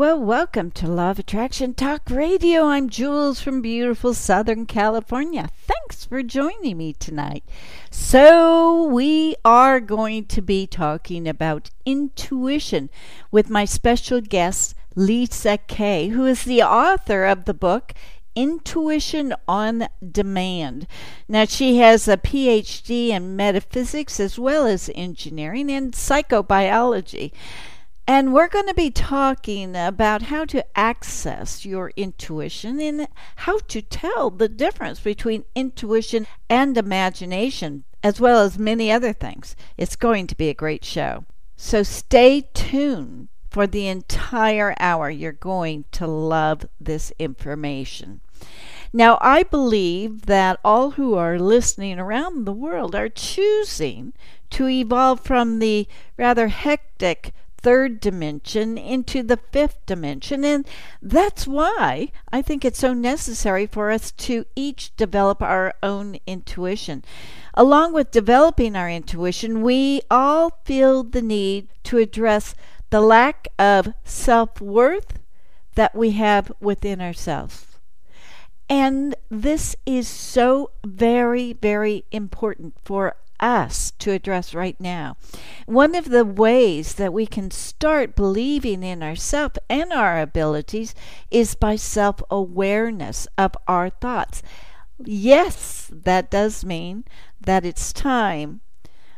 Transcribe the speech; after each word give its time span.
Well, 0.00 0.18
welcome 0.18 0.70
to 0.70 0.86
Law 0.86 1.10
of 1.10 1.18
Attraction 1.18 1.74
Talk 1.74 2.08
Radio. 2.08 2.68
I'm 2.68 2.88
Jewels 2.88 3.42
from 3.42 3.60
beautiful 3.60 4.14
Southern 4.14 4.64
California. 4.64 5.50
Thanks 5.66 6.06
for 6.06 6.22
joining 6.22 6.78
me 6.78 6.94
tonight. 6.94 7.44
So, 7.90 8.84
we 8.84 9.36
are 9.44 9.78
going 9.78 10.24
to 10.24 10.40
be 10.40 10.66
talking 10.66 11.28
about 11.28 11.68
intuition 11.84 12.88
with 13.30 13.50
my 13.50 13.66
special 13.66 14.22
guest, 14.22 14.74
Lisa 14.96 15.58
Kay, 15.58 16.08
who 16.08 16.24
is 16.24 16.44
the 16.44 16.62
author 16.62 17.26
of 17.26 17.44
the 17.44 17.52
book 17.52 17.92
Intuition 18.34 19.34
on 19.46 19.86
Demand. 20.00 20.86
Now, 21.28 21.44
she 21.44 21.76
has 21.76 22.08
a 22.08 22.16
PhD 22.16 23.08
in 23.08 23.36
metaphysics 23.36 24.18
as 24.18 24.38
well 24.38 24.64
as 24.64 24.90
engineering 24.94 25.70
and 25.70 25.92
psychobiology. 25.92 27.32
And 28.06 28.34
we're 28.34 28.48
going 28.48 28.66
to 28.66 28.74
be 28.74 28.90
talking 28.90 29.76
about 29.76 30.22
how 30.22 30.44
to 30.46 30.64
access 30.76 31.64
your 31.64 31.92
intuition 31.96 32.80
and 32.80 33.08
how 33.36 33.58
to 33.68 33.80
tell 33.82 34.30
the 34.30 34.48
difference 34.48 35.00
between 35.00 35.44
intuition 35.54 36.26
and 36.48 36.76
imagination, 36.76 37.84
as 38.02 38.20
well 38.20 38.40
as 38.40 38.58
many 38.58 38.90
other 38.90 39.12
things. 39.12 39.54
It's 39.76 39.96
going 39.96 40.26
to 40.26 40.36
be 40.36 40.48
a 40.48 40.54
great 40.54 40.84
show. 40.84 41.24
So 41.56 41.82
stay 41.82 42.48
tuned 42.52 43.28
for 43.50 43.66
the 43.66 43.86
entire 43.86 44.74
hour. 44.80 45.10
You're 45.10 45.32
going 45.32 45.84
to 45.92 46.06
love 46.06 46.66
this 46.80 47.12
information. 47.18 48.20
Now, 48.92 49.18
I 49.20 49.44
believe 49.44 50.26
that 50.26 50.58
all 50.64 50.92
who 50.92 51.14
are 51.14 51.38
listening 51.38 51.98
around 51.98 52.44
the 52.44 52.52
world 52.52 52.94
are 52.94 53.08
choosing 53.08 54.14
to 54.50 54.68
evolve 54.68 55.20
from 55.20 55.58
the 55.58 55.86
rather 56.16 56.48
hectic 56.48 57.32
third 57.62 58.00
dimension 58.00 58.78
into 58.78 59.22
the 59.22 59.36
fifth 59.36 59.84
dimension. 59.86 60.44
And 60.44 60.66
that's 61.00 61.46
why 61.46 62.10
I 62.32 62.42
think 62.42 62.64
it's 62.64 62.78
so 62.78 62.94
necessary 62.94 63.66
for 63.66 63.90
us 63.90 64.12
to 64.12 64.44
each 64.56 64.94
develop 64.96 65.42
our 65.42 65.74
own 65.82 66.18
intuition. 66.26 67.04
Along 67.54 67.92
with 67.92 68.10
developing 68.10 68.76
our 68.76 68.88
intuition, 68.90 69.62
we 69.62 70.02
all 70.10 70.60
feel 70.64 71.02
the 71.02 71.22
need 71.22 71.68
to 71.84 71.98
address 71.98 72.54
the 72.90 73.00
lack 73.00 73.48
of 73.58 73.94
self 74.04 74.60
worth 74.60 75.18
that 75.74 75.94
we 75.94 76.12
have 76.12 76.52
within 76.60 77.00
ourselves. 77.00 77.66
And 78.68 79.16
this 79.28 79.74
is 79.84 80.06
so 80.06 80.70
very, 80.86 81.52
very 81.54 82.04
important 82.12 82.74
for 82.84 83.16
us 83.40 83.92
to 83.98 84.12
address 84.12 84.54
right 84.54 84.78
now. 84.80 85.16
One 85.66 85.94
of 85.94 86.10
the 86.10 86.24
ways 86.24 86.94
that 86.94 87.12
we 87.12 87.26
can 87.26 87.50
start 87.50 88.16
believing 88.16 88.82
in 88.82 89.02
ourselves 89.02 89.58
and 89.68 89.92
our 89.92 90.20
abilities 90.20 90.94
is 91.30 91.54
by 91.54 91.76
self 91.76 92.22
awareness 92.30 93.26
of 93.36 93.56
our 93.66 93.90
thoughts. 93.90 94.42
Yes, 95.04 95.90
that 95.92 96.30
does 96.30 96.64
mean 96.64 97.04
that 97.40 97.64
it's 97.64 97.92
time 97.92 98.60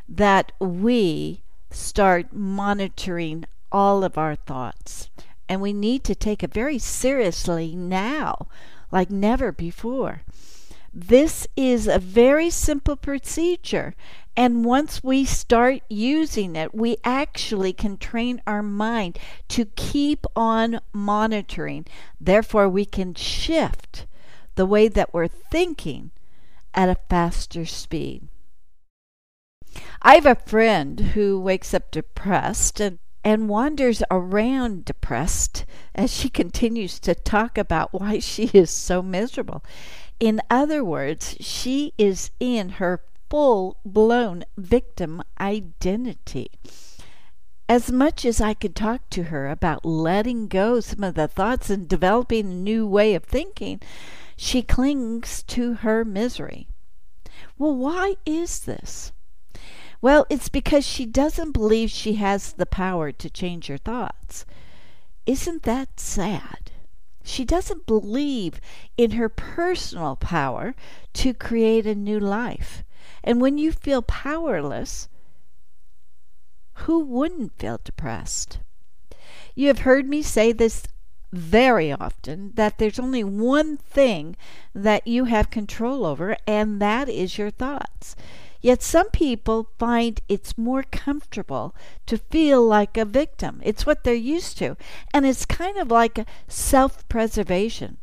that 0.08 0.52
we 0.60 1.42
start 1.70 2.32
monitoring 2.32 3.44
all 3.70 4.04
of 4.04 4.18
our 4.18 4.36
thoughts. 4.36 5.10
And 5.48 5.60
we 5.60 5.72
need 5.72 6.04
to 6.04 6.14
take 6.14 6.42
it 6.42 6.54
very 6.54 6.78
seriously 6.78 7.74
now, 7.74 8.46
like 8.90 9.10
never 9.10 9.52
before. 9.52 10.22
This 10.92 11.46
is 11.56 11.86
a 11.86 11.98
very 11.98 12.50
simple 12.50 12.96
procedure. 12.96 13.94
And 14.36 14.64
once 14.64 15.02
we 15.02 15.24
start 15.24 15.82
using 15.88 16.56
it, 16.56 16.74
we 16.74 16.96
actually 17.04 17.72
can 17.72 17.96
train 17.96 18.42
our 18.46 18.62
mind 18.62 19.18
to 19.48 19.66
keep 19.76 20.26
on 20.34 20.80
monitoring. 20.92 21.86
Therefore, 22.20 22.68
we 22.68 22.84
can 22.84 23.14
shift 23.14 24.06
the 24.54 24.66
way 24.66 24.88
that 24.88 25.12
we're 25.12 25.28
thinking 25.28 26.10
at 26.74 26.88
a 26.88 26.96
faster 27.08 27.66
speed. 27.66 28.28
I 30.00 30.14
have 30.14 30.26
a 30.26 30.34
friend 30.34 31.00
who 31.14 31.40
wakes 31.40 31.72
up 31.72 31.90
depressed 31.90 32.80
and, 32.80 32.98
and 33.24 33.48
wanders 33.48 34.02
around 34.10 34.84
depressed 34.84 35.64
as 35.94 36.12
she 36.12 36.28
continues 36.30 36.98
to 37.00 37.14
talk 37.14 37.56
about 37.56 37.92
why 37.92 38.18
she 38.18 38.50
is 38.52 38.70
so 38.70 39.02
miserable. 39.02 39.62
In 40.20 40.40
other 40.50 40.84
words, 40.84 41.36
she 41.40 41.92
is 41.98 42.30
in 42.38 42.70
her 42.70 43.02
full 43.30 43.78
blown 43.84 44.44
victim 44.56 45.22
identity. 45.40 46.50
As 47.68 47.90
much 47.90 48.24
as 48.24 48.40
I 48.40 48.54
could 48.54 48.76
talk 48.76 49.08
to 49.10 49.24
her 49.24 49.48
about 49.48 49.84
letting 49.84 50.48
go 50.48 50.80
some 50.80 51.02
of 51.02 51.14
the 51.14 51.28
thoughts 51.28 51.70
and 51.70 51.88
developing 51.88 52.46
a 52.46 52.54
new 52.54 52.86
way 52.86 53.14
of 53.14 53.24
thinking, 53.24 53.80
she 54.36 54.62
clings 54.62 55.42
to 55.44 55.74
her 55.74 56.04
misery. 56.04 56.68
Well, 57.56 57.74
why 57.74 58.16
is 58.26 58.60
this? 58.60 59.12
Well, 60.02 60.26
it's 60.28 60.48
because 60.48 60.84
she 60.84 61.06
doesn't 61.06 61.52
believe 61.52 61.90
she 61.90 62.14
has 62.14 62.52
the 62.52 62.66
power 62.66 63.12
to 63.12 63.30
change 63.30 63.68
her 63.68 63.78
thoughts. 63.78 64.44
Isn't 65.26 65.62
that 65.62 66.00
sad? 66.00 66.72
She 67.24 67.44
doesn't 67.44 67.86
believe 67.86 68.60
in 68.96 69.12
her 69.12 69.28
personal 69.28 70.16
power 70.16 70.74
to 71.14 71.34
create 71.34 71.86
a 71.86 71.94
new 71.94 72.18
life. 72.18 72.84
And 73.22 73.40
when 73.40 73.58
you 73.58 73.72
feel 73.72 74.02
powerless, 74.02 75.08
who 76.74 77.00
wouldn't 77.00 77.58
feel 77.58 77.80
depressed? 77.82 78.58
You 79.54 79.68
have 79.68 79.80
heard 79.80 80.08
me 80.08 80.22
say 80.22 80.52
this 80.52 80.84
very 81.32 81.92
often 81.92 82.52
that 82.54 82.78
there's 82.78 82.98
only 82.98 83.24
one 83.24 83.76
thing 83.76 84.36
that 84.74 85.06
you 85.06 85.24
have 85.26 85.50
control 85.50 86.04
over, 86.04 86.36
and 86.46 86.80
that 86.80 87.08
is 87.08 87.38
your 87.38 87.50
thoughts. 87.50 88.14
Yet 88.62 88.80
some 88.80 89.10
people 89.10 89.68
find 89.76 90.20
it's 90.28 90.56
more 90.56 90.84
comfortable 90.84 91.74
to 92.06 92.16
feel 92.16 92.64
like 92.64 92.96
a 92.96 93.04
victim. 93.04 93.60
It's 93.64 93.84
what 93.84 94.04
they're 94.04 94.14
used 94.14 94.56
to. 94.58 94.76
And 95.12 95.26
it's 95.26 95.44
kind 95.44 95.76
of 95.78 95.90
like 95.90 96.24
self 96.46 97.06
preservation. 97.08 97.98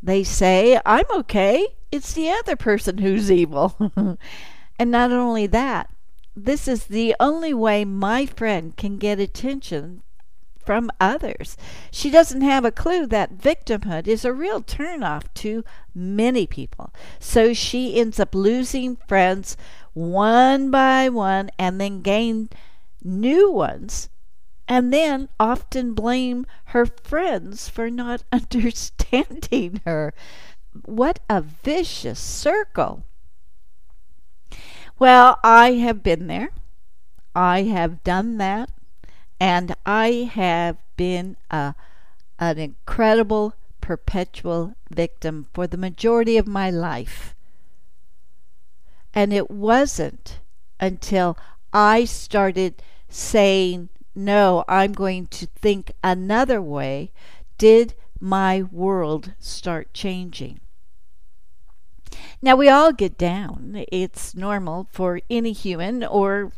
They 0.00 0.22
say, 0.22 0.80
I'm 0.86 1.06
okay. 1.18 1.66
It's 1.90 2.12
the 2.12 2.30
other 2.30 2.54
person 2.54 2.98
who's 2.98 3.30
evil. 3.30 3.74
and 4.78 4.90
not 4.90 5.10
only 5.10 5.48
that, 5.48 5.90
this 6.36 6.68
is 6.68 6.84
the 6.84 7.16
only 7.18 7.52
way 7.52 7.84
my 7.84 8.24
friend 8.24 8.76
can 8.76 8.98
get 8.98 9.18
attention 9.18 10.02
from 10.66 10.90
others. 11.00 11.56
She 11.90 12.10
doesn't 12.10 12.42
have 12.42 12.64
a 12.64 12.72
clue 12.72 13.06
that 13.06 13.38
victimhood 13.38 14.06
is 14.08 14.24
a 14.24 14.32
real 14.32 14.60
turnoff 14.60 15.32
to 15.34 15.64
many 15.94 16.46
people. 16.46 16.92
So 17.20 17.54
she 17.54 17.98
ends 17.98 18.20
up 18.20 18.34
losing 18.34 18.96
friends 19.08 19.56
one 19.94 20.70
by 20.70 21.08
one 21.08 21.50
and 21.58 21.80
then 21.80 22.02
gain 22.02 22.50
new 23.02 23.50
ones 23.50 24.10
and 24.68 24.92
then 24.92 25.28
often 25.38 25.94
blame 25.94 26.44
her 26.66 26.84
friends 26.86 27.68
for 27.68 27.88
not 27.88 28.24
understanding 28.32 29.80
her. 29.84 30.12
What 30.84 31.20
a 31.30 31.40
vicious 31.40 32.18
circle. 32.18 33.04
Well, 34.98 35.38
I 35.44 35.72
have 35.74 36.02
been 36.02 36.26
there. 36.26 36.50
I 37.34 37.62
have 37.62 38.02
done 38.02 38.38
that 38.38 38.70
and 39.38 39.74
I 39.84 40.30
have 40.32 40.78
been 40.96 41.36
a, 41.50 41.74
an 42.38 42.58
incredible 42.58 43.54
perpetual 43.80 44.74
victim 44.90 45.46
for 45.52 45.66
the 45.66 45.76
majority 45.76 46.36
of 46.36 46.46
my 46.46 46.70
life. 46.70 47.34
And 49.14 49.32
it 49.32 49.50
wasn't 49.50 50.40
until 50.80 51.38
I 51.72 52.04
started 52.04 52.82
saying, 53.08 53.88
no, 54.14 54.64
I'm 54.68 54.92
going 54.92 55.26
to 55.28 55.46
think 55.46 55.92
another 56.02 56.60
way, 56.60 57.12
did 57.58 57.94
my 58.20 58.62
world 58.62 59.32
start 59.38 59.92
changing. 59.92 60.60
Now, 62.40 62.56
we 62.56 62.68
all 62.68 62.92
get 62.92 63.18
down. 63.18 63.84
It's 63.92 64.34
normal 64.34 64.88
for 64.90 65.20
any 65.28 65.52
human 65.52 66.04
or 66.04 66.52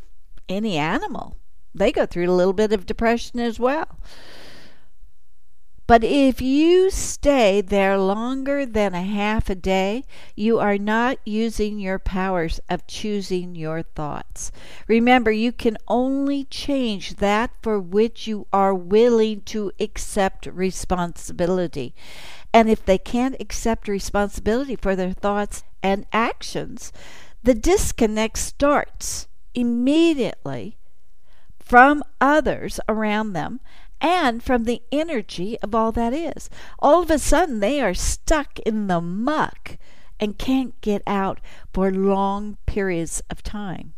any 0.49 0.77
animal 0.77 1.37
they 1.75 1.93
go 1.93 2.07
through 2.07 2.31
a 2.31 2.33
little 2.33 2.53
bit 2.53 2.73
of 2.73 2.87
depression 2.87 3.41
as 3.41 3.59
well. 3.61 3.99
But 5.89 6.05
if 6.05 6.43
you 6.43 6.91
stay 6.91 7.63
there 7.63 7.97
longer 7.97 8.67
than 8.67 8.95
a 8.95 9.03
half 9.03 9.49
a 9.49 9.55
day, 9.55 10.05
you 10.37 10.59
are 10.59 10.77
not 10.77 11.17
using 11.25 11.79
your 11.79 11.99
powers 11.99 12.61
of 12.69 12.87
choosing 12.87 13.55
your 13.55 13.83
thoughts. 13.83 14.53
Remember, 14.87 15.31
you 15.31 15.51
can 15.51 15.79
only 15.89 16.45
change 16.45 17.17
that 17.17 17.53
for 17.63 17.81
which 17.81 18.27
you 18.27 18.47
are 18.53 18.75
willing 18.75 19.41
to 19.47 19.73
accept 19.81 20.45
responsibility. 20.45 21.95
And 22.53 22.69
if 22.69 22.85
they 22.85 22.99
can't 22.99 23.37
accept 23.41 23.89
responsibility 23.89 24.77
for 24.77 24.95
their 24.95 25.15
thoughts 25.15 25.65
and 25.83 26.05
actions, 26.13 26.93
the 27.43 27.55
disconnect 27.55 28.37
starts 28.37 29.27
immediately 29.55 30.78
from 31.69 32.03
others 32.19 32.81
around 32.89 33.35
them 33.35 33.61
and 34.01 34.43
from 34.43 34.65
the 34.65 34.81
energy 34.91 35.59
of 35.61 35.75
all 35.75 35.93
that 35.93 36.15
is. 36.15 36.49
All 36.79 37.03
of 37.03 37.11
a 37.11 37.19
sudden, 37.19 37.61
they 37.61 37.83
are 37.83 37.93
stuck 37.93 38.59
in 38.61 38.87
the 38.87 39.03
muck 39.03 39.77
and 40.19 40.39
can't 40.39 40.81
get 40.81 41.03
out 41.07 41.41
for 41.75 41.93
long 41.93 42.57
periods 42.65 43.23
of 43.29 43.43
time. 43.43 43.93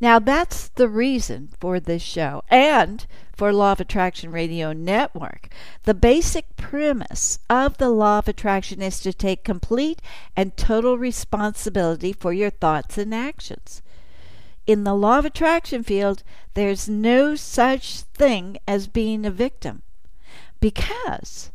Now, 0.00 0.18
that's 0.18 0.68
the 0.68 0.88
reason 0.88 1.50
for 1.60 1.78
this 1.78 2.02
show 2.02 2.42
and 2.48 3.06
for 3.34 3.52
Law 3.52 3.72
of 3.72 3.80
Attraction 3.80 4.32
Radio 4.32 4.72
Network. 4.72 5.48
The 5.84 5.94
basic 5.94 6.56
premise 6.56 7.38
of 7.48 7.78
the 7.78 7.90
Law 7.90 8.18
of 8.18 8.28
Attraction 8.28 8.82
is 8.82 9.00
to 9.00 9.12
take 9.12 9.44
complete 9.44 10.02
and 10.36 10.56
total 10.56 10.98
responsibility 10.98 12.12
for 12.12 12.32
your 12.32 12.50
thoughts 12.50 12.98
and 12.98 13.14
actions 13.14 13.82
in 14.66 14.84
the 14.84 14.94
law 14.94 15.18
of 15.18 15.24
attraction 15.24 15.82
field, 15.82 16.22
there's 16.54 16.88
no 16.88 17.36
such 17.36 18.00
thing 18.00 18.58
as 18.66 18.88
being 18.88 19.24
a 19.24 19.30
victim 19.30 19.82
because 20.60 21.50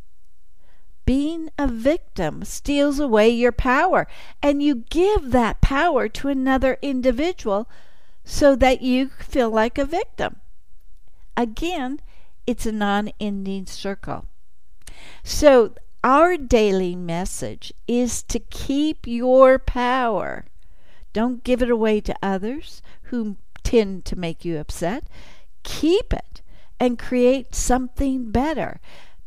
being 1.04 1.50
a 1.58 1.66
victim 1.66 2.44
steals 2.44 3.00
away 3.00 3.28
your 3.28 3.52
power 3.52 4.06
and 4.42 4.62
you 4.62 4.84
give 4.88 5.30
that 5.32 5.60
power 5.60 6.08
to 6.08 6.28
another 6.28 6.78
individual 6.80 7.68
so 8.24 8.54
that 8.56 8.82
you 8.82 9.08
feel 9.18 9.50
like 9.50 9.78
a 9.78 9.84
victim. 9.84 10.36
Again, 11.36 12.00
it's 12.46 12.66
a 12.66 12.72
non 12.72 13.10
ending 13.20 13.66
circle. 13.66 14.26
So, 15.24 15.74
our 16.04 16.36
daily 16.36 16.96
message 16.96 17.72
is 17.86 18.22
to 18.24 18.38
keep 18.38 19.06
your 19.06 19.58
power. 19.58 20.46
Don't 21.12 21.44
give 21.44 21.62
it 21.62 21.70
away 21.70 22.00
to 22.00 22.16
others 22.22 22.82
who 23.04 23.36
tend 23.62 24.04
to 24.06 24.18
make 24.18 24.44
you 24.44 24.58
upset. 24.58 25.04
Keep 25.62 26.12
it 26.12 26.42
and 26.80 26.98
create 26.98 27.54
something 27.54 28.30
better 28.30 28.80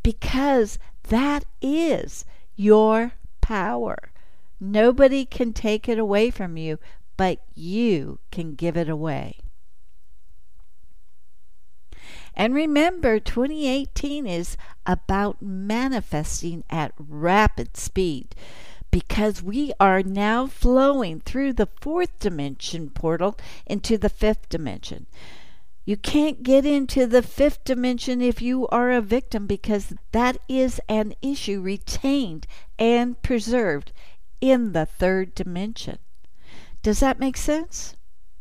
because 0.03 0.77
that 1.09 1.45
is 1.61 2.25
your 2.55 3.13
power. 3.41 4.11
Nobody 4.59 5.25
can 5.25 5.53
take 5.53 5.87
it 5.87 5.99
away 5.99 6.31
from 6.31 6.57
you, 6.57 6.79
but 7.17 7.39
you 7.53 8.19
can 8.31 8.55
give 8.55 8.75
it 8.75 8.89
away. 8.89 9.39
And 12.35 12.53
remember, 12.53 13.19
2018 13.19 14.27
is 14.27 14.57
about 14.85 15.41
manifesting 15.41 16.63
at 16.69 16.93
rapid 16.97 17.77
speed 17.77 18.35
because 18.95 19.43
we 19.43 19.73
are 19.77 20.01
now 20.01 20.47
flowing 20.47 21.19
through 21.19 21.51
the 21.51 21.67
fourth 21.81 22.17
dimension 22.17 22.89
portal 22.89 23.37
into 23.65 23.97
the 23.97 24.07
fifth 24.07 24.47
dimension. 24.47 25.05
You 25.83 25.97
can't 25.97 26.43
get 26.43 26.65
into 26.65 27.05
the 27.05 27.21
fifth 27.21 27.65
dimension 27.65 28.21
if 28.21 28.41
you 28.41 28.69
are 28.69 28.91
a 28.91 29.01
victim 29.01 29.47
because 29.47 29.93
that 30.13 30.37
is 30.47 30.79
an 30.87 31.13
issue 31.21 31.59
retained 31.59 32.47
and 32.79 33.21
preserved 33.21 33.91
in 34.39 34.71
the 34.71 34.85
third 34.85 35.35
dimension. 35.35 35.97
Does 36.81 37.01
that 37.01 37.19
make 37.19 37.35
sense? 37.35 37.97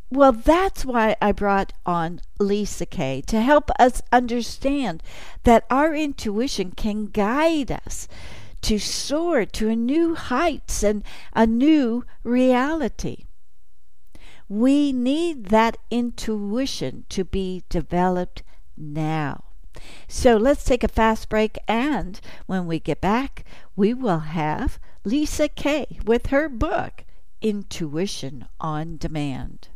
Well, 0.08 0.30
that's 0.30 0.84
why 0.84 1.16
I 1.20 1.32
brought 1.32 1.72
on 1.84 2.20
Lisa 2.38 2.86
Kay 2.86 3.22
to 3.22 3.40
help 3.40 3.72
us 3.80 4.02
understand 4.12 5.02
that 5.42 5.66
our 5.68 5.96
intuition 5.96 6.70
can 6.70 7.06
guide 7.06 7.72
us 7.72 8.06
to 8.64 8.78
soar 8.78 9.44
to 9.44 9.76
new 9.76 10.14
heights 10.14 10.82
and 10.82 11.04
a 11.34 11.46
new 11.46 12.02
reality. 12.22 13.24
We 14.48 14.90
need 14.90 15.46
that 15.46 15.76
intuition 15.90 17.04
to 17.10 17.24
be 17.24 17.62
developed 17.68 18.42
now. 18.74 19.44
So 20.08 20.36
let's 20.36 20.64
take 20.64 20.82
a 20.82 20.88
fast 20.88 21.28
break, 21.28 21.58
and 21.68 22.18
when 22.46 22.66
we 22.66 22.78
get 22.78 23.02
back, 23.02 23.44
we 23.76 23.92
will 23.92 24.20
have 24.20 24.78
Lisa 25.04 25.48
Kay 25.48 25.98
with 26.06 26.26
her 26.26 26.48
book, 26.48 27.04
Intuition 27.42 28.46
on 28.60 28.96
Demand. 28.96 29.68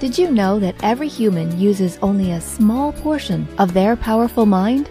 Did 0.00 0.18
you 0.18 0.30
know 0.30 0.58
that 0.58 0.82
every 0.82 1.08
human 1.08 1.58
uses 1.58 1.98
only 2.02 2.32
a 2.32 2.40
small 2.40 2.92
portion 2.92 3.48
of 3.58 3.72
their 3.72 3.96
powerful 3.96 4.44
mind? 4.44 4.90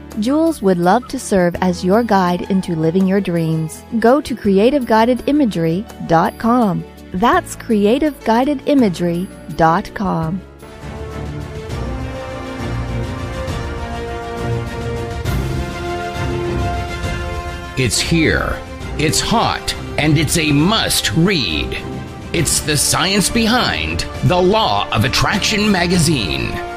Jewels 0.19 0.61
would 0.61 0.77
love 0.77 1.07
to 1.07 1.17
serve 1.17 1.55
as 1.61 1.85
your 1.85 2.03
guide 2.03 2.51
into 2.51 2.75
living 2.75 3.07
your 3.07 3.21
dreams. 3.21 3.81
Go 3.99 4.19
to 4.21 4.35
creativeguidedimagery.com. 4.35 6.83
That's 7.13 7.55
creativeguidedimagery.com. 7.55 10.41
It's 17.77 17.99
here, 17.99 18.59
it's 18.99 19.21
hot, 19.21 19.73
and 19.97 20.17
it's 20.17 20.37
a 20.37 20.51
must 20.51 21.13
read. 21.13 21.77
It's 22.33 22.59
the 22.59 22.77
science 22.77 23.29
behind 23.29 24.01
The 24.25 24.39
Law 24.39 24.87
of 24.91 25.03
Attraction 25.03 25.71
magazine. 25.71 26.70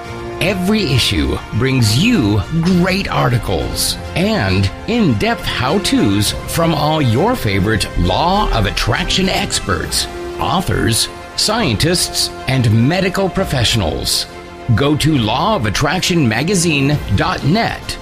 Every 0.44 0.92
issue 0.92 1.36
brings 1.54 2.04
you 2.04 2.42
great 2.60 3.08
articles 3.08 3.96
and 4.14 4.70
in 4.88 5.18
depth 5.18 5.40
how 5.40 5.78
to's 5.78 6.32
from 6.54 6.74
all 6.74 7.00
your 7.00 7.34
favorite 7.34 7.88
law 7.98 8.52
of 8.52 8.66
attraction 8.66 9.30
experts, 9.30 10.04
authors, 10.38 11.08
scientists, 11.36 12.28
and 12.46 12.86
medical 12.86 13.30
professionals. 13.30 14.26
Go 14.74 14.94
to 14.98 15.14
lawofattractionmagazine.net. 15.14 17.98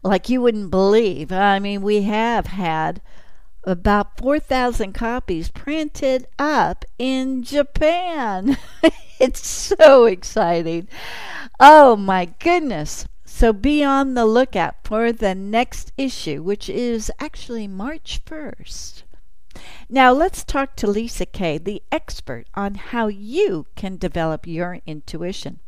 like 0.02 0.28
you 0.28 0.40
wouldn't 0.40 0.70
believe. 0.70 1.32
I 1.32 1.58
mean, 1.58 1.82
we 1.82 2.02
have 2.02 2.46
had 2.46 3.00
about 3.64 4.18
4,000 4.18 4.92
copies 4.92 5.48
printed 5.48 6.26
up 6.38 6.84
in 6.98 7.42
Japan. 7.42 8.56
it's 9.20 9.46
so 9.46 10.04
exciting. 10.06 10.88
Oh 11.60 11.96
my 11.96 12.26
goodness. 12.38 13.06
So 13.24 13.52
be 13.52 13.82
on 13.82 14.14
the 14.14 14.26
lookout 14.26 14.76
for 14.84 15.12
the 15.12 15.34
next 15.34 15.92
issue, 15.96 16.42
which 16.42 16.68
is 16.68 17.10
actually 17.18 17.66
March 17.66 18.20
1st. 18.24 19.04
Now 19.88 20.12
let's 20.12 20.44
talk 20.44 20.76
to 20.76 20.86
Lisa 20.86 21.26
Kay, 21.26 21.58
the 21.58 21.82
expert 21.92 22.46
on 22.54 22.74
how 22.74 23.08
you 23.08 23.66
can 23.76 23.96
develop 23.96 24.46
your 24.46 24.80
intuition. 24.86 25.60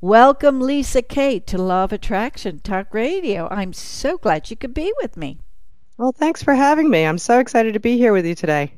Welcome, 0.00 0.60
Lisa 0.60 1.02
Kay, 1.02 1.38
to 1.40 1.58
Law 1.58 1.84
of 1.84 1.92
Attraction 1.92 2.60
Talk 2.60 2.92
Radio. 2.92 3.48
I'm 3.50 3.72
so 3.72 4.18
glad 4.18 4.50
you 4.50 4.56
could 4.56 4.74
be 4.74 4.92
with 5.00 5.16
me. 5.16 5.38
Well, 5.96 6.12
thanks 6.12 6.42
for 6.42 6.54
having 6.54 6.90
me. 6.90 7.04
I'm 7.04 7.18
so 7.18 7.38
excited 7.38 7.74
to 7.74 7.80
be 7.80 7.96
here 7.96 8.12
with 8.12 8.26
you 8.26 8.34
today. 8.34 8.72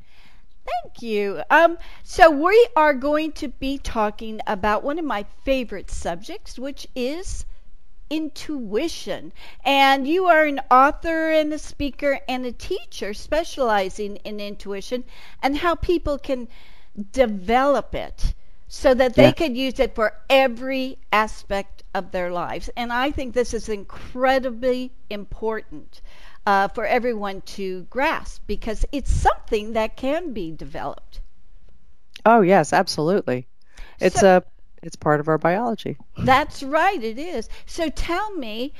Thank 0.67 1.01
you. 1.01 1.43
Um, 1.51 1.79
so, 2.03 2.31
we 2.31 2.69
are 2.77 2.93
going 2.93 3.33
to 3.33 3.49
be 3.49 3.79
talking 3.79 4.41
about 4.47 4.83
one 4.83 4.99
of 4.99 5.05
my 5.05 5.25
favorite 5.45 5.91
subjects, 5.91 6.59
which 6.59 6.87
is 6.95 7.47
intuition. 8.11 9.33
And 9.65 10.07
you 10.07 10.27
are 10.27 10.45
an 10.45 10.61
author 10.71 11.31
and 11.31 11.53
a 11.53 11.59
speaker 11.59 12.21
and 12.29 12.45
a 12.45 12.53
teacher 12.53 13.15
specializing 13.15 14.17
in 14.17 14.39
intuition 14.39 15.05
and 15.43 15.57
how 15.57 15.75
people 15.75 16.19
can 16.19 16.49
develop 17.13 17.95
it 17.95 18.35
so 18.69 18.93
that 18.95 19.15
they 19.15 19.27
yeah. 19.27 19.33
could 19.33 19.57
use 19.57 19.79
it 19.81 19.95
for 19.95 20.13
every 20.29 20.99
aspect 21.13 21.83
of 21.95 22.11
their 22.11 22.31
lives. 22.31 22.69
And 22.77 22.93
I 22.93 23.11
think 23.11 23.33
this 23.33 23.55
is 23.55 23.69
incredibly 23.69 24.93
important 25.09 26.01
uh, 26.47 26.69
for 26.69 26.87
everyone 26.87 27.41
to 27.43 27.83
grasp 27.91 28.43
because 28.47 28.85
it's 28.93 29.11
something 29.11 29.73
that 29.73 29.97
can 29.97 30.33
be 30.33 30.53
developed. 30.53 31.21
Oh, 32.25 32.41
yes, 32.41 32.73
absolutely. 32.73 33.47
It's 34.01 34.21
so, 34.21 34.39
a 34.39 34.43
it's 34.83 34.97
part 34.97 35.21
of 35.21 35.29
our 35.29 35.39
biology. 35.39 35.97
That's 36.17 36.63
right, 36.63 37.03
it 37.03 37.19
is. 37.19 37.49
So 37.67 37.89
tell 37.89 38.35
me, 38.35 38.73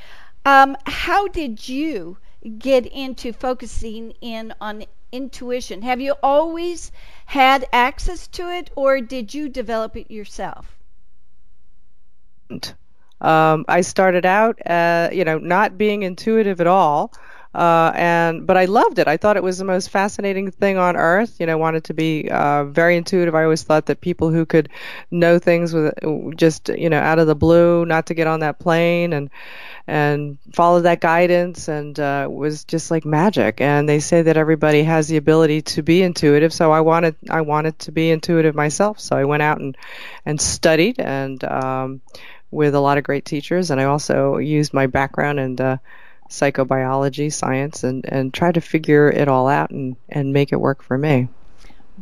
um, 0.45 0.77
how 0.87 1.27
did 1.29 1.69
you 1.69 2.19
get 2.59 2.87
into 2.87 3.33
focusing 3.33 4.13
in 4.21 4.55
on 4.61 4.85
intuition? 5.11 5.83
Have 5.83 6.01
you 6.01 6.15
always 6.23 6.93
had 7.25 7.67
access 7.73 8.29
to 8.29 8.51
it, 8.51 8.71
or 8.77 9.01
did 9.01 9.35
you 9.35 9.49
develop 9.49 9.97
it 9.97 10.11
yourself? 10.11 10.77
Um, 13.21 13.65
I 13.67 13.81
started 13.81 14.27
out, 14.27 14.61
uh, 14.65 15.09
you 15.13 15.25
know, 15.25 15.39
not 15.39 15.79
being 15.79 16.03
intuitive 16.03 16.61
at 16.61 16.67
all. 16.67 17.13
Uh, 17.57 17.91
and 17.95 18.47
but 18.47 18.59
I 18.59 18.67
loved 18.67 18.99
it. 18.99 19.09
I 19.09 19.17
thought 19.17 19.39
it 19.39 19.43
was 19.43 19.57
the 19.57 19.65
most 19.65 19.89
fascinating 19.89 20.51
thing 20.51 20.77
on 20.77 20.95
earth. 20.95 21.41
You 21.41 21.47
know, 21.47 21.53
I 21.53 21.57
wanted 21.57 21.85
to 21.85 21.95
be 21.95 22.29
uh, 22.31 22.65
very 22.65 22.99
intuitive. 22.99 23.35
I 23.35 23.45
always 23.45 23.63
thought 23.63 23.87
that 23.87 24.03
people 24.03 24.31
who 24.31 24.45
could 24.45 24.69
know 25.11 25.39
things 25.39 25.73
with 25.73 25.95
just 26.37 26.69
you 26.69 26.91
know 26.91 26.99
out 26.99 27.19
of 27.19 27.27
the 27.27 27.35
blue, 27.35 27.87
not 27.87 28.09
to 28.09 28.15
get 28.15 28.27
on 28.27 28.41
that 28.41 28.59
plane 28.59 29.15
and 29.15 29.31
and 29.87 30.37
follow 30.53 30.83
that 30.83 31.01
guidance, 31.01 31.69
and 31.69 31.99
uh, 31.99 32.29
was 32.31 32.65
just 32.65 32.91
like 32.91 33.07
magic. 33.07 33.63
And 33.63 33.89
they 33.89 34.01
say 34.01 34.21
that 34.21 34.37
everybody 34.37 34.83
has 34.83 35.09
the 35.09 35.17
ability 35.17 35.63
to 35.63 35.83
be 35.83 36.03
intuitive. 36.03 36.53
So 36.53 36.73
I 36.73 36.83
wanted 36.83 37.17
I 37.31 37.41
wanted 37.41 37.79
to 37.81 37.93
be 37.93 38.11
intuitive 38.11 38.55
myself. 38.55 39.01
So 39.01 39.17
I 39.17 39.25
went 39.25 39.43
out 39.43 39.61
and 39.61 39.79
and 40.27 40.39
studied 40.39 41.01
and. 41.01 41.43
Um, 41.43 42.03
with 42.49 42.77
a 42.77 42.81
lot 42.81 42.97
of 42.97 43.03
great 43.03 43.25
teachers, 43.25 43.73
and 43.73 43.81
I 43.81 43.85
also 43.85 44.39
used 44.39 44.73
my 44.73 44.87
background 44.87 45.41
and 45.41 45.61
uh, 45.61 45.77
psychobiology, 46.29 47.33
science, 47.33 47.85
and, 47.85 48.05
and 48.07 48.33
try 48.33 48.53
to 48.53 48.61
figure 48.61 49.09
it 49.09 49.29
all 49.29 49.49
out 49.49 49.71
and, 49.71 49.97
and 50.09 50.33
make 50.33 50.53
it 50.53 50.61
work 50.61 50.83
for 50.83 50.97
me. 50.97 51.29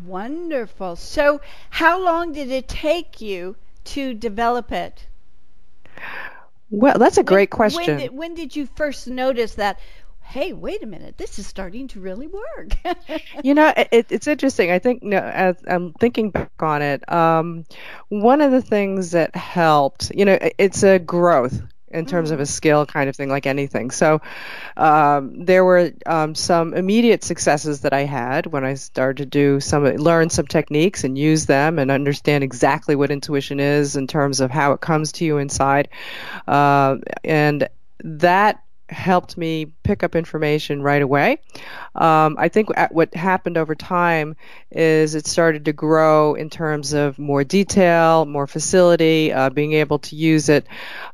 Wonderful. 0.05 0.97
So, 0.97 1.41
how 1.71 2.05
long 2.05 2.33
did 2.33 2.51
it 2.51 2.69
take 2.69 3.21
you 3.21 3.57
to 3.85 4.15
develop 4.15 4.73
it? 4.73 5.07
Well, 6.71 6.99
that's 6.99 7.19
a 7.19 7.23
great 7.23 7.51
question. 7.51 7.87
When 7.87 7.99
did, 7.99 8.11
when 8.13 8.35
did 8.35 8.57
you 8.57 8.67
first 8.75 9.07
notice 9.07 9.55
that? 9.55 9.79
Hey, 10.21 10.53
wait 10.53 10.83
a 10.83 10.87
minute! 10.87 11.17
This 11.17 11.39
is 11.39 11.47
starting 11.47 11.87
to 11.89 12.01
really 12.01 12.27
work. 12.27 12.77
you 13.45 13.55
know, 13.55 13.73
it, 13.77 14.07
it's 14.11 14.27
interesting. 14.27 14.71
I 14.73 14.79
think, 14.81 15.03
know, 15.03 15.19
as 15.19 15.57
I'm 15.69 15.93
thinking 15.93 16.31
back 16.31 16.51
on 16.61 16.83
it, 16.83 17.13
um, 17.13 17.65
one 18.09 18.41
of 18.41 18.51
the 18.51 18.63
things 18.63 19.13
that 19.13 19.37
helped, 19.37 20.11
you 20.15 20.25
know, 20.25 20.39
it's 20.59 20.83
a 20.83 20.99
growth 20.99 21.61
in 21.95 22.07
terms 22.07 22.31
of 22.31 22.41
a 22.41 22.43
mm. 22.43 22.49
skill 22.49 22.87
kind 22.87 23.09
of 23.09 23.17
thing, 23.17 23.29
like 23.29 23.47
anything. 23.47 23.91
So 23.91 24.21
um, 24.77 25.45
there 25.45 25.65
were 25.65 25.93
um, 26.07 26.35
some 26.35 26.75
immediate 26.75 27.25
successes 27.25 27.81
that 27.81 27.93
I 27.93 28.05
had 28.05 28.47
when 28.47 28.65
I 28.65 28.75
started 28.75 29.19
to 29.19 29.27
do 29.27 29.61
some, 29.61 29.85
learn 29.85 30.31
some 30.31 30.47
techniques 30.47 31.05
and 31.05 31.17
use 31.17 31.47
them 31.47 31.79
and 31.79 31.91
understand 31.91 32.45
exactly 32.45 32.97
what 32.97 33.11
intuition 33.11 33.61
is 33.61 33.97
in 33.97 34.07
terms 34.07 34.41
of 34.41 34.51
how 34.51 34.73
it 34.73 34.81
comes 34.81 35.13
to 35.13 35.25
you 35.25 35.39
inside. 35.39 35.89
Uh, 36.47 36.97
and 37.23 37.69
that 38.03 38.61
helped 38.91 39.37
me 39.37 39.67
pick 39.83 40.03
up 40.03 40.15
information 40.15 40.83
right 40.83 41.01
away. 41.01 41.39
Um, 41.95 42.37
I 42.39 42.49
think 42.49 42.69
what 42.91 43.15
happened 43.15 43.57
over 43.57 43.75
time 43.75 44.37
is 44.71 45.15
it 45.15 45.27
started 45.27 45.65
to 45.67 45.73
grow 45.73 46.35
in 46.35 46.51
terms 46.51 46.93
of 46.93 47.19
more 47.19 47.45
detail, 47.45 48.27
more 48.27 48.47
facility, 48.47 49.33
uh, 49.33 49.51
being 49.51 49.73
able 49.73 50.01
to 50.01 50.17
use 50.17 50.49
it 50.49 50.67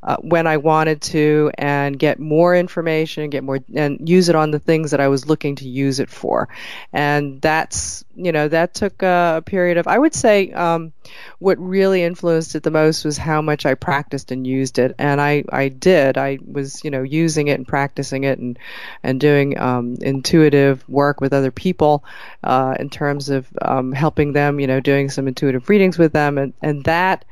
uh, 0.02 0.16
when 0.20 0.46
I 0.46 0.56
wanted 0.56 1.00
to, 1.02 1.50
and 1.56 1.98
get 1.98 2.18
more 2.18 2.56
information, 2.56 3.30
get 3.30 3.44
more, 3.44 3.60
and 3.74 4.08
use 4.08 4.28
it 4.28 4.34
on 4.34 4.50
the 4.50 4.58
things 4.58 4.90
that 4.90 5.00
I 5.00 5.08
was 5.08 5.28
looking 5.28 5.56
to 5.56 5.68
use 5.68 6.00
it 6.00 6.10
for. 6.10 6.48
And 6.92 7.40
that's 7.40 8.04
you 8.16 8.32
know 8.32 8.48
that 8.48 8.74
took 8.74 9.02
a 9.02 9.42
period 9.46 9.78
of 9.78 9.86
I 9.86 9.98
would 9.98 10.14
say 10.14 10.50
um, 10.52 10.92
what 11.38 11.58
really 11.58 12.02
influenced 12.02 12.54
it 12.54 12.62
the 12.62 12.70
most 12.70 13.04
was 13.04 13.16
how 13.16 13.42
much 13.42 13.66
I 13.66 13.74
practiced 13.74 14.30
and 14.30 14.46
used 14.46 14.78
it, 14.78 14.94
and 14.98 15.20
I 15.20 15.44
I 15.50 15.68
did. 15.68 16.18
I 16.18 16.38
was 16.44 16.84
you 16.84 16.90
know 16.90 17.02
using 17.02 17.48
it 17.48 17.58
and 17.58 17.66
practicing 17.66 18.24
it 18.24 18.38
and 18.38 18.58
and 19.02 19.20
doing 19.20 19.58
um, 19.58 19.96
intuitive 20.00 20.86
work 20.88 21.20
with 21.20 21.32
other 21.32 21.50
people 21.50 22.04
uh, 22.44 22.74
in 22.78 22.90
terms 22.90 23.28
of 23.28 23.46
um, 23.62 23.92
helping 23.92 24.32
them 24.32 24.60
you 24.60 24.66
know 24.66 24.80
doing 24.80 25.10
some 25.10 25.28
intuitive 25.28 25.68
readings 25.68 25.98
with 25.98 26.12
them. 26.12 26.38
And 26.38 26.52
and 26.62 26.84
that 26.84 27.24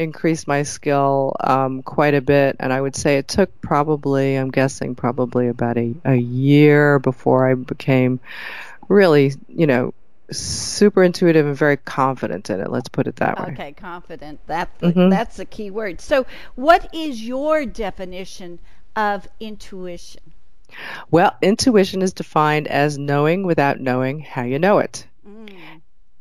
increased 0.00 0.48
my 0.48 0.62
skill 0.62 1.36
um, 1.40 1.82
quite 1.82 2.14
a 2.14 2.22
bit. 2.22 2.56
And 2.58 2.72
I 2.72 2.80
would 2.80 2.96
say 2.96 3.18
it 3.18 3.28
took 3.28 3.60
probably, 3.60 4.34
I'm 4.36 4.50
guessing, 4.50 4.94
probably 4.94 5.48
about 5.48 5.76
a, 5.76 5.94
a 6.04 6.14
year 6.14 6.98
before 6.98 7.48
I 7.48 7.54
became 7.54 8.18
really, 8.88 9.34
you 9.48 9.66
know, 9.66 9.92
super 10.30 11.02
intuitive 11.02 11.46
and 11.46 11.56
very 11.56 11.76
confident 11.76 12.50
in 12.50 12.60
it. 12.60 12.70
Let's 12.70 12.88
put 12.88 13.06
it 13.06 13.16
that 13.16 13.38
way. 13.38 13.52
Okay, 13.52 13.72
confident. 13.72 14.40
That 14.46 14.76
mm-hmm. 14.80 15.10
that's 15.10 15.38
a 15.38 15.44
key 15.44 15.70
word. 15.70 16.00
So, 16.00 16.26
what 16.54 16.94
is 16.94 17.22
your 17.22 17.66
definition 17.66 18.58
of 18.96 19.26
intuition? 19.38 20.22
Well, 21.10 21.36
intuition 21.42 22.02
is 22.02 22.12
defined 22.12 22.68
as 22.68 22.96
knowing 22.98 23.44
without 23.44 23.80
knowing 23.80 24.20
how 24.20 24.42
you 24.42 24.58
know 24.58 24.78
it. 24.78 25.06
Mm. 25.26 25.50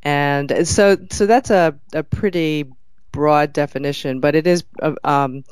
And 0.02 0.68
so 0.68 0.98
so 1.12 1.26
that's 1.26 1.50
a 1.50 1.78
a 1.94 2.04
pretty 2.04 2.66
broad 3.12 3.54
definition, 3.54 4.20
but 4.20 4.36
it 4.36 4.48
is 4.48 4.64
uh, 4.82 4.96
um, 5.04 5.44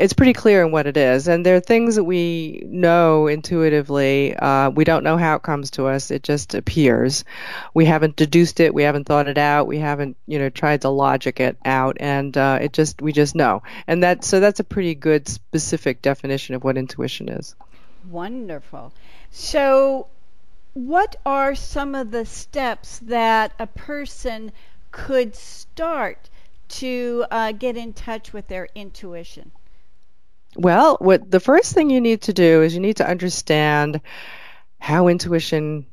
it's 0.00 0.14
pretty 0.14 0.32
clear 0.32 0.64
in 0.64 0.72
what 0.72 0.86
it 0.86 0.96
is. 0.96 1.28
And 1.28 1.44
there 1.44 1.56
are 1.56 1.60
things 1.60 1.96
that 1.96 2.04
we 2.04 2.62
know 2.64 3.26
intuitively. 3.26 4.34
Uh, 4.34 4.70
we 4.70 4.84
don't 4.84 5.04
know 5.04 5.18
how 5.18 5.36
it 5.36 5.42
comes 5.42 5.72
to 5.72 5.88
us. 5.88 6.10
It 6.10 6.22
just 6.22 6.54
appears. 6.54 7.22
We 7.74 7.84
haven't 7.84 8.16
deduced 8.16 8.60
it. 8.60 8.72
We 8.72 8.82
haven't 8.82 9.04
thought 9.04 9.28
it 9.28 9.36
out. 9.36 9.66
We 9.66 9.78
haven't, 9.78 10.16
you 10.26 10.38
know, 10.38 10.48
tried 10.48 10.80
to 10.82 10.88
logic 10.88 11.38
it 11.38 11.58
out. 11.66 11.98
And 12.00 12.34
uh, 12.34 12.60
it 12.62 12.72
just, 12.72 13.02
we 13.02 13.12
just 13.12 13.34
know. 13.34 13.62
And 13.86 14.02
that, 14.02 14.24
so 14.24 14.40
that's 14.40 14.58
a 14.58 14.64
pretty 14.64 14.94
good 14.94 15.28
specific 15.28 16.00
definition 16.00 16.54
of 16.54 16.64
what 16.64 16.78
intuition 16.78 17.28
is. 17.28 17.54
Wonderful. 18.08 18.94
So, 19.30 20.06
what 20.72 21.16
are 21.26 21.54
some 21.54 21.94
of 21.94 22.10
the 22.10 22.24
steps 22.24 23.00
that 23.00 23.52
a 23.58 23.66
person 23.66 24.52
could 24.92 25.36
start 25.36 26.30
to 26.68 27.26
uh, 27.30 27.52
get 27.52 27.76
in 27.76 27.92
touch 27.92 28.32
with 28.32 28.48
their 28.48 28.66
intuition? 28.74 29.52
Well, 30.56 30.96
what 31.00 31.30
the 31.30 31.40
first 31.40 31.74
thing 31.74 31.90
you 31.90 32.00
need 32.00 32.22
to 32.22 32.32
do 32.32 32.62
is 32.62 32.74
you 32.74 32.80
need 32.80 32.96
to 32.96 33.08
understand 33.08 34.00
how 34.78 35.08
intuition 35.08 35.86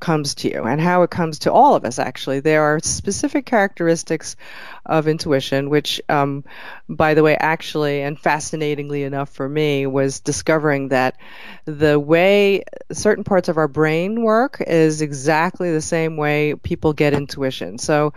comes 0.00 0.34
to 0.34 0.52
you 0.52 0.64
and 0.64 0.80
how 0.80 1.02
it 1.02 1.10
comes 1.10 1.40
to 1.40 1.52
all 1.52 1.74
of 1.74 1.84
us 1.84 1.98
actually. 1.98 2.40
There 2.40 2.62
are 2.62 2.80
specific 2.80 3.46
characteristics 3.46 4.36
of 4.84 5.08
intuition 5.08 5.70
which 5.70 6.00
um, 6.08 6.44
by 6.88 7.14
the 7.14 7.22
way 7.22 7.36
actually 7.36 8.02
and 8.02 8.18
fascinatingly 8.18 9.04
enough 9.04 9.30
for 9.30 9.48
me 9.48 9.86
was 9.86 10.20
discovering 10.20 10.88
that 10.88 11.16
the 11.64 11.98
way 11.98 12.64
certain 12.92 13.24
parts 13.24 13.48
of 13.48 13.56
our 13.56 13.68
brain 13.68 14.22
work 14.22 14.62
is 14.66 15.00
exactly 15.00 15.72
the 15.72 15.80
same 15.80 16.16
way 16.16 16.54
people 16.54 16.92
get 16.92 17.14
intuition. 17.14 17.78
So 17.78 18.12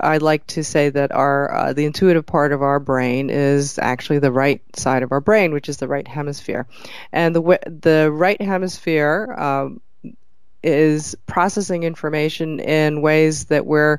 i 0.00 0.18
like 0.18 0.46
to 0.46 0.62
say 0.62 0.90
that 0.90 1.12
our 1.12 1.52
uh, 1.52 1.72
the 1.72 1.84
intuitive 1.84 2.26
part 2.26 2.52
of 2.52 2.62
our 2.62 2.78
brain 2.78 3.30
is 3.30 3.78
actually 3.78 4.20
the 4.20 4.32
right 4.32 4.62
side 4.76 5.02
of 5.02 5.12
our 5.12 5.20
brain 5.20 5.52
which 5.52 5.68
is 5.68 5.78
the 5.78 5.88
right 5.88 6.06
hemisphere. 6.06 6.66
And 7.12 7.34
the 7.34 7.58
the 7.82 8.10
right 8.12 8.40
hemisphere 8.40 9.34
um, 9.36 9.80
is 10.64 11.14
processing 11.26 11.82
information 11.82 12.58
in 12.60 13.02
ways 13.02 13.46
that 13.46 13.66
we're 13.66 13.98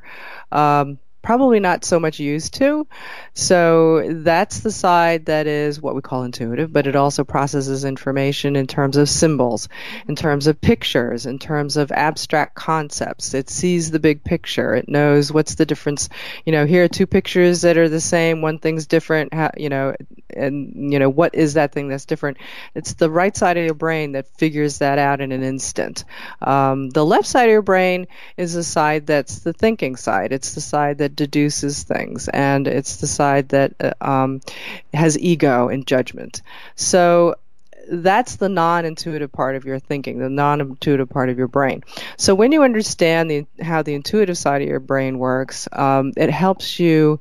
um, 0.51 0.97
probably 1.25 1.59
not 1.59 1.83
so 1.83 1.99
much 1.99 2.19
used 2.19 2.53
to. 2.53 2.85
So 3.33 4.07
that's 4.07 4.59
the 4.59 4.71
side 4.71 5.25
that 5.25 5.47
is 5.47 5.81
what 5.81 5.95
we 5.95 6.01
call 6.01 6.23
intuitive, 6.23 6.71
but 6.71 6.85
it 6.85 6.95
also 6.95 7.23
processes 7.23 7.83
information 7.83 8.55
in 8.55 8.67
terms 8.67 8.95
of 8.95 9.09
symbols, 9.09 9.67
in 10.07 10.15
terms 10.15 10.45
of 10.45 10.61
pictures, 10.61 11.25
in 11.25 11.39
terms 11.39 11.77
of 11.77 11.91
abstract 11.91 12.53
concepts. 12.53 13.33
It 13.33 13.49
sees 13.49 13.89
the 13.89 13.99
big 13.99 14.23
picture. 14.23 14.75
It 14.75 14.87
knows 14.87 15.31
what's 15.31 15.55
the 15.55 15.65
difference. 15.65 16.09
You 16.45 16.51
know, 16.51 16.67
here 16.67 16.83
are 16.83 16.87
two 16.87 17.07
pictures 17.07 17.61
that 17.61 17.77
are 17.77 17.89
the 17.89 17.99
same, 17.99 18.43
one 18.43 18.59
thing's 18.59 18.85
different, 18.85 19.33
you 19.57 19.69
know, 19.69 19.95
and, 20.29 20.93
you 20.93 20.99
know, 20.99 21.09
what 21.09 21.33
is 21.33 21.55
that 21.55 21.71
thing 21.71 21.87
that's 21.87 22.05
different? 22.05 22.37
It's 22.75 22.93
the 22.93 23.09
right 23.09 23.35
side 23.35 23.57
of 23.57 23.65
your 23.65 23.73
brain 23.73 24.11
that 24.11 24.27
figures 24.37 24.77
that 24.77 24.99
out 24.99 25.21
in 25.21 25.31
an 25.31 25.43
instant. 25.43 26.03
Um, 26.41 26.89
the 26.89 27.05
left 27.05 27.25
side 27.25 27.49
of 27.49 27.51
your 27.51 27.61
brain 27.63 28.07
is 28.37 28.53
the 28.53 28.63
side 28.63 29.07
that's 29.07 29.39
the 29.39 29.53
thinking 29.53 29.95
side. 29.95 30.31
It's 30.31 30.53
the 30.53 30.61
side 30.61 30.99
that 30.99 31.14
deduces 31.15 31.83
things, 31.83 32.27
and 32.29 32.67
it's 32.67 32.97
the 32.97 33.07
side 33.07 33.49
that 33.49 33.73
uh, 33.79 33.93
um, 34.01 34.41
has 34.93 35.17
ego 35.17 35.69
and 35.69 35.87
judgment. 35.87 36.41
So 36.75 37.35
that's 37.89 38.37
the 38.37 38.49
non-intuitive 38.49 39.31
part 39.31 39.55
of 39.55 39.65
your 39.65 39.79
thinking, 39.79 40.19
the 40.19 40.29
non-intuitive 40.29 41.09
part 41.09 41.29
of 41.29 41.37
your 41.37 41.47
brain. 41.47 41.83
So 42.17 42.33
when 42.33 42.51
you 42.51 42.63
understand 42.63 43.29
the, 43.29 43.45
how 43.61 43.83
the 43.83 43.93
intuitive 43.93 44.37
side 44.37 44.61
of 44.61 44.67
your 44.67 44.79
brain 44.79 45.19
works, 45.19 45.67
um, 45.71 46.13
it 46.17 46.31
helps 46.31 46.79
you 46.79 47.19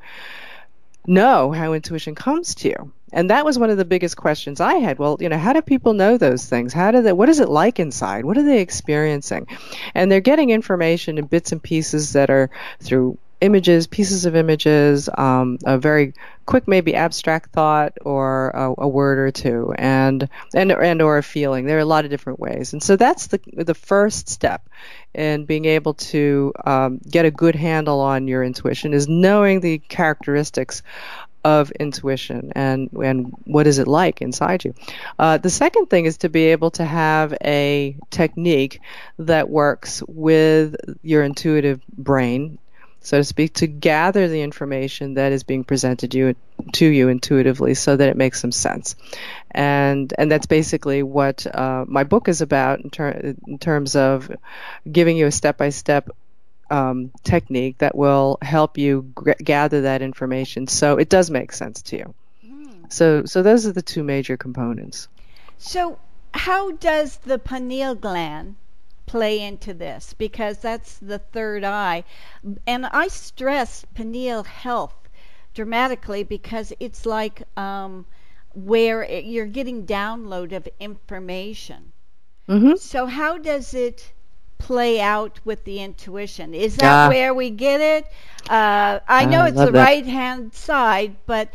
know 1.06 1.52
how 1.52 1.74
intuition 1.74 2.14
comes 2.14 2.54
to 2.56 2.68
you. 2.68 2.92
And 3.12 3.30
that 3.30 3.44
was 3.44 3.58
one 3.58 3.70
of 3.70 3.76
the 3.76 3.84
biggest 3.84 4.16
questions 4.16 4.60
I 4.60 4.74
had. 4.74 4.98
Well, 4.98 5.18
you 5.20 5.28
know, 5.28 5.38
how 5.38 5.52
do 5.52 5.62
people 5.62 5.92
know 5.92 6.18
those 6.18 6.46
things? 6.46 6.72
How 6.72 6.90
do 6.90 7.02
they, 7.02 7.12
what 7.12 7.28
is 7.28 7.38
it 7.38 7.48
like 7.48 7.78
inside? 7.78 8.24
What 8.24 8.38
are 8.38 8.42
they 8.42 8.60
experiencing? 8.60 9.46
And 9.94 10.10
they're 10.10 10.20
getting 10.20 10.50
information 10.50 11.18
in 11.18 11.26
bits 11.26 11.52
and 11.52 11.62
pieces 11.62 12.14
that 12.14 12.28
are 12.30 12.50
through 12.80 13.18
images, 13.44 13.86
pieces 13.86 14.24
of 14.24 14.34
images, 14.34 15.08
um, 15.18 15.58
a 15.66 15.76
very 15.76 16.14
quick, 16.46 16.66
maybe 16.66 16.94
abstract 16.94 17.52
thought, 17.52 17.92
or 18.00 18.48
a, 18.48 18.74
a, 18.78 18.88
word 18.88 19.18
or 19.18 19.30
two, 19.30 19.74
and 19.76 20.28
and 20.54 20.72
and 20.72 21.02
or 21.02 21.18
a 21.18 21.22
feeling. 21.22 21.66
There 21.66 21.76
are 21.76 21.80
a 21.80 21.84
lot 21.84 22.06
of 22.06 22.10
different 22.10 22.40
ways, 22.40 22.72
and 22.72 22.82
so 22.82 22.96
that's 22.96 23.26
the 23.26 23.40
the 23.52 23.74
first 23.74 24.30
step 24.30 24.66
in 25.12 25.44
being 25.44 25.66
able 25.66 25.94
to 25.94 26.52
um, 26.64 26.98
get 26.98 27.26
a 27.26 27.30
good 27.30 27.54
handle 27.54 28.00
on 28.00 28.28
your 28.28 28.42
intuition 28.42 28.94
is 28.94 29.08
knowing 29.08 29.60
the 29.60 29.78
characteristics 29.78 30.82
of 31.44 31.70
intuition 31.72 32.52
and 32.54 32.88
and 33.02 33.30
what 33.44 33.66
is 33.66 33.78
it 33.78 33.86
like 33.86 34.22
inside 34.22 34.64
you. 34.64 34.74
Uh, 35.18 35.36
the 35.36 35.50
second 35.50 35.90
thing 35.90 36.06
is 36.06 36.16
to 36.18 36.30
be 36.30 36.46
able 36.46 36.70
to 36.70 36.84
have 36.84 37.36
a 37.44 37.96
technique 38.10 38.80
that 39.18 39.50
works 39.50 40.02
with 40.08 40.74
your 41.02 41.22
intuitive 41.22 41.86
brain 41.88 42.58
so 43.04 43.18
to 43.18 43.24
speak, 43.24 43.52
to 43.52 43.66
gather 43.66 44.28
the 44.28 44.40
information 44.40 45.14
that 45.14 45.32
is 45.32 45.42
being 45.42 45.62
presented 45.62 46.10
to 46.12 46.18
you, 46.18 46.36
to 46.72 46.86
you 46.86 47.08
intuitively 47.08 47.74
so 47.74 47.94
that 47.94 48.08
it 48.08 48.16
makes 48.16 48.40
some 48.40 48.50
sense. 48.50 48.96
And, 49.50 50.10
and 50.16 50.32
that's 50.32 50.46
basically 50.46 51.02
what 51.02 51.46
uh, 51.46 51.84
my 51.86 52.04
book 52.04 52.28
is 52.28 52.40
about 52.40 52.80
in, 52.80 52.88
ter- 52.88 53.36
in, 53.46 53.58
terms 53.58 53.94
of 53.94 54.34
giving 54.90 55.18
you 55.18 55.26
a 55.26 55.30
step 55.30 55.58
by 55.58 55.68
step 55.68 56.08
technique 57.24 57.76
that 57.78 57.94
will 57.94 58.38
help 58.40 58.78
you 58.78 59.12
g- 59.22 59.34
gather 59.44 59.82
that 59.82 60.00
information 60.00 60.66
so 60.66 60.96
it 60.96 61.10
does 61.10 61.30
make 61.30 61.52
sense 61.52 61.82
to 61.82 61.98
you. 61.98 62.14
Mm. 62.44 62.90
So, 62.90 63.26
so 63.26 63.42
those 63.42 63.66
are 63.66 63.72
the 63.72 63.82
two 63.82 64.02
major 64.02 64.38
components. 64.38 65.08
So, 65.58 65.98
how 66.32 66.72
does 66.72 67.18
the 67.18 67.38
pineal 67.38 67.94
gland 67.94 68.56
play 69.06 69.40
into 69.40 69.74
this 69.74 70.14
because 70.14 70.58
that's 70.58 70.98
the 70.98 71.18
third 71.18 71.64
eye. 71.64 72.04
And 72.66 72.86
I 72.86 73.08
stress 73.08 73.84
pineal 73.94 74.44
health 74.44 74.94
dramatically 75.54 76.24
because 76.24 76.72
it's 76.80 77.06
like 77.06 77.42
um, 77.56 78.06
where 78.54 79.02
it, 79.02 79.24
you're 79.24 79.46
getting 79.46 79.86
download 79.86 80.52
of 80.52 80.68
information. 80.80 81.92
Mm-hmm. 82.48 82.76
So 82.76 83.06
how 83.06 83.38
does 83.38 83.74
it 83.74 84.12
play 84.58 85.00
out 85.00 85.40
with 85.44 85.64
the 85.64 85.80
intuition? 85.80 86.54
Is 86.54 86.76
that 86.76 87.06
uh, 87.06 87.08
where 87.08 87.34
we 87.34 87.50
get 87.50 87.80
it? 87.80 88.06
Uh, 88.48 89.00
I 89.06 89.24
know 89.26 89.44
it's 89.44 89.56
the 89.56 89.72
right 89.72 90.04
hand 90.06 90.54
side, 90.54 91.16
but 91.26 91.50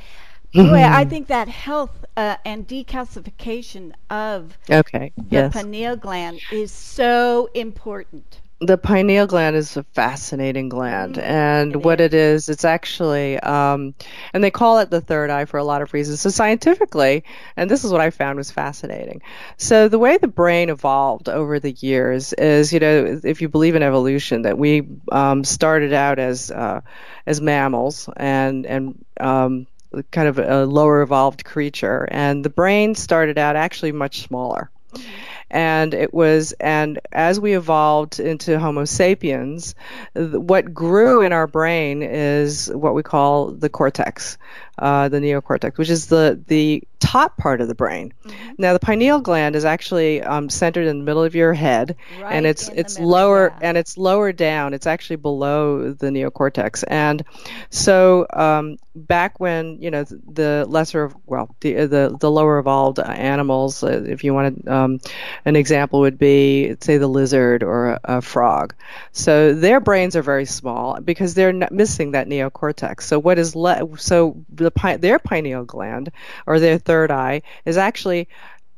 mm-hmm. 0.54 0.74
I 0.74 1.06
think 1.06 1.28
that 1.28 1.48
health 1.48 2.06
uh, 2.18 2.38
and 2.44 2.68
decalcification 2.68 3.94
of 4.10 4.58
okay. 4.70 5.12
the 5.18 5.26
yes. 5.30 5.54
pineal 5.54 5.96
gland 5.96 6.42
is 6.52 6.72
so 6.72 7.50
important. 7.54 8.42
The 8.62 8.78
pineal 8.78 9.26
gland 9.26 9.56
is 9.56 9.78
a 9.78 9.84
fascinating 9.84 10.68
gland, 10.68 11.16
mm-hmm. 11.16 11.32
and 11.32 11.76
it 11.76 11.78
what 11.78 12.02
is. 12.02 12.06
it 12.06 12.14
is, 12.14 12.50
it's 12.50 12.66
actually, 12.66 13.40
um, 13.40 13.94
and 14.34 14.44
they 14.44 14.52
call 14.52 14.80
it 14.80 14.90
the 14.90 15.00
third 15.00 15.30
eye 15.30 15.46
for 15.46 15.58
a 15.58 15.64
lot 15.64 15.82
of 15.82 15.94
reasons. 15.94 16.20
So 16.20 16.30
scientifically, 16.30 17.24
and 17.56 17.72
this 17.72 17.86
is 17.86 17.92
what 17.92 18.02
I 18.02 18.10
found 18.10 18.38
was 18.38 18.52
fascinating. 18.52 19.22
So 19.56 19.88
the 19.88 19.98
way 19.98 20.18
the 20.18 20.28
brain 20.28 20.70
evolved 20.70 21.30
over 21.30 21.62
the 21.62 21.72
years 21.72 22.34
is, 22.34 22.74
you 22.74 22.82
know, 22.82 23.22
if 23.24 23.42
you 23.42 23.48
believe 23.48 23.76
in 23.76 23.84
evolution, 23.84 24.42
that 24.42 24.58
we 24.58 24.86
um, 25.10 25.46
started 25.46 25.94
out 25.94 26.20
as 26.20 26.52
uh, 26.52 26.82
as 27.26 27.40
mammals, 27.40 28.10
and 28.18 28.66
and 28.66 29.06
um, 29.22 29.68
kind 30.12 30.28
of 30.28 30.39
a 30.39 30.65
lower 30.65 31.02
evolved 31.02 31.45
creature, 31.45 32.08
and 32.10 32.43
the 32.43 32.49
brain 32.49 32.95
started 32.95 33.38
out 33.38 33.56
actually 33.56 33.91
much 33.91 34.21
smaller. 34.21 34.69
Mm-hmm. 34.93 35.10
And 35.52 35.95
it 35.95 36.13
was, 36.13 36.52
and 36.60 36.99
as 37.12 37.39
we 37.39 37.56
evolved 37.56 38.19
into 38.19 38.60
Homo 38.60 38.86
sapiens, 38.86 39.73
what 40.13 40.75
grew 40.75 41.21
in 41.21 41.34
our 41.34 41.47
brain 41.47 42.04
is 42.04 42.67
what 42.71 42.93
we 42.93 43.02
call 43.02 43.49
the 43.49 43.69
cortex, 43.69 44.38
uh, 44.80 45.10
the 45.10 45.20
neocortex, 45.20 45.78
which 45.78 45.89
is 45.89 46.08
the 46.08 46.42
the 46.48 46.84
top 47.00 47.38
part 47.38 47.62
of 47.62 47.68
the 47.68 47.76
brain. 47.76 48.13
Mm-hmm. 48.24 48.52
Now, 48.58 48.74
the 48.74 48.80
pineal 48.80 49.22
gland 49.22 49.56
is 49.56 49.65
actually 49.65 50.22
um, 50.22 50.50
centered 50.50 50.86
in 50.88 51.00
the 51.00 51.04
middle 51.04 51.24
of 51.24 51.36
your 51.36 51.54
head, 51.54 51.96
right 52.20 52.32
and 52.32 52.46
it's 52.46 52.70
it's 52.70 53.00
lower 53.00 53.54
and 53.62 53.78
it's 53.78 53.98
lower 53.98 54.32
down. 54.32 54.74
It's 54.74 54.88
actually 54.88 55.18
below 55.18 55.94
the 55.94 56.08
neocortex, 56.08 56.84
and 56.88 57.24
so 57.70 58.26
um, 58.34 58.78
back 58.96 59.39
when 59.39 59.82
you 59.82 59.92
know 59.92 60.04
the 60.04 60.65
lesser, 60.68 61.12
well, 61.26 61.56
the 61.62 61.86
the, 61.86 62.18
the 62.20 62.32
lower 62.32 62.60
evolved 62.60 63.00
animals, 63.00 63.84
uh, 63.84 64.04
if 64.08 64.24
you 64.24 64.34
wanted 64.34 64.68
um, 64.68 65.00
an 65.46 65.56
example, 65.56 66.02
would 66.02 66.18
be 66.18 66.76
say 66.82 66.98
the 66.98 67.08
lizard 67.08 67.63
or 67.63 67.89
a, 67.89 68.00
a 68.04 68.22
frog. 68.22 68.74
So 69.12 69.54
their 69.54 69.80
brains 69.80 70.15
are 70.15 70.22
very 70.22 70.46
small 70.46 71.00
because 71.00 71.34
they're 71.34 71.54
missing 71.72 72.12
that 72.12 72.28
neocortex. 72.28 73.04
So 73.04 73.20
what 73.20 73.39
is 73.39 73.56
le- 73.56 73.98
so 73.98 74.44
the 74.50 74.68
their 74.69 75.19
pineal 75.19 75.63
gland 75.65 76.12
or 76.45 76.60
their 76.60 76.77
third 76.77 77.12
eye 77.12 77.41
is 77.65 77.77
actually 77.77 78.27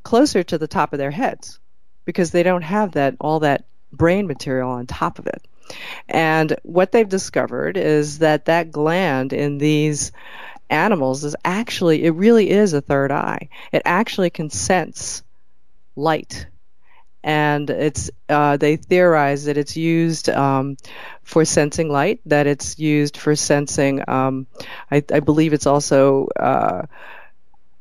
closer 0.03 0.43
to 0.43 0.57
the 0.57 0.67
top 0.67 0.93
of 0.93 0.99
their 0.99 1.11
heads 1.11 1.59
because 2.05 2.31
they 2.31 2.43
don't 2.43 2.63
have 2.63 2.93
that 2.93 3.15
all 3.19 3.41
that 3.41 3.65
brain 3.91 4.27
material 4.27 4.69
on 4.69 4.87
top 4.87 5.19
of 5.19 5.27
it. 5.27 5.47
And 6.07 6.55
what 6.63 6.91
they've 6.91 7.07
discovered 7.07 7.77
is 7.77 8.19
that 8.19 8.45
that 8.45 8.71
gland 8.71 9.33
in 9.33 9.57
these 9.57 10.11
animals 10.69 11.23
is 11.23 11.35
actually, 11.45 12.03
it 12.03 12.11
really 12.11 12.49
is 12.49 12.73
a 12.73 12.81
third 12.81 13.11
eye. 13.11 13.49
It 13.71 13.81
actually 13.85 14.29
can 14.29 14.49
sense 14.49 15.23
light. 15.95 16.47
And 17.23 17.69
it's 17.69 18.09
uh, 18.29 18.57
they 18.57 18.77
theorize 18.77 19.45
that 19.45 19.57
it's 19.57 19.77
used 19.77 20.29
um, 20.29 20.77
for 21.23 21.45
sensing 21.45 21.89
light, 21.89 22.19
that 22.25 22.47
it's 22.47 22.79
used 22.79 23.17
for 23.17 23.35
sensing. 23.35 24.03
Um, 24.07 24.47
I, 24.89 25.03
I, 25.13 25.19
believe 25.19 25.53
it's 25.53 25.67
also 25.67 26.27
uh, 26.35 26.87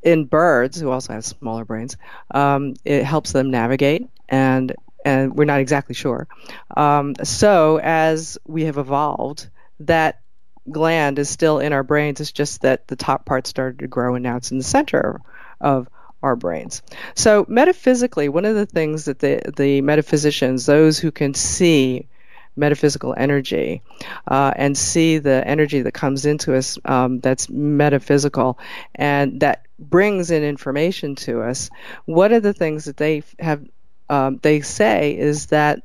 in 0.03 0.25
birds 0.25 0.79
who 0.79 0.91
also 0.91 1.13
have 1.13 1.25
smaller 1.25 1.65
brains. 1.65 1.97
Um, 2.29 2.75
it 2.85 3.03
helps 3.03 3.31
them 3.31 3.49
navigate, 3.49 4.07
and 4.29 4.75
and 5.03 5.35
we're 5.35 5.45
not 5.45 5.59
exactly 5.59 5.95
sure. 5.95 6.27
Um, 6.75 7.15
so 7.23 7.79
as 7.81 8.37
we 8.45 8.65
have 8.65 8.77
evolved, 8.77 9.49
that 9.81 10.21
gland 10.69 11.19
is 11.19 11.29
still 11.29 11.59
in 11.59 11.73
our 11.73 11.83
brains. 11.83 12.21
It's 12.21 12.31
just 12.31 12.61
that 12.61 12.87
the 12.87 12.95
top 12.95 13.25
part 13.25 13.47
started 13.47 13.79
to 13.79 13.87
grow, 13.87 14.15
and 14.15 14.23
now 14.23 14.37
it's 14.37 14.51
in 14.51 14.57
the 14.57 14.63
center 14.63 15.21
of 15.59 15.87
our 16.21 16.35
brains. 16.35 16.81
So 17.15 17.45
metaphysically, 17.47 18.29
one 18.29 18.45
of 18.45 18.55
the 18.55 18.65
things 18.65 19.05
that 19.05 19.19
the 19.19 19.41
the 19.55 19.81
metaphysicians, 19.81 20.65
those 20.65 20.99
who 20.99 21.11
can 21.11 21.33
see 21.33 22.07
metaphysical 22.55 23.13
energy 23.17 23.81
uh, 24.27 24.53
and 24.55 24.77
see 24.77 25.17
the 25.17 25.45
energy 25.47 25.81
that 25.81 25.93
comes 25.93 26.25
into 26.25 26.55
us 26.55 26.77
um, 26.85 27.19
that's 27.19 27.49
metaphysical 27.49 28.59
and 28.93 29.39
that 29.39 29.65
brings 29.79 30.31
in 30.31 30.43
information 30.43 31.15
to 31.15 31.41
us. 31.41 31.69
One 32.05 32.33
of 32.33 32.43
the 32.43 32.53
things 32.53 32.85
that 32.85 32.97
they 32.97 33.23
have 33.39 33.65
um, 34.09 34.39
they 34.41 34.61
say 34.61 35.17
is 35.17 35.47
that 35.47 35.83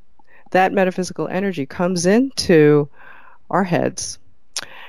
that 0.51 0.72
metaphysical 0.72 1.29
energy 1.29 1.66
comes 1.66 2.07
into 2.07 2.88
our 3.49 3.64
heads 3.64 4.18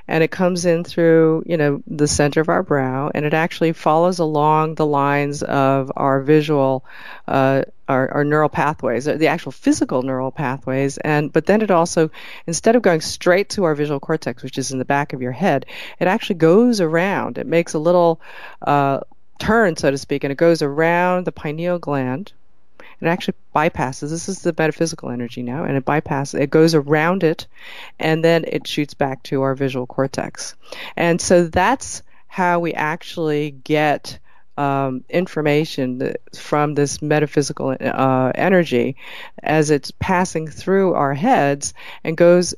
and 0.08 0.24
it 0.24 0.32
comes 0.32 0.66
in 0.66 0.84
through 0.84 1.44
you 1.46 1.58
know 1.58 1.82
the 1.88 2.08
center 2.08 2.42
of 2.42 2.50
our 2.50 2.64
brow 2.64 3.12
and 3.14 3.26
it 3.26 3.34
actually 3.34 3.74
follows 3.74 4.20
along 4.20 4.76
the 4.76 4.86
lines 4.86 5.44
of 5.44 5.92
our 5.96 6.22
visual 6.22 6.86
uh, 7.28 7.64
our, 7.88 8.10
our 8.12 8.24
neural 8.24 8.50
pathways 8.50 9.06
the 9.06 9.28
actual 9.28 9.52
physical 9.52 10.02
neural 10.02 10.32
pathways 10.32 10.98
and 10.98 11.32
but 11.32 11.46
then 11.46 11.62
it 11.62 11.72
also 11.72 12.10
instead 12.46 12.76
of 12.76 12.82
going 12.82 13.02
straight 13.02 13.50
to 13.50 13.64
our 13.64 13.76
visual 13.76 14.00
cortex 14.00 14.44
which 14.44 14.58
is 14.58 14.72
in 14.72 14.80
the 14.80 14.86
back 14.86 15.14
of 15.14 15.22
your 15.22 15.32
head 15.32 15.66
it 16.00 16.08
actually 16.08 16.36
goes 16.36 16.82
around. 16.82 17.38
It 17.38 17.48
makes 17.48 17.74
a 17.74 17.80
little 17.80 18.22
uh, 18.62 19.02
turn 19.40 19.76
so 19.76 19.92
to 19.92 19.98
speak 19.98 20.24
and 20.24 20.32
it 20.32 20.38
goes 20.38 20.62
around 20.62 21.26
the 21.26 21.32
pineal 21.32 21.80
gland 21.80 22.34
it 23.00 23.08
actually 23.08 23.36
bypasses. 23.56 24.10
This 24.10 24.28
is 24.30 24.42
the 24.42 24.54
metaphysical 24.58 25.10
energy 25.10 25.44
now, 25.44 25.64
and 25.64 25.78
it 25.78 25.86
bypasses. 25.86 26.40
It 26.40 26.50
goes 26.50 26.74
around 26.74 27.24
it, 27.24 27.48
and 28.00 28.24
then 28.24 28.46
it 28.48 28.68
shoots 28.68 28.94
back 28.94 29.24
to 29.24 29.44
our 29.44 29.56
visual 29.56 29.86
cortex. 29.86 30.56
And 30.96 31.22
so 31.22 31.48
that's 31.48 32.02
how 32.28 32.60
we 32.60 32.74
actually 32.74 33.52
get 33.52 34.20
um, 34.58 35.04
information 35.10 36.16
from 36.36 36.74
this 36.74 37.02
metaphysical 37.02 37.76
uh, 37.80 38.32
energy 38.34 38.96
as 39.42 39.70
it's 39.70 39.92
passing 39.92 40.48
through 40.48 40.96
our 40.96 41.14
heads 41.14 41.74
and 42.04 42.18
goes 42.18 42.56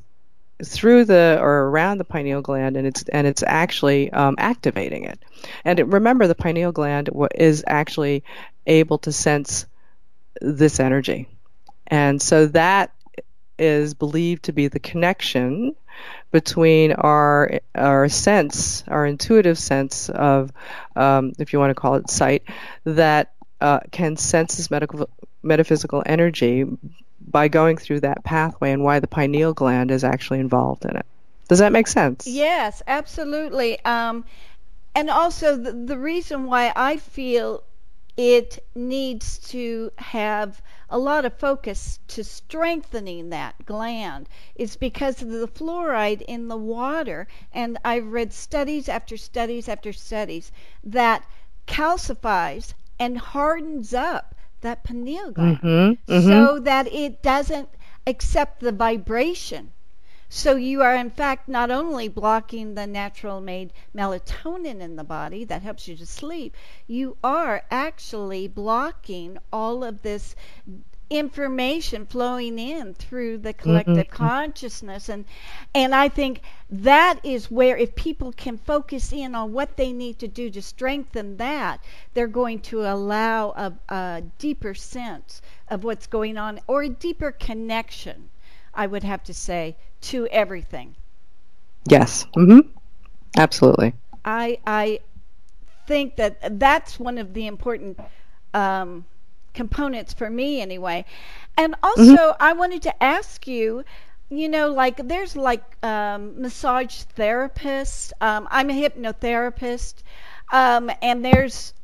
through 0.64 1.04
the 1.04 1.38
or 1.40 1.68
around 1.68 1.98
the 1.98 2.04
pineal 2.04 2.42
gland 2.42 2.76
and 2.76 2.86
it's 2.86 3.02
and 3.04 3.26
it's 3.26 3.42
actually 3.42 4.10
um, 4.12 4.34
activating 4.38 5.04
it 5.04 5.18
and 5.64 5.78
it, 5.78 5.86
remember 5.86 6.26
the 6.26 6.34
pineal 6.34 6.72
gland 6.72 7.08
is 7.34 7.64
actually 7.66 8.22
able 8.66 8.98
to 8.98 9.12
sense 9.12 9.66
this 10.40 10.80
energy. 10.80 11.28
And 11.86 12.20
so 12.20 12.46
that 12.46 12.92
is 13.58 13.94
believed 13.94 14.44
to 14.44 14.52
be 14.52 14.68
the 14.68 14.80
connection 14.80 15.74
between 16.30 16.92
our 16.92 17.60
our 17.74 18.08
sense, 18.08 18.84
our 18.88 19.04
intuitive 19.04 19.58
sense 19.58 20.08
of, 20.08 20.50
um, 20.96 21.32
if 21.38 21.52
you 21.52 21.58
want 21.58 21.70
to 21.70 21.74
call 21.74 21.96
it 21.96 22.08
sight, 22.08 22.44
that 22.84 23.32
uh, 23.60 23.80
can 23.90 24.16
sense 24.16 24.56
this 24.56 24.70
medical, 24.70 25.10
metaphysical 25.42 26.02
energy 26.06 26.64
by 27.20 27.48
going 27.48 27.76
through 27.76 28.00
that 28.00 28.24
pathway, 28.24 28.72
and 28.72 28.82
why 28.82 29.00
the 29.00 29.06
pineal 29.06 29.52
gland 29.52 29.90
is 29.90 30.04
actually 30.04 30.40
involved 30.40 30.84
in 30.84 30.96
it. 30.96 31.06
Does 31.48 31.58
that 31.58 31.72
make 31.72 31.88
sense? 31.88 32.26
Yes, 32.26 32.82
absolutely. 32.86 33.84
Um, 33.84 34.24
and 34.94 35.10
also 35.10 35.56
the, 35.56 35.72
the 35.72 35.98
reason 35.98 36.46
why 36.46 36.72
I 36.74 36.96
feel 36.96 37.62
it 38.20 38.62
needs 38.74 39.38
to 39.38 39.90
have 39.96 40.60
a 40.90 40.98
lot 40.98 41.24
of 41.24 41.32
focus 41.38 41.98
to 42.06 42.22
strengthening 42.22 43.30
that 43.30 43.54
gland 43.64 44.28
is 44.54 44.76
because 44.76 45.22
of 45.22 45.30
the 45.30 45.48
fluoride 45.48 46.20
in 46.20 46.46
the 46.48 46.56
water 46.56 47.26
and 47.50 47.78
I've 47.82 48.12
read 48.12 48.34
studies 48.34 48.90
after 48.90 49.16
studies 49.16 49.70
after 49.70 49.90
studies 49.94 50.52
that 50.84 51.24
calcifies 51.66 52.74
and 52.98 53.16
hardens 53.16 53.94
up 53.94 54.34
that 54.60 54.84
pineal 54.84 55.30
gland 55.30 55.56
mm-hmm, 55.62 56.12
mm-hmm. 56.12 56.28
so 56.28 56.60
that 56.60 56.92
it 56.92 57.22
doesn't 57.22 57.70
accept 58.06 58.60
the 58.60 58.72
vibration 58.72 59.72
so 60.32 60.54
you 60.54 60.80
are, 60.80 60.94
in 60.94 61.10
fact, 61.10 61.48
not 61.48 61.72
only 61.72 62.06
blocking 62.06 62.74
the 62.74 62.86
natural 62.86 63.40
made 63.40 63.72
melatonin 63.92 64.80
in 64.80 64.94
the 64.94 65.02
body 65.02 65.42
that 65.42 65.62
helps 65.62 65.88
you 65.88 65.96
to 65.96 66.06
sleep, 66.06 66.56
you 66.86 67.16
are 67.24 67.64
actually 67.68 68.46
blocking 68.46 69.38
all 69.52 69.82
of 69.82 70.02
this 70.02 70.36
information 71.10 72.06
flowing 72.06 72.60
in 72.60 72.94
through 72.94 73.38
the 73.38 73.52
collective 73.52 74.06
mm-hmm. 74.06 74.24
consciousness 74.24 75.08
and 75.08 75.24
and 75.74 75.92
I 75.92 76.08
think 76.08 76.42
that 76.70 77.18
is 77.24 77.50
where 77.50 77.76
if 77.76 77.96
people 77.96 78.30
can 78.30 78.56
focus 78.56 79.12
in 79.12 79.34
on 79.34 79.52
what 79.52 79.76
they 79.76 79.92
need 79.92 80.20
to 80.20 80.28
do 80.28 80.48
to 80.50 80.62
strengthen 80.62 81.38
that 81.38 81.82
they're 82.14 82.28
going 82.28 82.60
to 82.60 82.82
allow 82.82 83.50
a, 83.50 83.72
a 83.92 84.22
deeper 84.38 84.74
sense 84.74 85.42
of 85.66 85.82
what's 85.82 86.06
going 86.06 86.38
on 86.38 86.60
or 86.68 86.84
a 86.84 86.88
deeper 86.88 87.32
connection 87.32 88.30
I 88.74 88.86
would 88.86 89.02
have 89.04 89.22
to 89.24 89.34
say 89.34 89.76
to 90.02 90.26
everything. 90.28 90.94
Yes. 91.88 92.26
Mm-hmm. 92.36 92.68
Absolutely. 93.36 93.94
I 94.24 94.58
I 94.66 95.00
think 95.86 96.16
that 96.16 96.58
that's 96.58 96.98
one 96.98 97.18
of 97.18 97.34
the 97.34 97.46
important 97.46 97.98
um, 98.54 99.04
components 99.54 100.12
for 100.12 100.28
me 100.28 100.60
anyway. 100.60 101.04
And 101.56 101.74
also, 101.82 102.02
mm-hmm. 102.02 102.42
I 102.42 102.52
wanted 102.52 102.82
to 102.82 103.02
ask 103.02 103.46
you. 103.46 103.84
You 104.32 104.48
know, 104.48 104.70
like 104.70 105.08
there's 105.08 105.34
like 105.34 105.64
um, 105.84 106.40
massage 106.40 107.02
therapists. 107.16 108.12
Um, 108.20 108.46
I'm 108.48 108.70
a 108.70 108.72
hypnotherapist, 108.72 110.04
um, 110.52 110.88
and 111.02 111.24
there's 111.24 111.74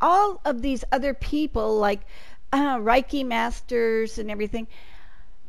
all 0.00 0.40
of 0.44 0.60
these 0.60 0.84
other 0.92 1.14
people 1.14 1.78
like 1.78 2.00
uh, 2.52 2.76
Reiki 2.76 3.24
masters 3.24 4.18
and 4.18 4.30
everything. 4.30 4.66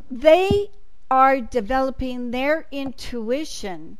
They 0.09 0.69
are 1.09 1.39
developing 1.39 2.31
their 2.31 2.65
intuition 2.71 3.97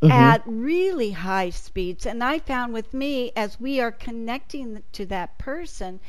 mm-hmm. 0.00 0.12
at 0.12 0.42
really 0.46 1.10
high 1.12 1.50
speeds. 1.50 2.06
And 2.06 2.22
I 2.22 2.38
found 2.38 2.72
with 2.72 2.92
me, 2.92 3.32
as 3.36 3.58
we 3.58 3.80
are 3.80 3.90
connecting 3.92 4.82
to 4.92 5.06
that 5.06 5.38
person, 5.38 6.00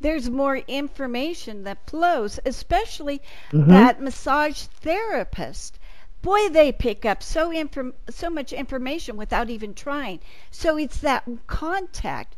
there's 0.00 0.30
more 0.30 0.56
information 0.56 1.64
that 1.64 1.88
flows, 1.88 2.38
especially 2.46 3.20
mm-hmm. 3.52 3.68
that 3.70 4.00
massage 4.00 4.62
therapist. 4.62 5.78
Boy, 6.22 6.48
they 6.50 6.70
pick 6.70 7.04
up 7.04 7.22
so 7.22 7.50
inform- 7.50 7.94
so 8.10 8.30
much 8.30 8.52
information 8.52 9.16
without 9.16 9.50
even 9.50 9.74
trying. 9.74 10.20
So 10.50 10.76
it's 10.76 10.98
that 10.98 11.26
contact 11.46 12.36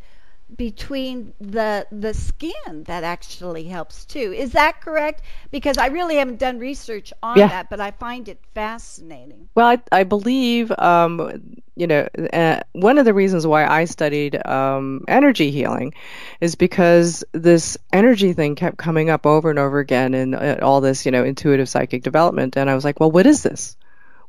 between 0.56 1.32
the 1.40 1.86
the 1.90 2.14
skin 2.14 2.84
that 2.84 3.04
actually 3.04 3.64
helps 3.64 4.04
too. 4.04 4.32
Is 4.32 4.52
that 4.52 4.80
correct? 4.80 5.22
Because 5.50 5.78
I 5.78 5.86
really 5.86 6.16
haven't 6.16 6.38
done 6.38 6.58
research 6.58 7.12
on 7.22 7.38
yeah. 7.38 7.48
that, 7.48 7.70
but 7.70 7.80
I 7.80 7.90
find 7.92 8.28
it 8.28 8.38
fascinating. 8.54 9.48
Well, 9.54 9.66
I, 9.66 9.82
I 9.90 10.04
believe 10.04 10.72
um, 10.78 11.60
you 11.76 11.86
know 11.86 12.06
uh, 12.32 12.60
one 12.72 12.98
of 12.98 13.04
the 13.04 13.14
reasons 13.14 13.46
why 13.46 13.66
I 13.66 13.84
studied 13.86 14.44
um, 14.46 15.04
energy 15.08 15.50
healing 15.50 15.94
is 16.40 16.54
because 16.54 17.24
this 17.32 17.78
energy 17.92 18.32
thing 18.32 18.54
kept 18.54 18.76
coming 18.76 19.10
up 19.10 19.26
over 19.26 19.50
and 19.50 19.58
over 19.58 19.78
again 19.78 20.14
in 20.14 20.34
uh, 20.34 20.58
all 20.62 20.80
this 20.80 21.06
you 21.06 21.12
know 21.12 21.24
intuitive 21.24 21.68
psychic 21.68 22.02
development, 22.02 22.56
and 22.56 22.68
I 22.68 22.74
was 22.74 22.84
like, 22.84 23.00
well, 23.00 23.10
what 23.10 23.26
is 23.26 23.42
this? 23.42 23.76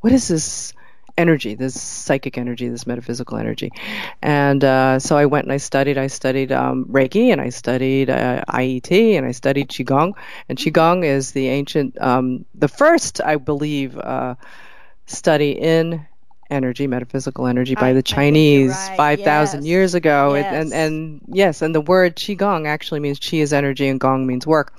What 0.01 0.13
is 0.13 0.27
this? 0.27 0.73
Energy, 1.17 1.55
this 1.55 1.79
psychic 1.79 2.37
energy, 2.37 2.67
this 2.67 2.87
metaphysical 2.87 3.37
energy. 3.37 3.71
And 4.21 4.63
uh, 4.63 4.99
so 4.99 5.17
I 5.17 5.25
went 5.25 5.45
and 5.45 5.53
I 5.53 5.57
studied. 5.57 5.97
I 5.97 6.07
studied 6.07 6.51
um, 6.51 6.85
Reiki 6.85 7.31
and 7.31 7.39
I 7.39 7.49
studied 7.49 8.09
uh, 8.09 8.43
IET 8.47 9.17
and 9.17 9.25
I 9.25 9.31
studied 9.31 9.69
Qigong. 9.69 10.13
And 10.49 10.57
Qigong 10.57 11.05
is 11.05 11.31
the 11.31 11.47
ancient, 11.47 11.99
um, 12.01 12.45
the 12.55 12.67
first, 12.67 13.21
I 13.21 13.35
believe, 13.35 13.97
uh, 13.97 14.35
study 15.05 15.51
in 15.51 16.05
energy, 16.49 16.87
metaphysical 16.87 17.47
energy, 17.47 17.75
by 17.75 17.89
I, 17.89 17.93
the 17.93 18.03
Chinese 18.03 18.71
right. 18.71 18.97
5,000 18.97 19.61
yes. 19.61 19.67
years 19.67 19.95
ago. 19.95 20.35
Yes. 20.35 20.45
And, 20.45 20.55
and, 20.55 20.73
and, 20.73 21.21
yes, 21.27 21.61
and 21.61 21.73
the 21.73 21.81
word 21.81 22.15
Qigong 22.15 22.67
actually 22.67 22.99
means 22.99 23.19
Qi 23.19 23.41
is 23.41 23.53
energy 23.53 23.87
and 23.87 23.99
Gong 23.99 24.27
means 24.27 24.45
work. 24.45 24.73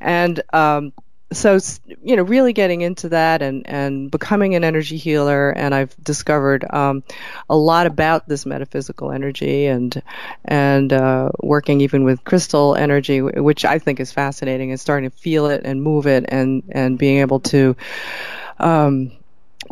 And 0.00 0.42
um, 0.52 0.92
so 1.34 1.58
you 2.02 2.16
know 2.16 2.22
really 2.22 2.52
getting 2.52 2.80
into 2.80 3.08
that 3.08 3.42
and 3.42 3.68
and 3.68 4.10
becoming 4.10 4.54
an 4.54 4.64
energy 4.64 4.96
healer 4.96 5.50
and 5.50 5.74
i've 5.74 5.94
discovered 6.02 6.64
um, 6.70 7.02
a 7.50 7.56
lot 7.56 7.86
about 7.86 8.28
this 8.28 8.46
metaphysical 8.46 9.12
energy 9.12 9.66
and 9.66 10.02
and 10.44 10.92
uh, 10.92 11.30
working 11.42 11.80
even 11.80 12.04
with 12.04 12.22
crystal 12.24 12.74
energy 12.74 13.20
which 13.20 13.64
i 13.64 13.78
think 13.78 14.00
is 14.00 14.12
fascinating 14.12 14.70
and 14.70 14.80
starting 14.80 15.10
to 15.10 15.16
feel 15.16 15.46
it 15.46 15.62
and 15.64 15.82
move 15.82 16.06
it 16.06 16.24
and 16.28 16.62
and 16.70 16.98
being 16.98 17.18
able 17.18 17.40
to 17.40 17.76
um, 18.58 19.10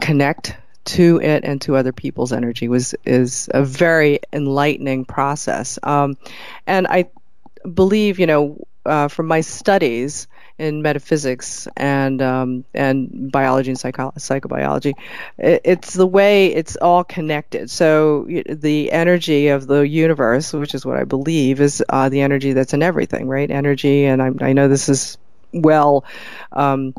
connect 0.01 0.57
to 0.85 1.21
it 1.23 1.45
and 1.45 1.61
to 1.63 1.77
other 1.77 1.93
people's 1.93 2.33
energy 2.33 2.69
was 2.69 2.95
is 3.05 3.49
a 3.55 3.65
very 3.65 4.19
enlightening 4.33 5.05
process. 5.05 5.79
Um, 5.83 6.17
and 6.67 6.87
i 6.89 7.09
believe 7.73 8.19
you 8.19 8.27
know 8.27 8.67
uh, 8.85 9.07
from 9.09 9.27
my 9.27 9.41
studies 9.41 10.27
in 10.59 10.83
metaphysics 10.83 11.67
and 11.77 12.21
um, 12.23 12.65
and 12.75 13.33
biology 13.33 13.71
and 13.71 13.79
psycho- 13.79 14.13
psychobiology. 14.17 14.95
It, 15.39 15.63
it's 15.65 15.95
the 15.95 16.07
way 16.07 16.47
it's 16.47 16.77
all 16.77 17.05
connected. 17.05 17.71
So 17.71 18.27
the 18.49 18.93
energy 18.93 19.49
of 19.49 19.67
the 19.67 19.81
universe, 19.81 20.53
which 20.53 20.75
is 20.75 20.85
what 20.87 20.99
I 20.99 21.05
believe, 21.05 21.61
is 21.61 21.83
uh, 21.89 22.09
the 22.09 22.21
energy 22.21 22.53
that's 22.53 22.75
in 22.75 22.83
everything, 22.83 23.29
right? 23.29 23.51
Energy, 23.51 24.05
and 24.05 24.23
I, 24.23 24.31
I 24.41 24.53
know 24.53 24.69
this 24.69 24.89
is 24.89 25.19
well 25.53 26.05
um, 26.53 26.95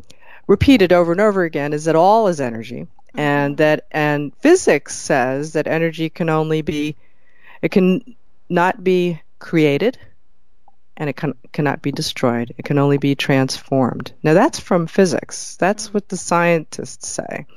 repeated 0.47 0.91
over 0.91 1.11
and 1.11 1.21
over 1.21 1.43
again, 1.43 1.73
is 1.73 1.85
that 1.85 1.95
all 1.95 2.27
is 2.27 2.41
energy, 2.41 2.87
and 3.15 3.53
mm-hmm. 3.53 3.57
that 3.57 3.85
and 3.91 4.35
physics 4.37 4.95
says 4.95 5.53
that 5.53 5.67
energy 5.67 6.09
can 6.09 6.29
only 6.29 6.61
be, 6.61 6.95
it 7.61 7.71
can 7.71 8.15
not 8.49 8.83
be 8.83 9.21
created 9.39 9.97
and 10.95 11.09
it 11.09 11.15
can, 11.15 11.33
cannot 11.51 11.81
be 11.81 11.91
destroyed. 11.91 12.53
It 12.57 12.65
can 12.65 12.77
only 12.77 12.97
be 12.97 13.15
transformed. 13.15 14.13
Now, 14.21 14.33
that's 14.33 14.59
from 14.59 14.87
physics. 14.87 15.55
That's 15.55 15.93
what 15.93 16.07
the 16.07 16.17
scientists 16.17 17.07
say. 17.07 17.47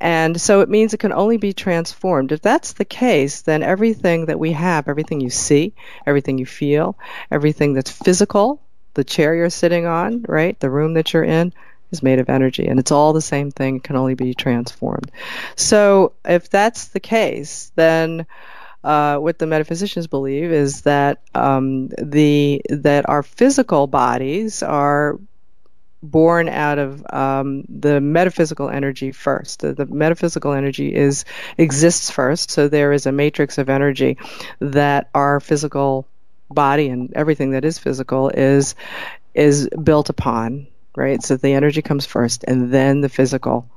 And 0.00 0.40
so 0.40 0.60
it 0.60 0.68
means 0.68 0.94
it 0.94 1.00
can 1.00 1.12
only 1.12 1.36
be 1.36 1.52
transformed. 1.52 2.32
If 2.32 2.42
that's 2.42 2.74
the 2.74 2.84
case, 2.84 3.42
then 3.42 3.62
everything 3.62 4.26
that 4.26 4.38
we 4.38 4.52
have, 4.52 4.88
everything 4.88 5.20
you 5.20 5.30
see, 5.30 5.74
everything 6.06 6.38
you 6.38 6.46
feel, 6.46 6.96
everything 7.30 7.74
that's 7.74 7.90
physical, 7.90 8.62
the 8.94 9.04
chair 9.04 9.34
you're 9.34 9.50
sitting 9.50 9.86
on, 9.86 10.24
right, 10.28 10.58
the 10.60 10.70
room 10.70 10.94
that 10.94 11.12
you're 11.12 11.24
in, 11.24 11.52
is 11.90 12.02
made 12.04 12.20
of 12.20 12.28
energy 12.28 12.68
and 12.68 12.78
it's 12.78 12.92
all 12.92 13.12
the 13.12 13.20
same 13.20 13.50
thing 13.50 13.76
it 13.76 13.82
can 13.82 13.96
only 13.96 14.14
be 14.14 14.32
transformed 14.32 15.10
so 15.56 16.12
if 16.24 16.48
that's 16.48 16.86
the 16.88 17.00
case 17.00 17.72
then 17.74 18.26
uh, 18.82 19.16
what 19.18 19.38
the 19.38 19.46
metaphysicians 19.46 20.06
believe 20.06 20.52
is 20.52 20.82
that 20.82 21.20
um, 21.34 21.88
the 21.98 22.62
that 22.70 23.08
our 23.08 23.22
physical 23.22 23.86
bodies 23.86 24.62
are 24.62 25.18
born 26.02 26.48
out 26.48 26.78
of 26.78 27.04
um, 27.12 27.64
the 27.68 28.00
metaphysical 28.00 28.70
energy 28.70 29.12
first. 29.12 29.60
The, 29.60 29.74
the, 29.74 29.86
metaphysical 29.86 30.52
energy 30.52 30.94
is 30.94 31.24
exists 31.58 32.10
first, 32.10 32.50
so 32.50 32.68
there 32.68 32.92
is 32.92 33.04
a 33.04 33.12
matrix 33.12 33.58
of 33.58 33.68
energy 33.68 34.16
that 34.60 35.10
our 35.14 35.40
physical 35.40 36.06
body 36.48 36.88
and 36.88 37.12
everything 37.14 37.50
that 37.50 37.64
is 37.64 37.78
physical 37.78 38.30
is 38.30 38.74
is 39.34 39.68
built 39.68 40.08
upon. 40.08 40.68
Right, 40.96 41.22
so 41.22 41.36
the 41.36 41.52
energy 41.52 41.82
comes 41.82 42.04
first, 42.04 42.44
and 42.44 42.72
then 42.72 43.00
the 43.00 43.08
physical 43.08 43.70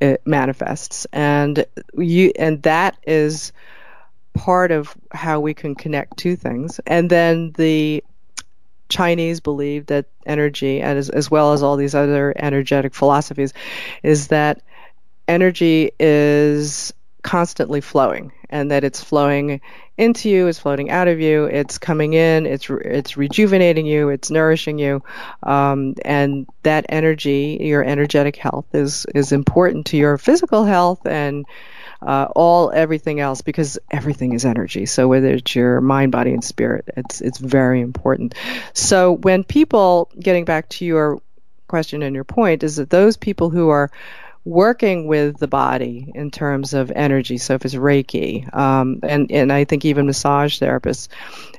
it 0.00 0.22
manifests, 0.26 1.06
and 1.12 1.66
you 1.96 2.32
and 2.38 2.62
that 2.62 2.96
is 3.06 3.52
part 4.34 4.70
of 4.70 4.94
how 5.10 5.40
we 5.40 5.54
can 5.54 5.74
connect 5.74 6.18
to 6.18 6.36
things. 6.36 6.80
And 6.86 7.08
then 7.08 7.52
the 7.52 8.04
Chinese 8.88 9.40
believe 9.40 9.86
that 9.86 10.06
energy, 10.26 10.82
as, 10.82 11.08
as 11.08 11.30
well 11.30 11.52
as 11.52 11.62
all 11.62 11.76
these 11.76 11.94
other 11.94 12.34
energetic 12.36 12.94
philosophies, 12.94 13.54
is 14.02 14.28
that 14.28 14.62
energy 15.26 15.92
is 15.98 16.92
constantly 17.22 17.80
flowing 17.80 18.32
and 18.50 18.70
that 18.70 18.84
it's 18.84 19.02
flowing 19.02 19.60
into 19.96 20.28
you, 20.28 20.46
it's 20.46 20.58
floating 20.58 20.90
out 20.90 21.08
of 21.08 21.20
you, 21.20 21.44
it's 21.44 21.78
coming 21.78 22.12
in, 22.12 22.46
it's 22.46 22.68
it's 22.68 23.16
rejuvenating 23.16 23.86
you, 23.86 24.10
it's 24.10 24.30
nourishing 24.30 24.78
you, 24.78 25.02
um, 25.42 25.94
and 26.04 26.46
that 26.62 26.84
energy, 26.88 27.58
your 27.60 27.82
energetic 27.82 28.36
health, 28.36 28.66
is 28.74 29.06
is 29.14 29.32
important 29.32 29.86
to 29.86 29.96
your 29.96 30.18
physical 30.18 30.64
health 30.64 31.06
and 31.06 31.46
uh, 32.04 32.28
all 32.36 32.70
everything 32.70 33.20
else 33.20 33.40
because 33.40 33.78
everything 33.90 34.32
is 34.32 34.44
energy. 34.44 34.86
So 34.86 35.08
whether 35.08 35.28
it's 35.28 35.54
your 35.54 35.80
mind, 35.80 36.12
body, 36.12 36.32
and 36.32 36.44
spirit, 36.44 36.84
it's 36.96 37.20
it's 37.20 37.38
very 37.38 37.80
important. 37.80 38.34
So 38.72 39.12
when 39.12 39.44
people, 39.44 40.10
getting 40.18 40.44
back 40.44 40.68
to 40.70 40.84
your 40.84 41.20
question 41.66 42.02
and 42.02 42.14
your 42.14 42.24
point, 42.24 42.62
is 42.62 42.76
that 42.76 42.90
those 42.90 43.16
people 43.16 43.50
who 43.50 43.70
are 43.70 43.90
working 44.44 45.06
with 45.06 45.38
the 45.38 45.48
body 45.48 46.12
in 46.14 46.30
terms 46.30 46.74
of 46.74 46.90
energy. 46.90 47.38
So 47.38 47.54
if 47.54 47.64
it's 47.64 47.74
Reiki, 47.74 48.54
um, 48.54 49.00
and 49.02 49.32
and 49.32 49.50
I 49.52 49.64
think 49.64 49.84
even 49.84 50.06
massage 50.06 50.60
therapists, 50.60 51.08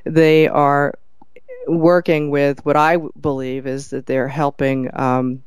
they 0.04 0.46
are 0.46 0.94
working 1.66 2.30
with 2.30 2.64
what 2.64 2.76
I 2.76 2.96
believe 2.96 3.66
is 3.66 3.90
that 3.90 4.06
they're 4.06 4.28
helping 4.28 4.88
um, 4.96 5.42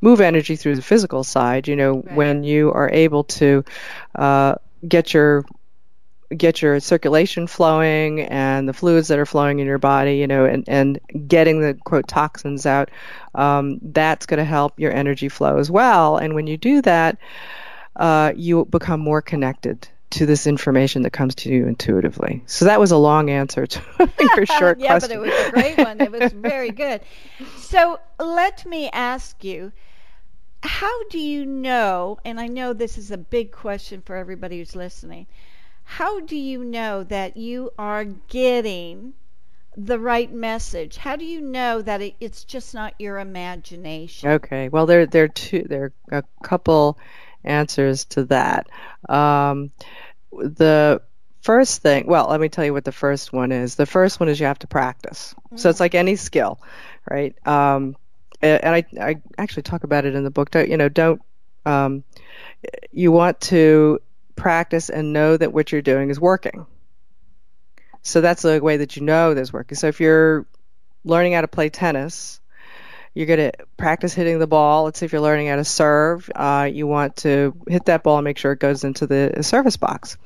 move 0.00 0.20
energy 0.20 0.56
through 0.56 0.76
the 0.76 0.82
physical 0.82 1.24
side. 1.24 1.68
You 1.68 1.76
know, 1.76 2.02
right. 2.02 2.14
when 2.14 2.44
you 2.44 2.72
are 2.72 2.90
able 2.90 3.24
to 3.24 3.64
uh, 4.14 4.56
get 4.86 5.12
your 5.14 5.44
get 6.36 6.60
your 6.60 6.78
circulation 6.80 7.46
flowing 7.46 8.20
and 8.20 8.68
the 8.68 8.72
fluids 8.72 9.08
that 9.08 9.18
are 9.18 9.26
flowing 9.26 9.60
in 9.60 9.66
your 9.66 9.78
body, 9.78 10.16
you 10.16 10.26
know, 10.26 10.44
and, 10.44 10.64
and 10.68 11.00
getting 11.26 11.60
the 11.60 11.74
quote 11.84 12.06
toxins 12.06 12.66
out, 12.66 12.90
um, 13.34 13.78
that's 13.82 14.26
going 14.26 14.38
to 14.38 14.44
help 14.44 14.78
your 14.78 14.92
energy 14.92 15.28
flow 15.28 15.56
as 15.56 15.70
well. 15.70 16.18
And 16.18 16.34
when 16.34 16.46
you 16.46 16.58
do 16.58 16.82
that, 16.82 17.16
uh, 17.96 18.32
you 18.36 18.66
become 18.66 19.00
more 19.00 19.22
connected 19.22 19.88
to 20.10 20.24
this 20.26 20.46
information 20.46 21.02
that 21.02 21.10
comes 21.10 21.34
to 21.34 21.50
you 21.50 21.66
intuitively. 21.66 22.42
So 22.46 22.64
that 22.64 22.80
was 22.80 22.90
a 22.92 22.96
long 22.96 23.30
answer 23.30 23.66
to 23.66 23.82
your 24.36 24.46
short 24.58 24.80
yeah, 24.80 24.88
question. 24.88 24.88
Yeah, 24.88 24.98
but 24.98 25.10
it 25.10 25.18
was 25.18 25.48
a 25.48 25.50
great 25.50 25.78
one. 25.78 26.00
It 26.00 26.12
was 26.12 26.32
very 26.32 26.70
good. 26.84 27.02
So 27.58 28.00
let 28.18 28.64
me 28.66 28.88
ask 28.90 29.42
you 29.44 29.72
how 30.62 31.04
do 31.04 31.18
you 31.18 31.46
know, 31.46 32.18
and 32.24 32.40
I 32.40 32.46
know 32.46 32.72
this 32.72 32.98
is 32.98 33.10
a 33.10 33.18
big 33.18 33.52
question 33.52 34.02
for 34.02 34.16
everybody 34.16 34.58
who's 34.58 34.74
listening, 34.76 35.26
how 35.84 36.20
do 36.20 36.36
you 36.36 36.64
know 36.64 37.04
that 37.04 37.36
you 37.36 37.70
are 37.78 38.04
getting 38.04 39.14
the 39.76 39.98
right 39.98 40.32
message? 40.32 40.96
How 40.96 41.16
do 41.16 41.24
you 41.24 41.40
know 41.40 41.80
that 41.80 42.02
it, 42.02 42.14
it's 42.20 42.44
just 42.44 42.74
not 42.74 42.94
your 42.98 43.18
imagination? 43.18 44.28
Okay, 44.30 44.68
well 44.68 44.86
there 44.86 45.06
there 45.06 45.24
are 45.24 45.28
two 45.28 45.64
there 45.68 45.92
are 46.10 46.18
a 46.18 46.24
couple 46.42 46.98
answers 47.44 48.04
to 48.06 48.24
that. 48.24 48.68
Um, 49.08 49.70
the 50.32 51.00
first 51.42 51.80
thing, 51.82 52.06
well, 52.06 52.26
let 52.28 52.40
me 52.40 52.48
tell 52.48 52.64
you 52.64 52.72
what 52.72 52.84
the 52.84 52.92
first 52.92 53.32
one 53.32 53.52
is. 53.52 53.76
The 53.76 53.86
first 53.86 54.20
one 54.20 54.28
is 54.28 54.40
you 54.40 54.46
have 54.46 54.58
to 54.60 54.66
practice. 54.66 55.34
Mm-hmm. 55.38 55.56
So 55.56 55.70
it's 55.70 55.80
like 55.80 55.94
any 55.94 56.16
skill, 56.16 56.60
right? 57.08 57.34
Um, 57.46 57.96
and 58.42 58.74
I, 58.74 58.84
I 59.00 59.22
actually 59.36 59.62
talk 59.62 59.84
about 59.84 60.04
it 60.04 60.14
in 60.14 60.24
the 60.24 60.30
book. 60.30 60.50
Don't 60.50 60.68
you 60.68 60.76
know? 60.76 60.88
Don't 60.88 61.20
um, 61.66 62.04
you 62.92 63.12
want 63.12 63.40
to 63.42 64.00
practice 64.36 64.90
and 64.90 65.12
know 65.12 65.36
that 65.36 65.52
what 65.52 65.72
you're 65.72 65.82
doing 65.82 66.10
is 66.10 66.20
working? 66.20 66.66
So 68.02 68.20
that's 68.20 68.42
the 68.42 68.60
way 68.62 68.78
that 68.78 68.96
you 68.96 69.02
know 69.02 69.34
that's 69.34 69.52
working. 69.52 69.76
So 69.76 69.88
if 69.88 70.00
you're 70.00 70.46
learning 71.04 71.32
how 71.32 71.40
to 71.40 71.48
play 71.48 71.68
tennis, 71.68 72.40
you're 73.14 73.26
going 73.26 73.50
to 73.50 73.52
practice 73.76 74.14
hitting 74.14 74.38
the 74.38 74.46
ball. 74.46 74.84
Let's 74.84 75.00
say 75.00 75.06
if 75.06 75.12
you're 75.12 75.20
learning 75.20 75.48
how 75.48 75.56
to 75.56 75.64
serve, 75.64 76.30
uh, 76.34 76.68
you 76.72 76.86
want 76.86 77.16
to 77.16 77.54
hit 77.66 77.86
that 77.86 78.02
ball 78.02 78.18
and 78.18 78.24
make 78.24 78.38
sure 78.38 78.52
it 78.52 78.60
goes 78.60 78.84
into 78.84 79.06
the 79.06 79.42
service 79.42 79.76
box. 79.76 80.16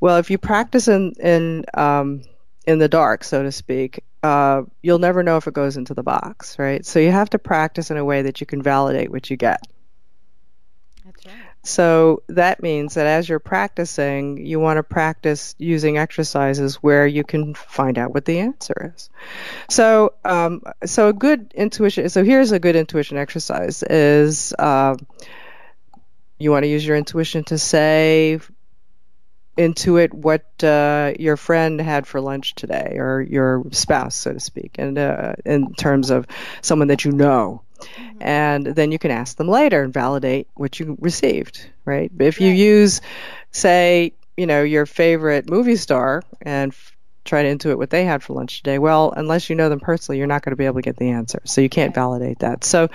Well, 0.00 0.18
if 0.18 0.30
you 0.30 0.38
practice 0.38 0.88
in 0.88 1.12
in 1.20 1.64
um, 1.74 2.22
in 2.66 2.78
the 2.78 2.88
dark, 2.88 3.24
so 3.24 3.42
to 3.42 3.52
speak, 3.52 4.02
uh, 4.26 4.62
you'll 4.82 4.98
never 4.98 5.22
know 5.22 5.36
if 5.36 5.46
it 5.46 5.54
goes 5.54 5.76
into 5.76 5.94
the 5.94 6.02
box, 6.02 6.58
right? 6.58 6.84
So 6.84 6.98
you 6.98 7.12
have 7.12 7.30
to 7.30 7.38
practice 7.38 7.92
in 7.92 7.96
a 7.96 8.04
way 8.04 8.22
that 8.22 8.40
you 8.40 8.46
can 8.46 8.60
validate 8.60 9.08
what 9.08 9.30
you 9.30 9.36
get. 9.36 9.60
That's 11.04 11.26
right. 11.26 11.34
So 11.62 12.22
that 12.28 12.60
means 12.60 12.94
that 12.94 13.06
as 13.06 13.28
you're 13.28 13.38
practicing, 13.38 14.44
you 14.44 14.58
want 14.58 14.78
to 14.78 14.82
practice 14.82 15.54
using 15.58 15.96
exercises 15.96 16.76
where 16.76 17.06
you 17.06 17.22
can 17.22 17.54
find 17.54 17.98
out 17.98 18.12
what 18.14 18.24
the 18.24 18.40
answer 18.40 18.92
is. 18.96 19.10
So, 19.68 20.14
um, 20.24 20.62
so 20.84 21.08
a 21.08 21.12
good 21.12 21.52
intuition. 21.54 22.08
So 22.08 22.24
here's 22.24 22.50
a 22.50 22.58
good 22.58 22.74
intuition 22.74 23.18
exercise: 23.18 23.84
is 23.84 24.52
uh, 24.58 24.96
you 26.38 26.50
want 26.50 26.64
to 26.64 26.68
use 26.68 26.84
your 26.84 26.96
intuition 26.96 27.44
to 27.44 27.58
say 27.58 28.40
intuit 29.56 30.12
what 30.12 30.44
uh, 30.62 31.14
your 31.18 31.36
friend 31.36 31.80
had 31.80 32.06
for 32.06 32.20
lunch 32.20 32.54
today 32.54 32.96
or 32.98 33.20
your 33.20 33.64
spouse, 33.70 34.14
so 34.14 34.32
to 34.32 34.40
speak, 34.40 34.76
and 34.78 34.98
uh, 34.98 35.34
in 35.44 35.74
terms 35.74 36.10
of 36.10 36.26
someone 36.62 36.88
that 36.88 37.04
you 37.04 37.12
know. 37.12 37.62
Mm-hmm. 37.78 38.18
And 38.20 38.66
then 38.66 38.92
you 38.92 38.98
can 38.98 39.10
ask 39.10 39.36
them 39.36 39.48
later 39.48 39.82
and 39.82 39.92
validate 39.92 40.48
what 40.54 40.80
you 40.80 40.96
received, 41.00 41.68
right? 41.84 42.10
If 42.18 42.40
you 42.40 42.50
use, 42.50 43.00
say, 43.50 44.12
you 44.36 44.46
know, 44.46 44.62
your 44.62 44.86
favorite 44.86 45.48
movie 45.50 45.76
star 45.76 46.22
and 46.42 46.74
try 47.26 47.42
to 47.42 47.54
intuit 47.54 47.76
what 47.76 47.90
they 47.90 48.04
had 48.04 48.22
for 48.22 48.32
lunch 48.32 48.58
today. 48.58 48.78
Well, 48.78 49.12
unless 49.16 49.50
you 49.50 49.56
know 49.56 49.68
them 49.68 49.80
personally, 49.80 50.18
you're 50.18 50.26
not 50.26 50.42
going 50.42 50.52
to 50.52 50.56
be 50.56 50.66
able 50.66 50.76
to 50.76 50.82
get 50.82 50.96
the 50.96 51.10
answer. 51.10 51.40
So 51.44 51.60
you 51.60 51.68
can't 51.68 51.94
validate 51.94 52.40
that. 52.40 52.64
So 52.64 52.88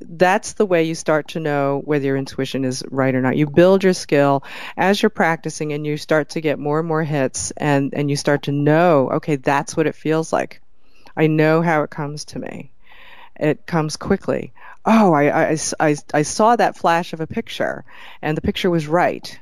that's 0.00 0.54
the 0.54 0.66
way 0.66 0.84
you 0.84 0.94
start 0.94 1.28
to 1.28 1.40
know 1.40 1.80
whether 1.84 2.06
your 2.06 2.16
intuition 2.16 2.64
is 2.64 2.82
right 2.90 3.14
or 3.14 3.20
not. 3.20 3.36
You 3.36 3.46
build 3.46 3.84
your 3.84 3.92
skill 3.92 4.44
as 4.76 5.02
you're 5.02 5.10
practicing 5.10 5.72
and 5.72 5.86
you 5.86 5.96
start 5.96 6.30
to 6.30 6.40
get 6.40 6.58
more 6.58 6.78
and 6.78 6.88
more 6.88 7.02
hits 7.02 7.50
and, 7.52 7.94
and 7.94 8.10
you 8.10 8.16
start 8.16 8.42
to 8.42 8.52
know, 8.52 9.10
okay, 9.12 9.36
that's 9.36 9.76
what 9.76 9.86
it 9.86 9.94
feels 9.94 10.32
like. 10.32 10.60
I 11.16 11.28
know 11.28 11.62
how 11.62 11.82
it 11.82 11.90
comes 11.90 12.26
to 12.26 12.38
me. 12.38 12.70
It 13.38 13.66
comes 13.66 13.96
quickly. 13.96 14.52
Oh, 14.84 15.12
I, 15.12 15.50
I, 15.50 15.58
I, 15.80 15.96
I 16.14 16.22
saw 16.22 16.56
that 16.56 16.76
flash 16.76 17.12
of 17.12 17.20
a 17.20 17.26
picture 17.26 17.84
and 18.22 18.36
the 18.36 18.42
picture 18.42 18.70
was 18.70 18.86
right 18.86 19.38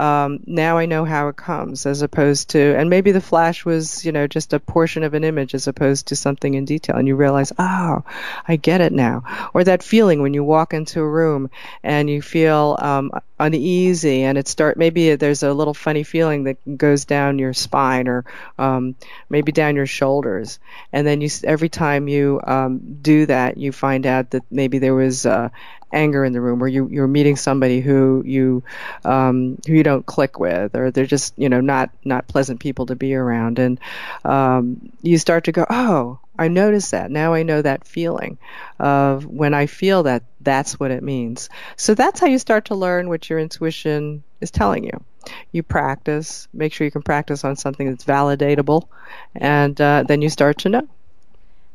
um, 0.00 0.40
now 0.46 0.78
I 0.78 0.86
know 0.86 1.04
how 1.04 1.28
it 1.28 1.36
comes, 1.36 1.84
as 1.84 2.00
opposed 2.00 2.50
to, 2.50 2.74
and 2.76 2.88
maybe 2.88 3.12
the 3.12 3.20
flash 3.20 3.64
was, 3.64 4.04
you 4.04 4.12
know, 4.12 4.26
just 4.26 4.54
a 4.54 4.58
portion 4.58 5.02
of 5.02 5.12
an 5.12 5.24
image 5.24 5.54
as 5.54 5.68
opposed 5.68 6.08
to 6.08 6.16
something 6.16 6.54
in 6.54 6.64
detail, 6.64 6.96
and 6.96 7.06
you 7.06 7.16
realize, 7.16 7.52
oh, 7.58 8.02
I 8.48 8.56
get 8.56 8.80
it 8.80 8.92
now. 8.92 9.50
Or 9.52 9.62
that 9.64 9.82
feeling 9.82 10.22
when 10.22 10.32
you 10.32 10.42
walk 10.42 10.72
into 10.72 11.00
a 11.00 11.08
room 11.08 11.50
and 11.82 12.08
you 12.08 12.22
feel 12.22 12.78
um, 12.80 13.10
uneasy, 13.38 14.22
and 14.22 14.38
it 14.38 14.48
start 14.48 14.78
maybe 14.78 15.16
there's 15.16 15.42
a 15.42 15.52
little 15.52 15.74
funny 15.74 16.02
feeling 16.02 16.44
that 16.44 16.78
goes 16.78 17.04
down 17.04 17.38
your 17.38 17.52
spine 17.52 18.08
or 18.08 18.24
um, 18.58 18.96
maybe 19.28 19.52
down 19.52 19.76
your 19.76 19.86
shoulders, 19.86 20.58
and 20.92 21.06
then 21.06 21.20
you 21.20 21.28
every 21.44 21.68
time 21.68 22.08
you 22.08 22.40
um, 22.46 22.98
do 23.02 23.26
that, 23.26 23.58
you 23.58 23.70
find 23.70 24.06
out 24.06 24.30
that 24.30 24.44
maybe 24.50 24.78
there 24.78 24.94
was 24.94 25.26
uh, 25.26 25.50
anger 25.92 26.24
in 26.24 26.32
the 26.32 26.40
room, 26.40 26.62
or 26.62 26.68
you 26.68 26.88
you're 26.88 27.06
meeting 27.06 27.36
somebody 27.36 27.80
who 27.80 28.22
you 28.24 28.62
um, 29.04 29.58
who 29.66 29.74
you 29.74 29.82
don't 29.82 30.06
click 30.06 30.38
with, 30.38 30.74
or 30.74 30.90
they're 30.90 31.06
just 31.06 31.34
you 31.36 31.48
know 31.48 31.60
not 31.60 31.90
not 32.04 32.28
pleasant 32.28 32.60
people 32.60 32.86
to 32.86 32.96
be 32.96 33.14
around, 33.14 33.58
and 33.58 33.80
um, 34.24 34.92
you 35.02 35.18
start 35.18 35.44
to 35.44 35.52
go, 35.52 35.66
oh, 35.68 36.18
I 36.38 36.48
notice 36.48 36.90
that 36.90 37.10
now. 37.10 37.34
I 37.34 37.42
know 37.42 37.62
that 37.62 37.86
feeling 37.86 38.38
of 38.78 39.26
when 39.26 39.54
I 39.54 39.66
feel 39.66 40.04
that. 40.04 40.24
That's 40.42 40.80
what 40.80 40.90
it 40.90 41.02
means. 41.02 41.50
So 41.76 41.94
that's 41.94 42.18
how 42.18 42.26
you 42.26 42.38
start 42.38 42.64
to 42.66 42.74
learn 42.74 43.10
what 43.10 43.28
your 43.28 43.38
intuition 43.38 44.22
is 44.40 44.50
telling 44.50 44.84
you. 44.84 45.04
You 45.52 45.62
practice, 45.62 46.48
make 46.54 46.72
sure 46.72 46.86
you 46.86 46.90
can 46.90 47.02
practice 47.02 47.44
on 47.44 47.56
something 47.56 47.90
that's 47.90 48.06
validatable, 48.06 48.88
and 49.34 49.78
uh, 49.78 50.04
then 50.08 50.22
you 50.22 50.30
start 50.30 50.58
to 50.60 50.70
know. 50.70 50.88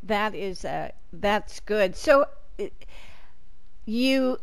That 0.04 0.34
is 0.34 0.66
uh, 0.66 0.92
that's 1.14 1.60
good. 1.62 1.96
So 1.96 2.26
you 3.86 4.38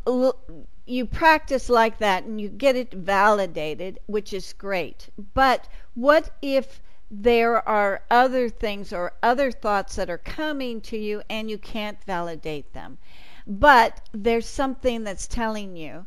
you 0.85 1.05
practice 1.05 1.69
like 1.69 1.97
that 1.99 2.25
and 2.25 2.41
you 2.41 2.49
get 2.49 2.75
it 2.75 2.93
validated, 2.93 3.99
which 4.05 4.33
is 4.33 4.53
great. 4.53 5.09
But 5.33 5.67
what 5.93 6.29
if 6.41 6.81
there 7.09 7.67
are 7.67 8.01
other 8.09 8.49
things 8.49 8.91
or 8.91 9.13
other 9.21 9.51
thoughts 9.51 9.95
that 9.95 10.09
are 10.09 10.17
coming 10.17 10.81
to 10.81 10.97
you 10.97 11.21
and 11.29 11.49
you 11.49 11.57
can't 11.57 12.03
validate 12.03 12.73
them? 12.73 12.97
But 13.47 14.01
there's 14.13 14.47
something 14.47 15.03
that's 15.03 15.27
telling 15.27 15.75
you. 15.75 16.05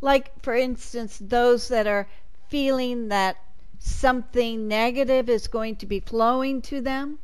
Like, 0.00 0.42
for 0.42 0.54
instance, 0.54 1.18
those 1.20 1.68
that 1.68 1.86
are 1.86 2.08
feeling 2.48 3.08
that 3.08 3.36
something 3.78 4.68
negative 4.68 5.28
is 5.28 5.46
going 5.46 5.76
to 5.76 5.86
be 5.86 6.00
flowing 6.00 6.62
to 6.62 6.80
them. 6.80 7.18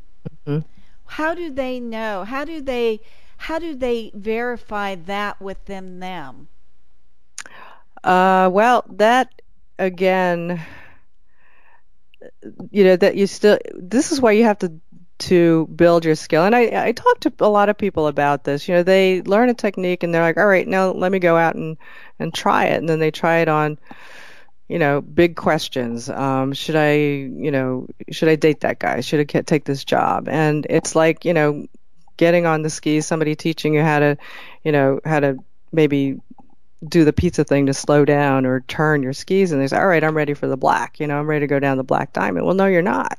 Mm-hmm. 0.47 0.67
How 1.07 1.35
do 1.35 1.51
they 1.51 1.81
know? 1.81 2.25
How 2.25 2.45
do 2.45 2.61
they 2.61 3.01
how 3.41 3.59
do 3.59 3.75
they 3.75 4.13
verify 4.15 4.97
that 5.07 5.41
within 5.41 5.99
them? 5.99 6.47
Uh, 8.05 8.51
well, 8.53 8.85
that 8.91 9.41
again, 9.79 10.61
you 12.71 12.85
know, 12.85 12.97
that 12.97 13.17
you 13.17 13.27
still. 13.27 13.59
This 13.75 14.13
is 14.13 14.21
why 14.21 14.33
you 14.33 14.45
have 14.45 14.59
to 14.59 14.73
to 15.21 15.67
build 15.75 16.05
your 16.05 16.17
skill. 16.17 16.45
And 16.45 16.55
I 16.55 16.89
I 16.89 16.93
talk 16.93 17.21
to 17.21 17.33
a 17.41 17.49
lot 17.49 17.71
of 17.71 17.79
people 17.79 18.09
about 18.09 18.45
this. 18.45 18.69
You 18.69 18.75
know, 18.75 18.83
they 18.83 19.23
learn 19.23 19.49
a 19.49 19.55
technique 19.55 20.03
and 20.03 20.15
they're 20.15 20.23
like, 20.23 20.37
all 20.37 20.47
right, 20.47 20.69
now 20.69 20.91
let 20.91 21.11
me 21.11 21.19
go 21.19 21.39
out 21.39 21.55
and 21.55 21.79
and 22.19 22.35
try 22.35 22.67
it, 22.67 22.77
and 22.77 22.89
then 22.91 22.99
they 22.99 23.11
try 23.11 23.39
it 23.39 23.49
on 23.49 23.79
you 24.69 24.79
know, 24.79 25.01
big 25.01 25.35
questions. 25.35 26.09
Um, 26.09 26.53
should 26.53 26.77
I, 26.77 26.93
you 26.95 27.51
know, 27.51 27.89
should 28.13 28.29
I 28.29 28.37
date 28.37 28.61
that 28.61 28.79
guy? 28.79 29.01
Should 29.01 29.19
I 29.19 29.41
take 29.41 29.65
this 29.65 29.85
job? 29.85 30.29
And 30.29 30.65
it's 30.71 30.95
like, 30.95 31.25
you 31.25 31.35
know, 31.35 31.67
getting 32.21 32.45
on 32.45 32.61
the 32.61 32.69
skis, 32.69 33.07
somebody 33.07 33.35
teaching 33.35 33.73
you 33.73 33.81
how 33.81 33.99
to, 33.99 34.19
you 34.63 34.73
know, 34.73 35.01
how 35.07 35.21
to 35.21 35.39
maybe 35.73 36.21
do 36.87 37.03
the 37.03 37.15
pizza 37.15 37.45
thing 37.45 37.65
to 37.65 37.73
slow 37.73 38.05
down 38.05 38.45
or 38.45 38.61
turn 38.61 39.03
your 39.03 39.15
skis 39.15 39.53
and 39.53 39.61
they 39.61 39.67
say, 39.67 39.79
all 39.79 39.87
right, 39.87 40.05
I'm 40.05 40.15
ready 40.15 40.35
for 40.35 40.47
the 40.47 40.57
black. 40.59 41.01
You 41.01 41.07
know, 41.07 41.19
I'm 41.19 41.27
ready 41.27 41.45
to 41.45 41.47
go 41.47 41.59
down 41.59 41.79
the 41.79 41.83
black 41.83 42.13
diamond. 42.13 42.45
Well, 42.45 42.55
no, 42.55 42.67
you're 42.67 42.83
not. 42.83 43.19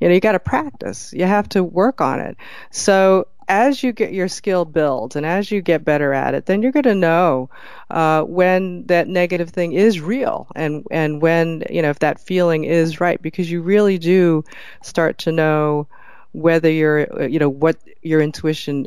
You 0.00 0.08
know, 0.08 0.12
you 0.14 0.20
got 0.20 0.32
to 0.32 0.38
practice. 0.38 1.14
You 1.14 1.24
have 1.24 1.48
to 1.50 1.64
work 1.64 2.02
on 2.02 2.20
it. 2.20 2.36
So 2.70 3.26
as 3.48 3.82
you 3.82 3.90
get 3.92 4.12
your 4.12 4.28
skill 4.28 4.66
built 4.66 5.16
and 5.16 5.24
as 5.24 5.50
you 5.50 5.62
get 5.62 5.82
better 5.82 6.12
at 6.12 6.34
it, 6.34 6.44
then 6.44 6.60
you're 6.60 6.72
going 6.72 6.82
to 6.82 6.94
know 6.94 7.48
uh, 7.88 8.22
when 8.22 8.86
that 8.88 9.08
negative 9.08 9.48
thing 9.48 9.72
is 9.72 9.98
real 9.98 10.46
and 10.54 10.86
and 10.90 11.22
when 11.22 11.64
you 11.70 11.80
know 11.80 11.90
if 11.90 12.00
that 12.00 12.20
feeling 12.20 12.64
is 12.64 13.00
right 13.00 13.20
because 13.22 13.50
you 13.50 13.62
really 13.62 13.96
do 13.96 14.44
start 14.82 15.16
to 15.18 15.32
know 15.32 15.86
whether 16.32 16.70
you're, 16.70 17.26
you 17.26 17.38
know, 17.38 17.48
what 17.48 17.76
your 18.02 18.20
intuition 18.20 18.86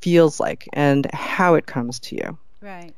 feels 0.00 0.40
like 0.40 0.68
and 0.72 1.08
how 1.12 1.54
it 1.54 1.66
comes 1.66 2.00
to 2.00 2.16
you. 2.16 2.38
Right. 2.60 2.94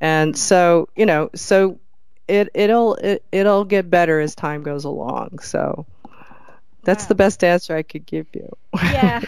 And 0.00 0.36
so, 0.36 0.88
you 0.96 1.06
know, 1.06 1.30
so 1.34 1.78
it 2.28 2.48
it'll 2.54 2.94
it, 2.96 3.24
it'll 3.32 3.64
get 3.64 3.88
better 3.88 4.20
as 4.20 4.34
time 4.34 4.62
goes 4.62 4.84
along. 4.84 5.38
So 5.40 5.86
that's 6.82 7.04
wow. 7.04 7.08
the 7.08 7.14
best 7.14 7.44
answer 7.44 7.76
I 7.76 7.82
could 7.82 8.06
give 8.06 8.26
you. 8.32 8.56
yeah. 8.74 9.20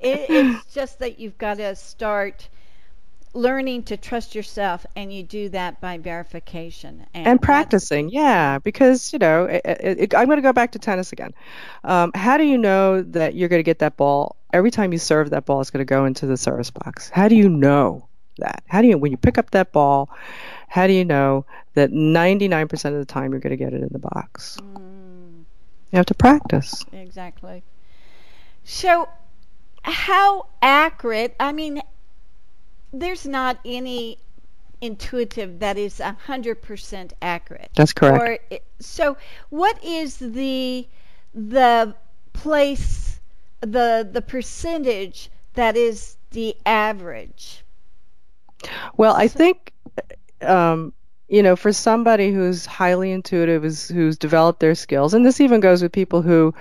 It, 0.00 0.26
it's 0.28 0.74
just 0.74 0.98
that 0.98 1.18
you've 1.18 1.38
got 1.38 1.58
to 1.58 1.76
start 1.76 2.48
learning 3.34 3.82
to 3.84 3.96
trust 3.96 4.34
yourself 4.34 4.84
and 4.94 5.12
you 5.12 5.22
do 5.22 5.48
that 5.48 5.80
by 5.80 5.98
verification. 5.98 7.06
And, 7.14 7.26
and 7.26 7.42
practicing 7.42 8.10
yeah 8.10 8.58
because 8.58 9.12
you 9.12 9.18
know 9.18 9.44
it, 9.44 9.62
it, 9.64 10.14
i'm 10.14 10.26
going 10.26 10.36
to 10.36 10.42
go 10.42 10.52
back 10.52 10.72
to 10.72 10.78
tennis 10.78 11.12
again. 11.12 11.32
Um, 11.84 12.12
how 12.14 12.36
do 12.36 12.44
you 12.44 12.58
know 12.58 13.02
that 13.02 13.34
you're 13.34 13.48
going 13.48 13.60
to 13.60 13.64
get 13.64 13.78
that 13.80 13.96
ball? 13.96 14.36
Every 14.52 14.70
time 14.70 14.92
you 14.92 14.98
serve 14.98 15.30
that 15.30 15.46
ball 15.46 15.60
it's 15.60 15.70
going 15.70 15.84
to 15.84 15.88
go 15.88 16.04
into 16.04 16.26
the 16.26 16.36
service 16.36 16.70
box. 16.70 17.08
How 17.10 17.28
do 17.28 17.36
you 17.36 17.48
know 17.48 18.06
that? 18.38 18.62
How 18.66 18.82
do 18.82 18.88
you 18.88 18.98
when 18.98 19.10
you 19.10 19.18
pick 19.18 19.38
up 19.38 19.50
that 19.50 19.72
ball 19.72 20.10
how 20.68 20.86
do 20.86 20.94
you 20.94 21.04
know 21.04 21.44
that 21.74 21.90
99% 21.90 22.72
of 22.86 22.94
the 22.94 23.04
time 23.04 23.32
you're 23.32 23.40
going 23.40 23.50
to 23.50 23.62
get 23.62 23.74
it 23.74 23.82
in 23.82 23.90
the 23.92 23.98
box? 23.98 24.56
Mm. 24.60 25.44
you 25.90 25.96
have 25.96 26.06
to 26.06 26.14
practice. 26.14 26.82
Exactly. 26.92 27.62
So 28.64 29.08
how 29.82 30.46
accurate 30.62 31.34
i 31.40 31.52
mean 31.52 31.82
there's 32.92 33.26
not 33.26 33.58
any 33.64 34.18
intuitive 34.80 35.60
that 35.60 35.78
is 35.78 35.98
100% 35.98 37.12
accurate. 37.22 37.70
That's 37.74 37.92
correct. 37.92 38.42
Or, 38.52 38.58
so 38.80 39.16
what 39.50 39.82
is 39.82 40.16
the 40.16 40.86
the 41.34 41.94
place 42.34 43.20
the 43.60 44.06
the 44.10 44.20
percentage 44.20 45.30
that 45.54 45.76
is 45.76 46.16
the 46.32 46.56
average? 46.66 47.64
Well, 48.96 49.14
I 49.14 49.28
think 49.28 49.72
um, 50.42 50.92
you 51.28 51.42
know, 51.42 51.56
for 51.56 51.72
somebody 51.72 52.30
who's 52.30 52.66
highly 52.66 53.10
intuitive, 53.10 53.62
who's, 53.62 53.88
who's 53.88 54.18
developed 54.18 54.60
their 54.60 54.74
skills, 54.74 55.14
and 55.14 55.24
this 55.24 55.40
even 55.40 55.60
goes 55.60 55.82
with 55.82 55.90
people 55.92 56.20
who 56.20 56.54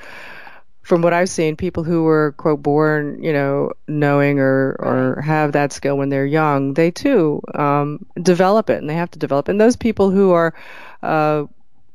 from 0.82 1.02
what 1.02 1.14
I've 1.14 1.30
seen, 1.30 1.56
people 1.56 1.84
who 1.84 2.04
were 2.04 2.34
quote 2.38 2.62
born, 2.62 3.24
you 3.24 3.34
know, 3.34 3.72
knowing 3.88 4.40
or 4.40 4.76
or 4.80 5.22
have 5.22 5.52
that 5.54 5.74
skill 5.74 5.98
when 5.98 6.10
they're 6.10 6.26
young, 6.26 6.74
they 6.74 6.92
too 6.92 7.42
um, 7.54 8.06
develop 8.22 8.70
it, 8.70 8.80
and 8.80 8.90
they 8.90 8.96
have 8.96 9.12
to 9.12 9.20
develop. 9.20 9.48
And 9.48 9.62
those 9.62 9.76
people 9.76 10.10
who 10.10 10.32
are 10.32 10.56
uh, 11.04 11.46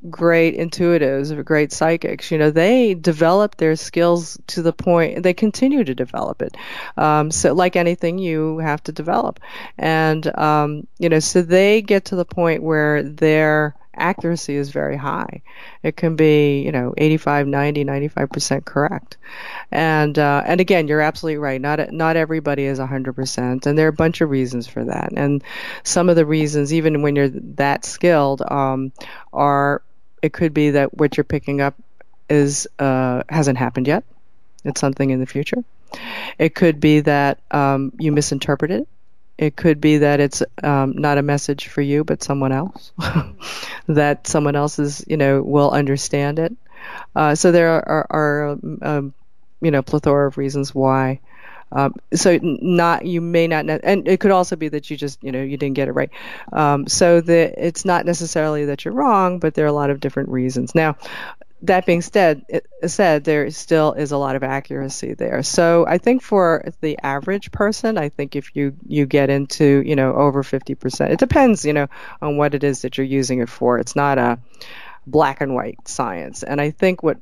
great 0.09 0.57
intuitives 0.57 1.37
or 1.37 1.43
great 1.43 1.73
psychics, 1.73 2.31
you 2.31 2.39
know, 2.39 2.51
they 2.51 2.95
develop 2.95 3.57
their 3.57 3.75
skills 3.75 4.39
to 4.49 4.63
the 4.63 4.73
point 4.73 5.23
they 5.23 5.35
continue 5.35 5.83
to 5.83 5.95
develop 5.95 6.41
it. 6.43 6.57
Um, 6.97 7.33
so, 7.33 7.55
like 7.55 7.75
anything, 7.75 8.19
you 8.19 8.59
have 8.59 8.83
to 8.85 8.93
develop, 8.93 9.41
and 9.77 10.27
um, 10.39 10.87
you 10.99 11.09
know, 11.09 11.19
so 11.19 11.43
they 11.43 11.83
get 11.83 12.07
to 12.07 12.17
the 12.17 12.25
point 12.25 12.63
where 12.63 13.03
they're 13.03 13.75
accuracy 13.97 14.57
is 14.57 14.71
very 14.71 14.97
high. 14.97 15.43
It 15.83 15.97
can 15.97 16.17
be, 16.17 16.63
you 16.63 16.73
know, 16.73 16.95
85, 16.97 17.47
90, 17.47 17.85
95% 17.85 18.65
correct. 18.65 19.17
And, 19.71 20.19
uh, 20.19 20.43
and 20.47 20.61
again, 20.61 20.89
you're 20.89 21.01
absolutely 21.01 21.39
right. 21.39 21.61
Not, 21.61 21.93
not 21.93 22.17
everybody 22.17 22.65
is 22.65 22.79
100%. 22.79 23.67
And 23.67 23.79
there 23.79 23.87
are 23.87 23.91
a 23.91 23.93
bunch 23.93 24.21
of 24.21 24.31
reasons 24.31 24.67
for 24.67 24.85
that. 24.85 25.13
And 25.17 25.43
some 25.83 26.09
of 26.09 26.17
the 26.17 26.27
reasons, 26.27 26.73
even 26.73 27.03
when 27.03 27.17
you're 27.17 27.29
that 27.29 27.85
skilled, 27.85 28.43
um, 28.43 28.93
are, 29.33 29.83
it 30.23 30.33
could 30.33 30.55
be 30.55 30.71
that 30.71 30.97
what 30.97 31.17
you're 31.17 31.25
picking 31.25 31.61
up 31.61 31.75
is, 32.29 32.67
uh, 32.79 33.23
hasn't 33.29 33.59
happened 33.59 33.87
yet. 33.87 34.05
It's 34.65 34.81
something 34.81 35.11
in 35.11 35.21
the 35.21 35.27
future. 35.27 35.65
It 36.39 36.55
could 36.55 36.81
be 36.81 37.01
that, 37.01 37.41
um, 37.51 37.93
you 37.99 38.13
misinterpreted 38.13 38.83
it 38.83 38.89
it 39.39 39.57
could 39.57 39.81
be 39.81 39.99
that 39.99 40.21
it's 40.21 40.43
um, 40.63 40.93
not 40.97 41.19
a 41.19 41.23
message 41.23 41.69
for 41.69 41.83
you, 41.83 42.05
but 42.05 42.23
someone 42.23 42.53
else. 42.53 42.93
that 43.87 44.27
someone 44.27 44.57
else 44.57 44.79
is, 44.79 45.05
you 45.07 45.17
know, 45.17 45.43
will 45.43 45.71
understand 45.71 46.39
it. 46.39 46.57
Uh, 47.15 47.35
so 47.35 47.53
there 47.53 47.71
are, 47.71 48.07
are 48.11 48.49
um, 48.51 48.79
um, 48.83 49.15
you 49.61 49.71
know, 49.71 49.83
plethora 49.83 50.29
of 50.29 50.39
reasons 50.39 50.75
why. 50.75 51.21
Um, 51.73 51.95
so 52.15 52.39
not 52.43 53.05
you 53.05 53.21
may 53.21 53.49
not, 53.49 53.69
and 53.69 54.07
it 54.07 54.21
could 54.21 54.31
also 54.31 54.55
be 54.55 54.69
that 54.69 54.89
you 54.89 54.97
just 54.97 55.23
you 55.25 55.33
know 55.33 55.43
you 55.43 55.57
didn't 55.57 55.75
get 55.75 55.89
it 55.89 55.93
right. 55.93 56.11
Um, 56.53 56.87
so 56.87 57.21
that 57.21 57.55
it's 57.59 57.85
not 57.85 58.07
necessarily 58.07 58.67
that 58.67 58.85
you're 58.85 58.95
wrong, 58.95 59.41
but 59.41 59.55
there 59.55 59.65
are 59.65 59.69
a 59.69 59.73
lot 59.73 59.91
of 59.91 59.99
different 59.99 60.29
reasons. 60.29 60.77
Now, 60.77 60.97
that 61.63 61.87
being 61.87 62.03
said, 62.03 62.45
said 62.87 63.25
there 63.25 63.51
still 63.51 63.93
is 63.95 64.13
a 64.13 64.19
lot 64.19 64.37
of 64.37 64.43
accuracy 64.43 65.15
there. 65.15 65.43
So 65.43 65.87
I 65.87 65.99
think 65.99 66.23
for 66.23 66.65
the 66.81 66.99
average 67.03 67.51
person, 67.51 67.97
I 67.97 68.11
think 68.11 68.37
if 68.37 68.55
you 68.55 68.77
you 68.87 69.07
get 69.07 69.31
into 69.31 69.83
you 69.85 69.97
know 69.97 70.15
over 70.15 70.43
50%, 70.43 71.11
it 71.11 71.19
depends 71.19 71.65
you 71.65 71.73
know 71.73 71.89
on 72.21 72.37
what 72.37 72.55
it 72.55 72.63
is 72.63 72.83
that 72.83 72.99
you're 72.99 73.07
using 73.07 73.41
it 73.41 73.49
for. 73.49 73.79
It's 73.79 73.97
not 73.97 74.19
a 74.19 74.39
black 75.07 75.41
and 75.41 75.55
white 75.55 75.89
science. 75.89 76.43
And 76.43 76.61
I 76.61 76.71
think 76.71 77.03
what 77.03 77.19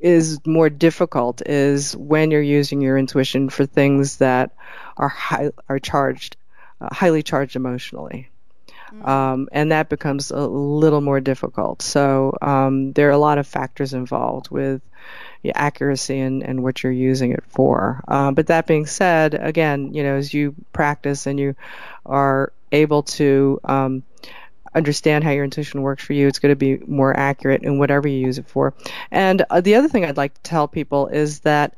is 0.00 0.40
more 0.44 0.68
difficult 0.68 1.42
is 1.46 1.96
when 1.96 2.30
you're 2.32 2.42
using 2.42 2.80
your 2.80 2.98
intuition 2.98 3.48
for 3.48 3.66
things 3.66 4.16
that 4.16 4.50
are 4.96 5.08
high, 5.08 5.52
are 5.68 5.78
charged, 5.78 6.36
uh, 6.80 6.92
highly 6.92 7.22
charged 7.22 7.54
emotionally. 7.54 8.31
Mm-hmm. 8.92 9.08
Um, 9.08 9.48
and 9.52 9.72
that 9.72 9.88
becomes 9.88 10.30
a 10.30 10.46
little 10.46 11.00
more 11.00 11.20
difficult. 11.20 11.82
So 11.82 12.36
um, 12.42 12.92
there 12.92 13.08
are 13.08 13.12
a 13.12 13.18
lot 13.18 13.38
of 13.38 13.46
factors 13.46 13.94
involved 13.94 14.50
with 14.50 14.82
accuracy 15.54 16.20
and, 16.20 16.42
and 16.42 16.62
what 16.62 16.82
you're 16.82 16.92
using 16.92 17.32
it 17.32 17.42
for. 17.48 18.02
Uh, 18.06 18.30
but 18.30 18.46
that 18.46 18.66
being 18.66 18.86
said, 18.86 19.34
again, 19.34 19.92
you 19.92 20.02
know, 20.02 20.16
as 20.16 20.32
you 20.32 20.54
practice 20.72 21.26
and 21.26 21.40
you 21.40 21.56
are 22.06 22.52
able 22.70 23.02
to 23.02 23.60
um, 23.64 24.02
understand 24.74 25.24
how 25.24 25.30
your 25.30 25.44
intuition 25.44 25.82
works 25.82 26.04
for 26.04 26.12
you. 26.12 26.28
It's 26.28 26.38
going 26.38 26.52
to 26.52 26.56
be 26.56 26.78
more 26.86 27.16
accurate 27.16 27.62
in 27.62 27.78
whatever 27.78 28.08
you 28.08 28.18
use 28.18 28.38
it 28.38 28.48
for. 28.48 28.74
And 29.10 29.44
uh, 29.50 29.60
the 29.60 29.74
other 29.74 29.88
thing 29.88 30.04
I'd 30.04 30.16
like 30.16 30.34
to 30.34 30.42
tell 30.42 30.68
people 30.68 31.08
is 31.08 31.40
that 31.40 31.74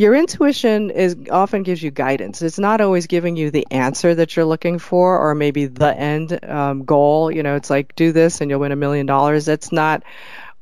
your 0.00 0.14
intuition 0.14 0.88
is 0.88 1.14
often 1.30 1.62
gives 1.62 1.82
you 1.82 1.90
guidance. 1.90 2.40
It's 2.40 2.58
not 2.58 2.80
always 2.80 3.06
giving 3.06 3.36
you 3.36 3.50
the 3.50 3.66
answer 3.70 4.14
that 4.14 4.34
you're 4.34 4.46
looking 4.46 4.78
for, 4.78 5.18
or 5.18 5.34
maybe 5.34 5.66
the 5.66 5.94
end 5.94 6.42
um, 6.42 6.86
goal. 6.86 7.30
You 7.30 7.42
know, 7.42 7.54
it's 7.56 7.68
like 7.68 7.94
do 7.96 8.10
this 8.10 8.40
and 8.40 8.50
you'll 8.50 8.60
win 8.60 8.72
a 8.72 8.76
million 8.76 9.04
dollars. 9.04 9.44
That's 9.44 9.72
not 9.72 10.02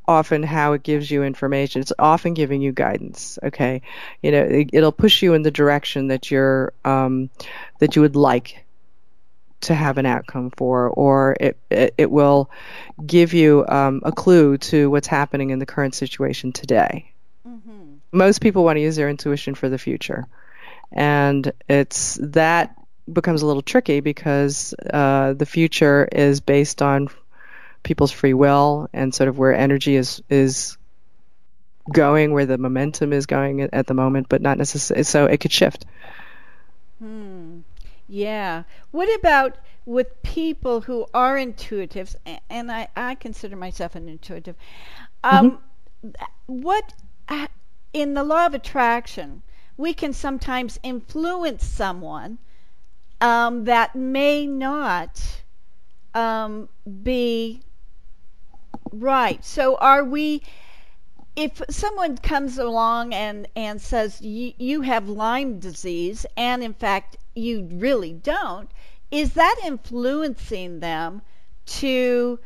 often 0.09 0.43
how 0.43 0.72
it 0.72 0.82
gives 0.82 1.09
you 1.09 1.22
information. 1.22 1.82
It's 1.82 1.93
often 2.01 2.34
giving 2.34 2.62
you 2.62 2.72
guidance. 2.72 3.39
Okay, 3.41 3.82
you 4.24 4.32
know, 4.32 4.43
it, 4.43 4.70
will 4.72 4.91
push 4.91 5.22
you 5.22 5.34
in 5.34 5.43
the 5.43 5.53
direction 5.53 6.09
that 6.09 6.32
you're 6.32 6.72
um, 6.84 7.30
that 7.78 7.95
you 7.95 8.03
would 8.03 8.16
like 8.16 8.64
to 9.61 9.72
have 9.72 9.99
an 9.99 10.07
outcome 10.07 10.51
for, 10.51 10.89
or 10.89 11.36
it 11.39 11.57
it, 11.70 11.95
it 11.97 12.11
will 12.11 12.51
give 13.07 13.34
you 13.34 13.64
um, 13.68 14.01
a 14.03 14.11
clue 14.11 14.59
to 14.59 14.91
what's 14.91 15.07
happening 15.07 15.51
in 15.51 15.61
the 15.61 15.66
current 15.66 15.95
situation 15.95 16.51
today. 16.51 17.12
Mm-hmm. 17.47 17.97
Most 18.12 18.40
people 18.40 18.64
want 18.64 18.76
to 18.76 18.80
use 18.80 18.96
their 18.96 19.09
intuition 19.09 19.54
for 19.54 19.68
the 19.68 19.78
future, 19.78 20.26
and 20.92 21.52
it's 21.68 22.18
that 22.22 22.74
becomes 23.11 23.42
a 23.42 23.46
little 23.46 23.62
tricky 23.62 24.00
because 24.00 24.74
uh, 24.92 25.32
the 25.32 25.46
future 25.46 26.09
is 26.11 26.40
based 26.40 26.82
on 26.82 27.09
people's 27.82 28.12
free 28.12 28.34
will 28.34 28.88
and 28.92 29.14
sort 29.14 29.28
of 29.28 29.38
where 29.38 29.54
energy 29.54 29.96
is 29.96 30.22
is 30.28 30.76
going, 31.90 32.32
where 32.32 32.46
the 32.46 32.59
momentum 32.59 33.12
is 33.12 33.26
going 33.26 33.62
at, 33.62 33.86
the 33.86 33.94
moment, 33.94 34.28
but 34.28 34.42
not 34.42 34.59
necessarily. 34.59 35.04
So 35.04 35.26
it 35.26 35.38
could 35.38 35.52
shift. 35.52 35.86
Hmm. 36.98 37.61
Yeah. 38.09 38.64
What 38.90 39.09
about 39.18 39.56
with 39.86 40.22
people 40.22 40.82
who 40.82 41.06
are 41.14 41.36
intuitives, 41.36 42.14
and 42.50 42.70
I, 42.70 42.88
I 42.94 43.14
consider 43.14 43.56
myself 43.56 43.94
an 43.94 44.09
intuitive, 44.09 44.56
um, 45.24 45.59
mm-hmm. 46.04 46.12
what 46.46 46.92
uh, 47.28 47.46
in 47.93 48.14
the 48.14 48.24
law 48.24 48.47
of 48.47 48.55
attraction, 48.55 49.43
we 49.76 49.95
can 49.95 50.12
sometimes 50.12 50.78
influence 50.82 51.64
someone 51.64 52.39
um, 53.20 53.64
that 53.64 53.95
may 53.95 54.47
not 54.47 55.43
um, 56.14 56.68
be 57.03 57.62
right. 58.93 59.45
So 59.45 59.76
are 59.76 60.05
we 60.05 60.43
if 61.36 61.62
someone 61.70 62.18
comes 62.18 62.59
along 62.59 63.14
and, 63.14 63.47
and 63.55 63.80
says 63.80 64.20
you 64.20 64.80
have 64.80 65.09
Lyme 65.09 65.61
disease, 65.61 66.26
and 66.36 66.64
in 66.64 66.74
fact 66.74 67.16
you 67.36 67.68
really 67.74 68.12
don't, 68.12 68.68
is 69.12 69.34
that 69.34 69.55
influencing 69.64 70.80
them 70.80 71.22
to 71.66 72.41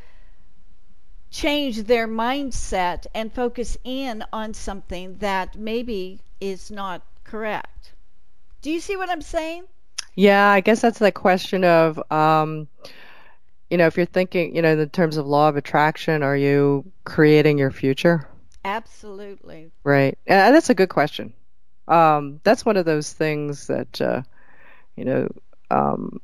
change 1.32 1.82
their 1.84 2.06
mindset 2.06 3.06
and 3.14 3.32
focus 3.32 3.76
in 3.82 4.22
on 4.32 4.54
something 4.54 5.16
that 5.18 5.56
maybe 5.56 6.20
is 6.40 6.70
not 6.70 7.02
correct? 7.24 7.92
Do 8.60 8.70
you 8.70 8.78
see 8.78 8.96
what 8.96 9.10
I'm 9.10 9.22
saying? 9.22 9.64
Yeah, 10.14 10.46
I 10.46 10.60
guess 10.60 10.82
that's 10.82 10.98
the 10.98 11.10
question 11.10 11.64
of, 11.64 12.00
um, 12.12 12.68
you 13.70 13.78
know, 13.78 13.86
if 13.86 13.96
you're 13.96 14.04
thinking, 14.04 14.54
you 14.54 14.60
know, 14.60 14.78
in 14.78 14.88
terms 14.90 15.16
of 15.16 15.26
law 15.26 15.48
of 15.48 15.56
attraction, 15.56 16.22
are 16.22 16.36
you 16.36 16.84
creating 17.04 17.56
your 17.56 17.70
future? 17.70 18.28
Absolutely. 18.62 19.72
Right. 19.82 20.18
And 20.26 20.54
that's 20.54 20.68
a 20.70 20.74
good 20.74 20.90
question. 20.90 21.32
Um, 21.88 22.40
that's 22.44 22.64
one 22.64 22.76
of 22.76 22.84
those 22.84 23.10
things 23.10 23.66
that, 23.68 24.00
uh, 24.00 24.22
you 24.96 25.06
know, 25.06 25.28
um, 25.70 26.20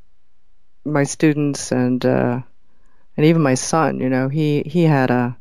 my 0.84 1.04
students 1.04 1.72
and 1.72 2.04
uh, 2.04 2.42
and 3.18 3.26
even 3.26 3.42
my 3.42 3.54
son, 3.54 3.98
you 3.98 4.08
know, 4.08 4.28
he 4.28 4.62
he 4.64 4.84
had 4.84 5.10
a 5.10 5.36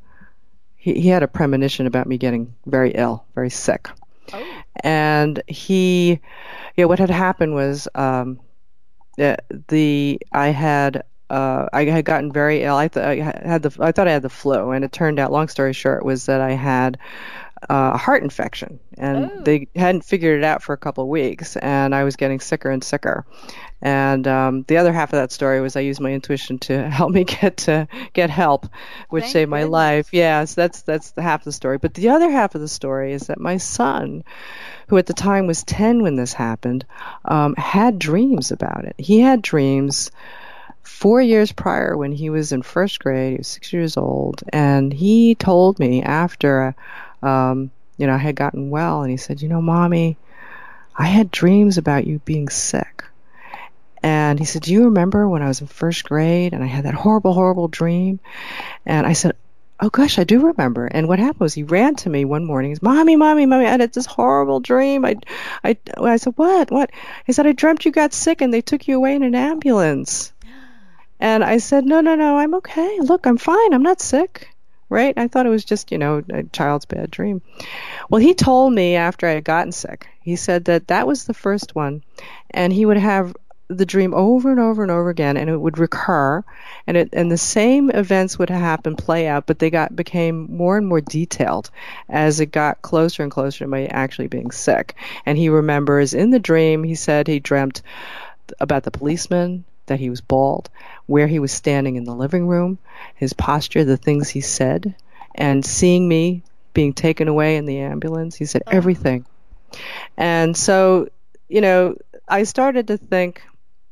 he, 0.75 0.99
he 0.99 1.09
had 1.09 1.21
a 1.21 1.27
premonition 1.27 1.85
about 1.85 2.07
me 2.07 2.17
getting 2.17 2.55
very 2.65 2.89
ill, 2.91 3.23
very 3.35 3.51
sick. 3.51 3.87
Oh. 4.33 4.61
And 4.83 5.43
he, 5.47 6.19
yeah, 6.75 6.85
what 6.85 6.97
had 6.97 7.11
happened 7.11 7.53
was 7.53 7.87
um, 7.93 8.39
the, 9.17 9.37
the 9.67 10.19
I 10.31 10.47
had 10.47 11.03
uh, 11.29 11.67
I 11.71 11.85
had 11.85 12.03
gotten 12.03 12.31
very 12.31 12.63
ill. 12.63 12.77
I, 12.77 12.87
th- 12.87 13.05
I 13.05 13.47
had 13.47 13.61
the 13.61 13.77
I 13.79 13.91
thought 13.91 14.07
I 14.07 14.13
had 14.13 14.23
the 14.23 14.29
flu, 14.29 14.71
and 14.71 14.83
it 14.83 14.91
turned 14.91 15.19
out, 15.19 15.31
long 15.31 15.47
story 15.47 15.73
short, 15.73 16.03
was 16.03 16.25
that 16.25 16.41
I 16.41 16.53
had 16.53 16.97
uh, 17.69 17.91
a 17.93 17.97
heart 17.97 18.23
infection, 18.23 18.79
and 18.97 19.31
oh. 19.31 19.41
they 19.41 19.67
hadn't 19.75 20.03
figured 20.03 20.37
it 20.37 20.43
out 20.43 20.61
for 20.61 20.73
a 20.73 20.77
couple 20.77 21.03
of 21.03 21.09
weeks, 21.09 21.55
and 21.57 21.93
I 21.95 22.03
was 22.03 22.15
getting 22.15 22.39
sicker 22.39 22.69
and 22.69 22.83
sicker. 22.83 23.25
And 23.81 24.27
um, 24.27 24.63
the 24.67 24.77
other 24.77 24.91
half 24.91 25.13
of 25.13 25.17
that 25.17 25.31
story 25.31 25.61
was 25.61 25.75
I 25.75 25.81
used 25.81 26.01
my 26.01 26.11
intuition 26.11 26.57
to 26.59 26.89
help 26.89 27.11
me 27.11 27.23
get 27.23 27.57
to 27.57 27.87
get 28.13 28.29
help, 28.29 28.67
which 29.09 29.23
Thank 29.23 29.33
saved 29.33 29.51
my 29.51 29.59
goodness. 29.59 29.71
life. 29.71 30.09
Yeah, 30.11 30.45
so 30.45 30.61
that's 30.61 30.81
that's 30.81 31.11
the 31.11 31.21
half 31.21 31.41
of 31.41 31.45
the 31.45 31.51
story. 31.51 31.77
But 31.77 31.93
the 31.93 32.09
other 32.09 32.29
half 32.29 32.55
of 32.55 32.61
the 32.61 32.67
story 32.67 33.13
is 33.13 33.27
that 33.27 33.39
my 33.39 33.57
son, 33.57 34.23
who 34.87 34.97
at 34.97 35.05
the 35.05 35.13
time 35.13 35.47
was 35.47 35.63
ten 35.63 36.01
when 36.01 36.15
this 36.15 36.33
happened, 36.33 36.85
um, 37.25 37.55
had 37.55 37.99
dreams 37.99 38.51
about 38.51 38.85
it. 38.85 38.95
He 38.97 39.19
had 39.19 39.41
dreams 39.41 40.11
four 40.87 41.21
years 41.21 41.51
prior 41.51 41.95
when 41.95 42.11
he 42.11 42.29
was 42.29 42.51
in 42.51 42.61
first 42.61 42.99
grade. 42.99 43.33
He 43.33 43.37
was 43.37 43.47
six 43.47 43.73
years 43.73 43.97
old, 43.97 44.43
and 44.49 44.91
he 44.91 45.35
told 45.35 45.77
me 45.79 46.01
after, 46.01 46.75
um, 47.21 47.71
you 47.97 48.07
know, 48.07 48.13
I 48.13 48.17
had 48.17 48.35
gotten 48.35 48.69
well, 48.69 49.01
and 49.01 49.11
he 49.11 49.17
said, 49.17 49.41
"You 49.41 49.49
know, 49.49 49.61
mommy, 49.61 50.17
I 50.95 51.05
had 51.05 51.31
dreams 51.31 51.77
about 51.77 52.07
you 52.07 52.19
being 52.19 52.49
sick." 52.49 53.03
And 54.03 54.39
he 54.39 54.45
said, 54.45 54.61
"Do 54.61 54.73
you 54.73 54.85
remember 54.85 55.27
when 55.27 55.41
I 55.41 55.47
was 55.47 55.61
in 55.61 55.67
first 55.67 56.03
grade 56.03 56.53
and 56.53 56.63
I 56.63 56.67
had 56.67 56.85
that 56.85 56.93
horrible, 56.93 57.33
horrible 57.33 57.67
dream?" 57.67 58.19
And 58.85 59.05
I 59.05 59.13
said, 59.13 59.35
Oh 59.79 59.89
gosh, 59.89 60.17
I 60.17 60.23
do 60.23 60.47
remember. 60.47 60.87
And 60.87 61.07
what 61.07 61.19
happened 61.19 61.41
was 61.41 61.53
he 61.53 61.61
ran 61.61 61.95
to 61.97 62.09
me 62.09 62.25
one 62.25 62.45
morning. 62.45 62.71
He's, 62.71 62.81
"Mommy, 62.81 63.15
mommy, 63.15 63.45
mommy! 63.45 63.67
I 63.67 63.77
had 63.77 63.93
this 63.93 64.07
horrible 64.07 64.59
dream." 64.59 65.05
I, 65.05 65.17
I, 65.63 65.77
I 66.01 66.17
said, 66.17 66.33
"What? 66.35 66.71
What?" 66.71 66.89
He 67.27 67.33
said, 67.33 67.45
"I 67.45 67.51
dreamt 67.51 67.85
you 67.85 67.91
got 67.91 68.11
sick 68.11 68.41
and 68.41 68.51
they 68.51 68.61
took 68.61 68.87
you 68.87 68.97
away 68.97 69.13
in 69.15 69.23
an 69.23 69.35
ambulance." 69.35 70.33
And 71.19 71.43
I 71.43 71.57
said, 71.57 71.83
no, 71.83 71.99
no, 71.99 72.13
no, 72.13 72.37
I'm 72.37 72.53
okay. 72.53 72.99
Look, 72.99 73.25
I'm 73.25 73.37
fine. 73.37 73.73
I'm 73.73 73.81
not 73.81 73.99
sick. 73.99 74.49
Right? 74.89 75.17
I 75.17 75.27
thought 75.27 75.45
it 75.45 75.49
was 75.49 75.65
just, 75.65 75.91
you 75.91 75.97
know, 75.97 76.23
a 76.31 76.43
child's 76.43 76.85
bad 76.85 77.11
dream. 77.11 77.41
Well, 78.09 78.21
he 78.21 78.33
told 78.33 78.73
me 78.73 78.95
after 78.95 79.27
I 79.27 79.31
had 79.31 79.43
gotten 79.43 79.71
sick, 79.73 80.07
he 80.21 80.35
said 80.35 80.65
that 80.65 80.87
that 80.87 81.07
was 81.07 81.25
the 81.25 81.33
first 81.33 81.75
one. 81.75 82.03
And 82.51 82.71
he 82.71 82.85
would 82.85 82.97
have 82.97 83.35
the 83.69 83.85
dream 83.85 84.13
over 84.13 84.49
and 84.49 84.61
over 84.61 84.81
and 84.81 84.91
over 84.91 85.09
again 85.09 85.35
and 85.35 85.49
it 85.49 85.57
would 85.57 85.77
recur 85.77 86.41
and 86.87 86.95
it 86.95 87.09
and 87.11 87.29
the 87.29 87.37
same 87.37 87.89
events 87.89 88.39
would 88.39 88.49
happen 88.49 88.95
play 88.95 89.27
out 89.27 89.45
but 89.45 89.59
they 89.59 89.69
got 89.69 89.93
became 89.93 90.47
more 90.55 90.77
and 90.77 90.87
more 90.87 91.01
detailed 91.01 91.69
as 92.07 92.39
it 92.39 92.45
got 92.45 92.81
closer 92.81 93.23
and 93.23 93.31
closer 93.31 93.65
to 93.65 93.67
me 93.67 93.85
actually 93.87 94.27
being 94.27 94.51
sick 94.51 94.95
and 95.25 95.37
he 95.37 95.49
remembers 95.49 96.13
in 96.13 96.29
the 96.29 96.39
dream 96.39 96.81
he 96.81 96.95
said 96.95 97.27
he 97.27 97.41
dreamt 97.41 97.81
about 98.61 98.83
the 98.83 98.91
policeman 98.91 99.65
that 99.87 99.99
he 99.99 100.09
was 100.09 100.21
bald, 100.21 100.69
where 101.07 101.27
he 101.27 101.39
was 101.39 101.51
standing 101.51 101.95
in 101.95 102.03
the 102.03 102.15
living 102.15 102.47
room, 102.47 102.77
his 103.15 103.33
posture, 103.33 103.83
the 103.83 103.97
things 103.97 104.29
he 104.29 104.41
said, 104.41 104.95
and 105.33 105.65
seeing 105.65 106.07
me 106.07 106.43
being 106.73 106.93
taken 106.93 107.27
away 107.27 107.57
in 107.57 107.65
the 107.65 107.79
ambulance. 107.79 108.35
He 108.35 108.45
said 108.45 108.61
uh-huh. 108.67 108.77
everything. 108.77 109.25
And 110.15 110.55
so, 110.55 111.09
you 111.49 111.61
know, 111.61 111.95
I 112.27 112.43
started 112.43 112.87
to 112.87 112.97
think, 112.97 113.41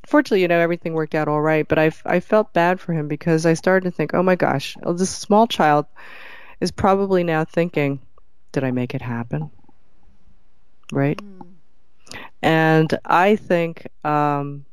fortunately, 0.05 0.41
you 0.41 0.47
know, 0.47 0.59
everything 0.59 0.93
worked 0.93 1.16
out 1.16 1.28
all 1.28 1.41
right, 1.41 1.68
but 1.68 1.80
I, 1.80 1.91
I 2.05 2.20
felt 2.20 2.53
bad 2.53 2.80
for 2.80 2.93
him 2.93 3.07
because 3.07 3.45
I 3.45 3.53
started 3.53 3.89
to 3.89 3.95
think, 3.95 4.13
oh 4.13 4.24
my 4.24 4.36
gosh, 4.36 4.78
oh, 4.84 4.93
this 4.93 5.09
small 5.09 5.47
child 5.47 5.86
is 6.59 6.72
probably 6.72 7.24
now 7.24 7.45
thinking, 7.45 8.01
did 8.51 8.63
I 8.63 8.72
make 8.72 8.93
it 8.93 9.01
happen? 9.01 9.51
Right? 10.91 11.18
Mm. 11.18 11.47
And 12.41 12.99
I 13.03 13.36
think, 13.36 13.88
um, 14.03 14.66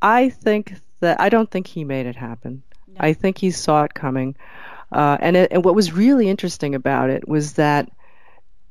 I 0.00 0.28
think 0.28 0.74
that 1.00 1.20
I 1.20 1.28
don't 1.28 1.50
think 1.50 1.66
he 1.66 1.84
made 1.84 2.06
it 2.06 2.16
happen. 2.16 2.62
No. 2.88 2.96
I 2.98 3.12
think 3.12 3.38
he 3.38 3.50
saw 3.50 3.84
it 3.84 3.94
coming. 3.94 4.36
Uh, 4.92 5.16
and, 5.20 5.36
it, 5.36 5.52
and 5.52 5.64
what 5.64 5.74
was 5.74 5.92
really 5.92 6.28
interesting 6.28 6.74
about 6.74 7.10
it 7.10 7.26
was 7.26 7.54
that 7.54 7.90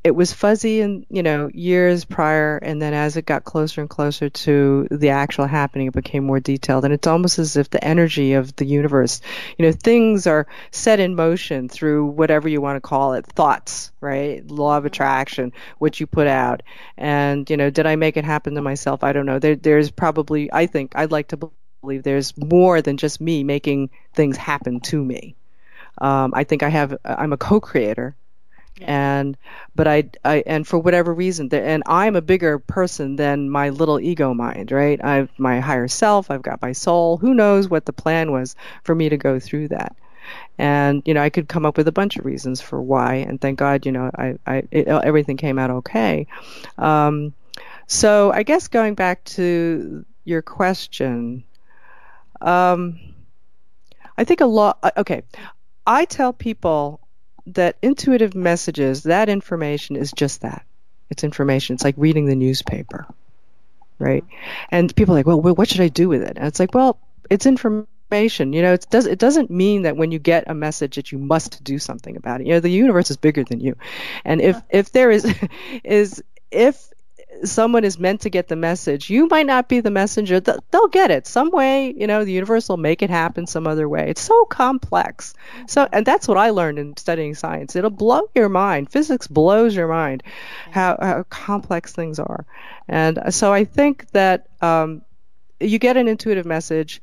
it 0.06 0.16
was 0.16 0.32
fuzzy 0.32 0.82
in 0.82 1.04
you 1.10 1.24
know 1.24 1.50
years 1.52 2.06
prior 2.06 2.58
and 2.58 2.80
then 2.80 2.94
as 2.94 3.18
it 3.18 3.26
got 3.26 3.44
closer 3.44 3.82
and 3.82 3.90
closer 3.90 4.30
to 4.30 4.88
the 4.92 5.10
actual 5.10 5.48
happening 5.48 5.88
it 5.88 5.94
became 5.94 6.24
more 6.24 6.40
detailed 6.40 6.86
and 6.86 6.94
it's 6.94 7.08
almost 7.08 7.40
as 7.40 7.58
if 7.58 7.72
the 7.72 7.84
energy 7.84 8.34
of 8.34 8.56
the 8.58 8.66
universe 8.66 9.20
you 9.58 9.66
know 9.66 9.72
things 9.72 10.28
are 10.28 10.46
set 10.70 11.00
in 11.00 11.16
motion 11.16 11.68
through 11.68 12.06
whatever 12.06 12.48
you 12.48 12.62
want 12.62 12.76
to 12.76 12.82
call 12.82 13.14
it 13.14 13.26
thoughts 13.26 13.92
right? 14.00 14.48
Law 14.52 14.78
of 14.78 14.86
attraction 14.86 15.52
what 15.80 16.00
you 16.00 16.06
put 16.06 16.28
out. 16.28 16.62
And 16.96 17.50
you 17.50 17.58
know 17.58 17.72
did 17.72 17.88
i 17.88 17.96
make 17.96 18.16
it 18.16 18.26
happen 18.26 18.54
to 18.54 18.62
myself? 18.62 19.04
I 19.04 19.12
don't 19.12 19.26
know. 19.26 19.40
There, 19.40 19.56
there's 19.56 19.90
probably 19.90 20.54
i 20.54 20.68
think 20.68 20.92
i'd 20.96 21.12
like 21.12 21.30
to 21.30 21.50
believe 21.82 22.04
there's 22.04 22.38
more 22.38 22.82
than 22.84 22.98
just 22.98 23.20
me 23.20 23.44
making 23.44 23.90
things 24.14 24.38
happen 24.38 24.82
to 24.82 25.04
me. 25.04 25.36
Um, 25.98 26.32
i 26.36 26.44
think 26.44 26.62
i 26.62 26.70
have 26.70 26.96
i'm 27.04 27.34
a 27.34 27.38
co-creator 27.38 28.16
and 28.82 29.38
but 29.74 29.88
I, 29.88 30.10
I 30.24 30.44
and 30.46 30.68
for 30.68 30.78
whatever 30.78 31.14
reason 31.14 31.50
and 31.54 31.84
i'm 31.86 32.16
a 32.16 32.22
bigger 32.22 32.60
person 32.60 33.16
than 33.16 33.50
my 33.50 33.70
little 33.70 34.00
ego 34.00 34.34
mind 34.34 34.72
right? 34.72 35.04
I've 35.04 35.30
my 35.38 35.60
higher 35.60 35.88
self 35.88 36.30
i've 36.30 36.42
got 36.42 36.62
my 36.62 36.74
soul. 36.74 37.18
Who 37.18 37.34
knows 37.34 37.70
what 37.70 37.86
the 37.86 37.94
plan 37.94 38.32
was 38.32 38.56
for 38.84 38.94
me 38.94 39.10
to 39.10 39.18
go 39.18 39.40
through 39.40 39.70
that? 39.70 39.96
And 40.58 41.04
you 41.06 41.14
know 41.14 41.22
i 41.22 41.30
could 41.30 41.48
come 41.48 41.66
up 41.66 41.78
with 41.78 41.88
a 41.88 41.92
bunch 41.94 42.18
of 42.18 42.26
reasons 42.26 42.60
for 42.60 42.82
why 42.82 43.16
and 43.16 43.40
thank 43.40 43.60
god 43.60 43.86
you 43.86 43.92
know 43.92 44.10
i, 44.16 44.36
I 44.46 44.64
it, 44.72 44.88
everything 44.88 45.38
came 45.38 45.60
out 45.60 45.70
okay. 45.70 46.28
Um, 46.78 47.34
so 47.88 48.32
i 48.32 48.44
guess 48.44 48.68
going 48.68 48.96
back 48.96 49.24
to 49.26 50.04
your 50.24 50.42
question 50.42 51.44
um, 52.42 53.00
i 54.18 54.24
think 54.24 54.42
a 54.42 54.46
lot 54.46 54.80
okay. 54.98 55.22
I 55.88 56.06
tell 56.06 56.34
people 56.34 57.05
that 57.48 57.78
intuitive 57.82 58.36
messages, 58.36 59.04
that 59.04 59.30
information 59.30 59.96
is 59.96 60.12
just 60.12 60.42
that. 60.42 60.66
It's 61.10 61.24
information. 61.24 61.76
It's 61.76 61.84
like 61.84 61.96
reading 61.98 62.26
the 62.26 62.36
newspaper, 62.36 63.06
right? 64.00 64.24
And 64.72 64.96
people 64.96 65.14
are 65.14 65.20
like, 65.20 65.28
well, 65.28 65.40
what 65.40 65.70
should 65.70 65.82
I 65.82 65.88
do 65.88 66.10
with 66.10 66.24
it? 66.24 66.38
And 66.38 66.48
it's 66.48 66.60
like, 66.60 66.74
well, 66.74 67.00
it's 67.30 67.46
information. 67.46 68.54
You 68.54 68.62
know, 68.64 68.74
it 68.74 68.88
does 68.90 69.06
it 69.06 69.20
doesn't 69.20 69.52
mean 69.52 69.84
that 69.84 69.98
when 69.98 70.12
you 70.12 70.20
get 70.20 70.46
a 70.48 70.54
message 70.54 70.96
that 70.96 71.12
you 71.12 71.18
must 71.18 71.64
do 71.64 71.80
something 71.80 72.18
about 72.18 72.42
it. 72.42 72.48
You 72.48 72.54
know, 72.54 72.60
the 72.60 72.70
universe 72.70 73.12
is 73.12 73.18
bigger 73.18 73.44
than 73.44 73.60
you, 73.60 73.76
and 74.24 74.42
if 74.42 74.62
if 74.70 74.92
there 74.92 75.12
is 75.12 75.32
is 75.84 76.24
if 76.52 76.90
someone 77.44 77.84
is 77.84 78.00
meant 78.00 78.22
to 78.22 78.30
get 78.30 78.48
the 78.48 78.56
message. 78.56 79.10
You 79.10 79.28
might 79.28 79.46
not 79.46 79.68
be 79.68 79.80
the 79.80 79.92
messenger. 79.92 80.40
They'll 80.40 80.88
get 80.88 81.12
it 81.12 81.28
some 81.28 81.52
way. 81.52 81.94
You 81.96 82.08
know, 82.08 82.24
the 82.24 82.32
universe 82.32 82.70
will 82.70 82.78
make 82.78 83.02
it 83.02 83.10
happen 83.10 83.48
some 83.48 83.68
other 83.68 83.88
way. 83.88 84.10
It's 84.10 84.22
so 84.22 84.46
complex. 84.46 85.34
So, 85.68 85.88
and 85.92 86.06
that's 86.06 86.28
what 86.28 86.38
I 86.38 86.52
learned 86.52 86.80
in 86.80 86.98
studying 86.98 87.36
science. 87.36 87.76
It'll 87.76 87.90
blow 87.90 88.22
your 88.34 88.50
mind. 88.50 88.92
Physics 88.92 89.28
blows 89.28 89.76
your 89.76 89.88
mind 89.88 90.24
how, 90.72 90.98
how 91.02 91.24
complex 91.24 91.94
things 91.94 92.20
are. 92.20 92.46
And 92.88 93.34
so 93.34 93.52
I 93.52 93.66
think 93.66 94.10
that 94.12 94.48
um, 94.62 95.02
you 95.60 95.80
get 95.80 95.98
an 95.98 96.08
intuitive 96.08 96.46
message 96.46 97.02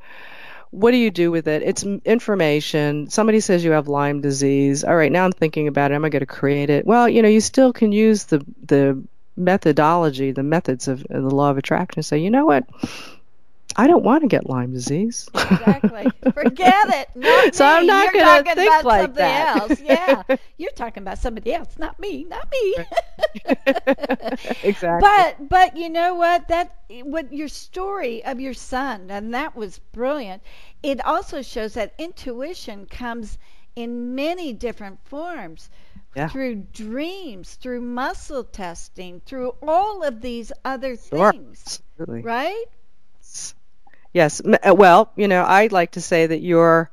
what 0.73 0.93
do 0.93 0.97
you 0.97 1.11
do 1.11 1.31
with 1.31 1.49
it? 1.49 1.63
It's 1.63 1.85
information. 1.85 3.11
Somebody 3.11 3.41
says 3.41 3.63
you 3.63 3.73
have 3.73 3.89
Lyme 3.89 4.23
disease. 4.23 4.85
All 4.85 4.97
right, 4.97 5.13
now 5.13 5.27
I'm 5.27 5.33
thinking 5.33 5.69
about 5.69 5.93
it. 5.93 5.97
Am 5.97 6.05
I 6.07 6.09
going 6.09 6.21
to 6.21 6.27
create 6.27 6.71
it? 6.71 6.87
Well, 6.87 7.11
you 7.11 7.21
know, 7.21 7.29
you 7.29 7.43
still 7.43 7.75
can 7.75 7.93
use 7.93 8.25
the 8.25 8.43
the 8.65 9.05
methodology, 9.37 10.33
the 10.33 10.43
methods 10.43 10.89
of, 10.89 11.05
the 11.09 11.21
law 11.21 11.51
of 11.51 11.59
attraction, 11.59 12.03
say, 12.03 12.19
you 12.19 12.31
know 12.31 12.47
what? 12.47 12.65
I 13.75 13.87
don't 13.87 14.05
want 14.05 14.23
to 14.23 14.29
get 14.29 14.49
Lyme 14.49 14.73
disease. 14.73 15.29
exactly. 15.35 16.07
Forget 16.35 16.89
it. 16.89 17.09
Not 17.15 17.55
so 17.55 17.65
me. 17.65 17.71
I'm 17.71 17.87
not 17.87 18.13
going 18.13 18.45
to 18.45 18.55
think 18.55 18.85
like 18.85 19.01
somebody 19.03 19.13
that. 19.15 19.57
Else. 19.57 19.81
Yeah. 19.83 20.37
You're 20.59 20.73
talking 20.73 21.03
about 21.03 21.19
somebody 21.19 21.55
else, 21.55 21.79
not 21.79 21.99
me, 21.99 22.25
not 22.25 22.49
me. 22.53 22.77
exactly. 24.63 25.09
But 25.09 25.49
but 25.49 25.77
you 25.77 25.89
know 25.89 26.15
what? 26.15 26.49
That 26.49 26.77
what 27.03 27.33
your 27.33 27.49
story 27.49 28.25
of 28.25 28.41
your 28.41 28.55
son, 28.55 29.11
and 29.11 29.35
that 29.35 29.57
was 29.57 29.79
brilliant. 29.79 30.43
It 30.83 31.05
also 31.05 31.43
shows 31.43 31.75
that 31.75 31.95
intuition 31.99 32.87
comes 32.87 33.39
in 33.75 34.15
many 34.15 34.53
different 34.53 34.99
forms 35.05 35.71
yeah. 36.15 36.29
through 36.29 36.67
dreams, 36.73 37.55
through 37.55 37.81
muscle 37.81 38.45
testing, 38.45 39.21
through 39.25 39.55
all 39.63 40.03
of 40.03 40.21
these 40.21 40.53
other 40.65 40.97
sure. 40.97 41.33
things. 41.33 41.83
Absolutely. 41.99 42.23
Right? 42.23 42.65
Yes. 44.13 44.43
Uh, 44.45 44.75
well, 44.75 45.11
you 45.17 45.29
know, 45.29 45.45
I'd 45.45 45.73
like 45.73 45.93
to 45.93 46.01
say 46.01 46.27
that 46.27 46.41
your 46.41 46.91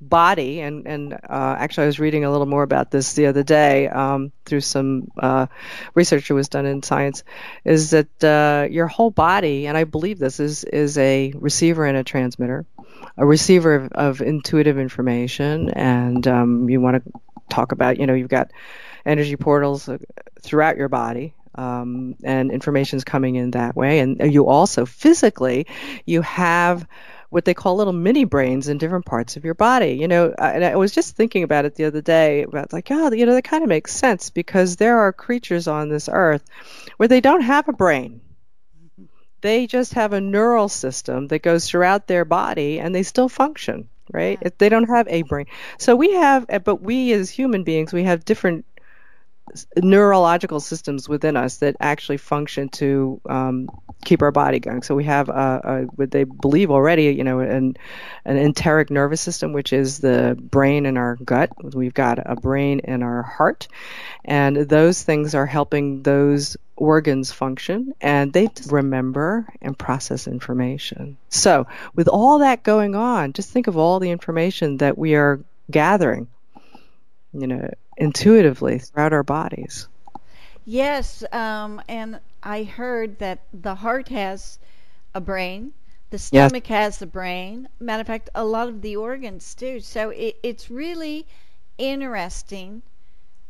body, 0.00 0.60
and, 0.60 0.86
and 0.86 1.12
uh, 1.12 1.56
actually 1.58 1.84
I 1.84 1.86
was 1.86 2.00
reading 2.00 2.24
a 2.24 2.30
little 2.30 2.46
more 2.46 2.62
about 2.62 2.90
this 2.90 3.14
the 3.14 3.26
other 3.26 3.42
day 3.42 3.88
um, 3.88 4.32
through 4.44 4.60
some 4.60 5.08
uh, 5.18 5.46
research 5.94 6.28
that 6.28 6.34
was 6.34 6.48
done 6.48 6.66
in 6.66 6.82
science, 6.82 7.24
is 7.64 7.90
that 7.90 8.24
uh, 8.24 8.66
your 8.68 8.86
whole 8.86 9.10
body, 9.10 9.66
and 9.66 9.76
I 9.76 9.84
believe 9.84 10.18
this, 10.18 10.40
is, 10.40 10.64
is 10.64 10.98
a 10.98 11.32
receiver 11.36 11.84
and 11.84 11.96
a 11.96 12.04
transmitter 12.04 12.66
a 13.16 13.26
receiver 13.26 13.74
of, 13.74 13.92
of 13.92 14.20
intuitive 14.20 14.78
information, 14.78 15.70
and 15.70 16.26
um, 16.28 16.68
you 16.68 16.80
want 16.80 17.04
to 17.04 17.20
talk 17.48 17.72
about, 17.72 17.98
you 17.98 18.06
know, 18.06 18.14
you've 18.14 18.28
got 18.28 18.50
energy 19.04 19.36
portals 19.36 19.88
uh, 19.88 19.98
throughout 20.40 20.76
your 20.76 20.88
body. 20.88 21.34
Um, 21.54 22.14
and 22.22 22.52
information 22.52 22.98
is 22.98 23.04
coming 23.04 23.34
in 23.34 23.50
that 23.52 23.74
way, 23.74 23.98
and 23.98 24.32
you 24.32 24.46
also 24.46 24.86
physically, 24.86 25.66
you 26.06 26.22
have 26.22 26.86
what 27.30 27.44
they 27.44 27.52
call 27.52 27.74
little 27.74 27.92
mini 27.92 28.24
brains 28.24 28.68
in 28.68 28.78
different 28.78 29.06
parts 29.06 29.36
of 29.36 29.44
your 29.44 29.54
body. 29.54 29.94
You 29.94 30.06
know, 30.06 30.32
and 30.38 30.64
I 30.64 30.76
was 30.76 30.92
just 30.92 31.16
thinking 31.16 31.42
about 31.42 31.64
it 31.64 31.74
the 31.74 31.86
other 31.86 32.00
day 32.00 32.42
about 32.42 32.72
like, 32.72 32.88
oh, 32.92 33.10
you 33.12 33.26
know, 33.26 33.34
that 33.34 33.42
kind 33.42 33.64
of 33.64 33.68
makes 33.68 33.92
sense 33.92 34.30
because 34.30 34.76
there 34.76 35.00
are 35.00 35.12
creatures 35.12 35.66
on 35.66 35.88
this 35.88 36.08
earth 36.12 36.44
where 36.96 37.08
they 37.08 37.20
don't 37.20 37.40
have 37.40 37.68
a 37.68 37.72
brain 37.72 38.20
they 39.40 39.66
just 39.66 39.94
have 39.94 40.12
a 40.12 40.20
neural 40.20 40.68
system 40.68 41.28
that 41.28 41.42
goes 41.42 41.68
throughout 41.68 42.06
their 42.06 42.24
body 42.24 42.80
and 42.80 42.94
they 42.94 43.02
still 43.02 43.28
function 43.28 43.88
right 44.12 44.38
yeah. 44.42 44.48
they 44.58 44.68
don't 44.68 44.88
have 44.88 45.06
a 45.08 45.22
brain 45.22 45.46
so 45.78 45.94
we 45.96 46.12
have 46.12 46.46
eh, 46.48 46.58
but 46.58 46.82
we 46.82 47.12
as 47.12 47.30
human 47.30 47.64
beings 47.64 47.92
we 47.92 48.04
have 48.04 48.24
different 48.24 48.64
neurological 49.76 50.60
systems 50.60 51.08
within 51.08 51.36
us 51.36 51.58
that 51.58 51.76
actually 51.80 52.16
function 52.16 52.68
to 52.68 53.20
um, 53.28 53.68
keep 54.04 54.22
our 54.22 54.30
body 54.30 54.60
going. 54.60 54.82
So 54.82 54.94
we 54.94 55.04
have 55.04 55.28
a, 55.28 55.60
a, 55.64 55.82
what 55.96 56.10
they 56.10 56.24
believe 56.24 56.70
already, 56.70 57.04
you 57.04 57.24
know, 57.24 57.40
an, 57.40 57.76
an 58.24 58.36
enteric 58.36 58.90
nervous 58.90 59.20
system, 59.20 59.52
which 59.52 59.72
is 59.72 59.98
the 59.98 60.36
brain 60.38 60.86
in 60.86 60.96
our 60.96 61.16
gut. 61.16 61.50
We've 61.74 61.94
got 61.94 62.18
a 62.24 62.36
brain 62.36 62.80
in 62.80 63.02
our 63.02 63.22
heart, 63.22 63.68
and 64.24 64.56
those 64.56 65.02
things 65.02 65.34
are 65.34 65.46
helping 65.46 66.02
those 66.02 66.56
organs 66.76 67.32
function 67.32 67.92
and 68.00 68.32
they 68.32 68.48
remember 68.68 69.46
and 69.60 69.76
process 69.76 70.28
information. 70.28 71.16
So, 71.28 71.66
with 71.94 72.08
all 72.08 72.38
that 72.38 72.62
going 72.62 72.94
on, 72.94 73.32
just 73.32 73.50
think 73.50 73.66
of 73.66 73.76
all 73.76 73.98
the 73.98 74.10
information 74.10 74.78
that 74.78 74.96
we 74.96 75.14
are 75.14 75.40
gathering, 75.70 76.28
you 77.32 77.46
know, 77.46 77.68
intuitively 77.98 78.78
throughout 78.78 79.12
our 79.12 79.22
bodies. 79.22 79.88
Yes, 80.64 81.24
um, 81.32 81.82
and 81.88 82.20
I 82.42 82.62
heard 82.64 83.18
that 83.18 83.40
the 83.52 83.74
heart 83.74 84.08
has 84.08 84.58
a 85.14 85.20
brain, 85.20 85.72
the 86.10 86.18
stomach 86.18 86.68
yes. 86.68 86.78
has 86.78 86.98
the 86.98 87.06
brain. 87.06 87.68
Matter 87.80 88.02
of 88.02 88.06
fact, 88.06 88.30
a 88.34 88.44
lot 88.44 88.68
of 88.68 88.80
the 88.80 88.96
organs 88.96 89.54
do. 89.54 89.80
So 89.80 90.10
it, 90.10 90.36
it's 90.42 90.70
really 90.70 91.26
interesting 91.76 92.82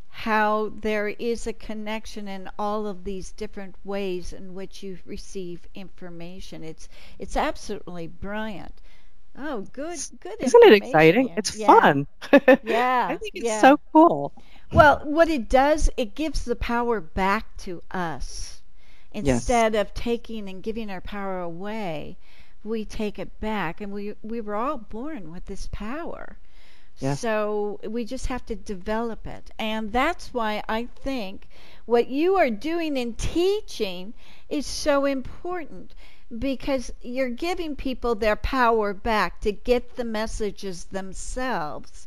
how 0.09 0.72
there 0.80 1.09
is 1.09 1.46
a 1.46 1.53
connection 1.53 2.26
in 2.26 2.51
all 2.59 2.86
of 2.86 3.05
these 3.05 3.30
different 3.32 3.76
ways 3.84 4.32
in 4.32 4.55
which 4.55 4.82
you 4.82 4.99
receive 5.07 5.68
information. 5.74 6.64
It's 6.64 6.88
it's 7.18 7.36
absolutely 7.36 8.09
brilliant. 8.09 8.74
Oh, 9.41 9.61
good, 9.72 9.99
good. 10.20 10.34
Isn't 10.41 10.64
it 10.64 10.72
exciting? 10.72 11.32
It's 11.36 11.57
yeah. 11.57 11.66
fun. 11.66 12.07
yeah, 12.64 13.07
I 13.09 13.16
think 13.16 13.36
it's 13.36 13.47
yeah. 13.47 13.61
so 13.61 13.78
cool. 13.93 14.32
Well, 14.72 15.01
what 15.05 15.28
it 15.28 15.49
does, 15.49 15.89
it 15.97 16.16
gives 16.16 16.45
the 16.45 16.57
power 16.57 17.01
back 17.01 17.57
to 17.59 17.82
us. 17.91 18.61
Instead 19.12 19.74
yes. 19.74 19.80
of 19.80 19.95
taking 19.95 20.49
and 20.49 20.62
giving 20.62 20.91
our 20.91 21.01
power 21.01 21.41
away, 21.41 22.18
we 22.64 22.84
take 22.84 23.18
it 23.18 23.41
back, 23.41 23.80
and 23.80 23.93
we 23.93 24.14
we 24.22 24.41
were 24.41 24.57
all 24.57 24.76
born 24.76 25.30
with 25.30 25.47
this 25.47 25.68
power. 25.72 26.36
Yes. 26.99 27.20
So 27.20 27.78
we 27.84 28.05
just 28.05 28.26
have 28.26 28.45
to 28.47 28.57
develop 28.57 29.26
it. 29.26 29.53
And 29.59 29.93
that's 29.93 30.34
why 30.34 30.64
I 30.68 30.86
think 30.86 31.49
what 31.86 32.09
you 32.09 32.34
are 32.36 32.51
doing 32.51 32.97
in 32.97 33.14
teaching 33.14 34.14
is 34.49 34.66
so 34.66 35.05
important 35.05 35.95
because 36.37 36.93
you're 37.01 37.31
giving 37.31 37.74
people 37.74 38.14
their 38.14 38.37
power 38.37 38.93
back 38.93 39.41
to 39.41 39.53
get 39.53 39.97
the 39.97 40.05
messages 40.05 40.85
themselves 40.85 42.07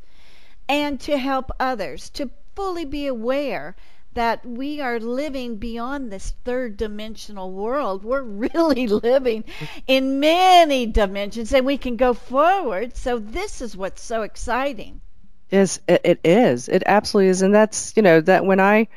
and 0.70 1.00
to 1.02 1.18
help 1.18 1.52
others 1.60 2.10
to 2.12 2.30
fully 2.56 2.86
be 2.86 3.08
aware 3.08 3.76
that 4.14 4.46
we 4.46 4.82
are 4.82 5.00
living 5.00 5.56
beyond 5.56 6.12
this 6.12 6.34
third 6.44 6.78
dimensional 6.78 7.52
world. 7.52 8.04
We're 8.04 8.22
really 8.54 8.88
living 8.88 9.46
in 9.88 10.20
many 10.20 10.86
dimensions 10.86 11.54
and 11.54 11.66
we 11.66 11.78
can 11.78 11.96
go 11.96 12.14
forward. 12.14 12.96
So, 12.96 13.20
this 13.20 13.62
is 13.62 13.76
what's 13.76 14.02
so 14.02 14.22
exciting. 14.22 15.02
Yes, 15.50 15.80
it, 15.88 16.20
is. 16.24 16.70
It 16.70 16.84
absolutely 16.86 17.30
is. 17.30 17.42
And 17.42 17.54
that's, 17.54 17.94
you 17.98 18.04
know, 18.04 18.22
that 18.22 18.46
when 18.46 18.62
I, 18.62 18.88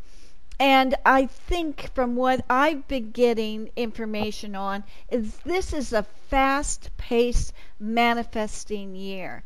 And 0.61 0.95
I 1.05 1.27
think 1.27 1.89
from 1.95 2.17
what 2.17 2.43
I've 2.49 2.85
been 2.89 3.11
getting 3.11 3.69
information 3.77 4.55
on 4.55 4.83
is 5.09 5.37
this 5.45 5.71
is 5.71 5.93
a 5.93 6.03
fast 6.29 6.89
paced 6.97 7.53
manifesting 7.79 8.93
year. 8.93 9.43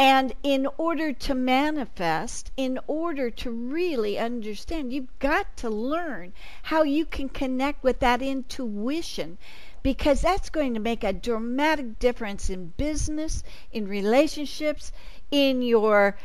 And 0.00 0.32
in 0.44 0.68
order 0.78 1.12
to 1.12 1.34
manifest, 1.34 2.52
in 2.56 2.78
order 2.86 3.30
to 3.30 3.50
really 3.50 4.16
understand, 4.16 4.92
you've 4.92 5.18
got 5.18 5.56
to 5.56 5.68
learn 5.68 6.32
how 6.62 6.84
you 6.84 7.04
can 7.04 7.28
connect 7.28 7.82
with 7.82 7.98
that 7.98 8.22
intuition 8.22 9.38
because 9.82 10.20
that's 10.20 10.50
going 10.50 10.74
to 10.74 10.80
make 10.80 11.02
a 11.02 11.12
dramatic 11.12 11.98
difference 11.98 12.48
in 12.48 12.74
business, 12.76 13.42
in 13.72 13.88
relationships, 13.88 14.92
in 15.32 15.62
your 15.62 16.16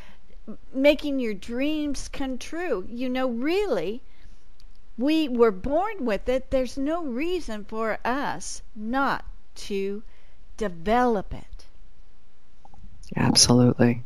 making 0.74 1.20
your 1.20 1.34
dreams 1.34 2.10
come 2.10 2.38
true. 2.38 2.86
You 2.90 3.10
know, 3.10 3.28
really, 3.28 4.04
we 4.98 5.28
were 5.28 5.52
born 5.52 6.06
with 6.06 6.30
it. 6.30 6.52
There's 6.52 6.78
no 6.78 7.04
reason 7.04 7.66
for 7.66 7.98
us 8.06 8.62
not 8.76 9.26
to 9.56 10.04
develop 10.58 11.34
it. 11.34 11.53
Absolutely. 13.16 14.04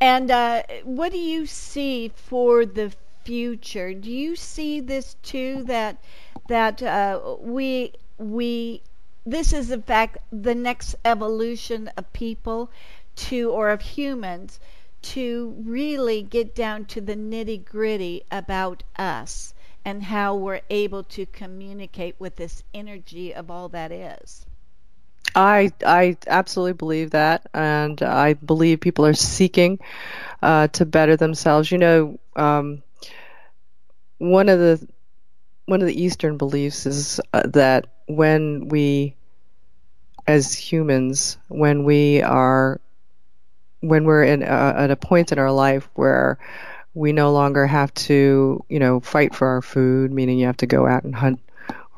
And 0.00 0.30
uh, 0.30 0.62
what 0.84 1.12
do 1.12 1.18
you 1.18 1.46
see 1.46 2.12
for 2.14 2.64
the 2.64 2.92
future? 3.24 3.92
Do 3.92 4.10
you 4.10 4.36
see 4.36 4.80
this 4.80 5.14
too 5.22 5.64
that 5.64 5.98
that 6.48 6.82
uh, 6.82 7.36
we 7.40 7.92
we 8.16 8.82
this 9.26 9.52
is 9.52 9.70
in 9.70 9.82
fact 9.82 10.18
the 10.32 10.54
next 10.54 10.94
evolution 11.04 11.88
of 11.96 12.12
people 12.12 12.70
to 13.16 13.50
or 13.50 13.70
of 13.70 13.80
humans 13.80 14.60
to 15.02 15.54
really 15.64 16.22
get 16.22 16.54
down 16.54 16.84
to 16.86 17.00
the 17.00 17.14
nitty 17.14 17.64
gritty 17.64 18.22
about 18.30 18.82
us 18.96 19.52
and 19.84 20.02
how 20.02 20.34
we're 20.34 20.60
able 20.70 21.02
to 21.02 21.26
communicate 21.26 22.14
with 22.18 22.36
this 22.36 22.62
energy 22.74 23.34
of 23.34 23.50
all 23.50 23.68
that 23.68 23.92
is. 23.92 24.46
I 25.34 25.72
I 25.84 26.16
absolutely 26.26 26.72
believe 26.74 27.10
that, 27.10 27.46
and 27.54 28.02
I 28.02 28.34
believe 28.34 28.80
people 28.80 29.06
are 29.06 29.14
seeking 29.14 29.78
uh, 30.42 30.68
to 30.68 30.86
better 30.86 31.16
themselves. 31.16 31.70
You 31.70 31.78
know, 31.78 32.20
um, 32.36 32.82
one 34.18 34.48
of 34.48 34.58
the 34.58 34.86
one 35.66 35.80
of 35.80 35.86
the 35.86 36.02
Eastern 36.02 36.36
beliefs 36.38 36.86
is 36.86 37.20
uh, 37.34 37.42
that 37.48 37.86
when 38.06 38.68
we, 38.68 39.14
as 40.26 40.54
humans, 40.54 41.38
when 41.48 41.84
we 41.84 42.22
are, 42.22 42.80
when 43.80 44.04
we're 44.04 44.24
in 44.24 44.42
at 44.42 44.90
a 44.90 44.96
point 44.96 45.32
in 45.32 45.38
our 45.38 45.52
life 45.52 45.88
where 45.94 46.38
we 46.94 47.12
no 47.12 47.32
longer 47.32 47.66
have 47.66 47.92
to, 47.94 48.64
you 48.68 48.78
know, 48.78 49.00
fight 49.00 49.34
for 49.34 49.48
our 49.48 49.62
food, 49.62 50.12
meaning 50.12 50.38
you 50.38 50.46
have 50.46 50.56
to 50.58 50.66
go 50.66 50.86
out 50.86 51.04
and 51.04 51.14
hunt 51.14 51.40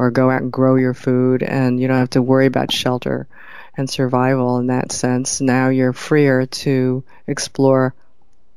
or 0.00 0.10
go 0.10 0.30
out 0.30 0.40
and 0.40 0.50
grow 0.50 0.76
your 0.76 0.94
food 0.94 1.42
and 1.42 1.78
you 1.78 1.86
don't 1.86 1.98
have 1.98 2.08
to 2.08 2.22
worry 2.22 2.46
about 2.46 2.72
shelter 2.72 3.28
and 3.76 3.88
survival 3.88 4.56
in 4.56 4.68
that 4.68 4.92
sense. 4.92 5.42
Now 5.42 5.68
you're 5.68 5.92
freer 5.92 6.46
to 6.46 7.04
explore 7.26 7.94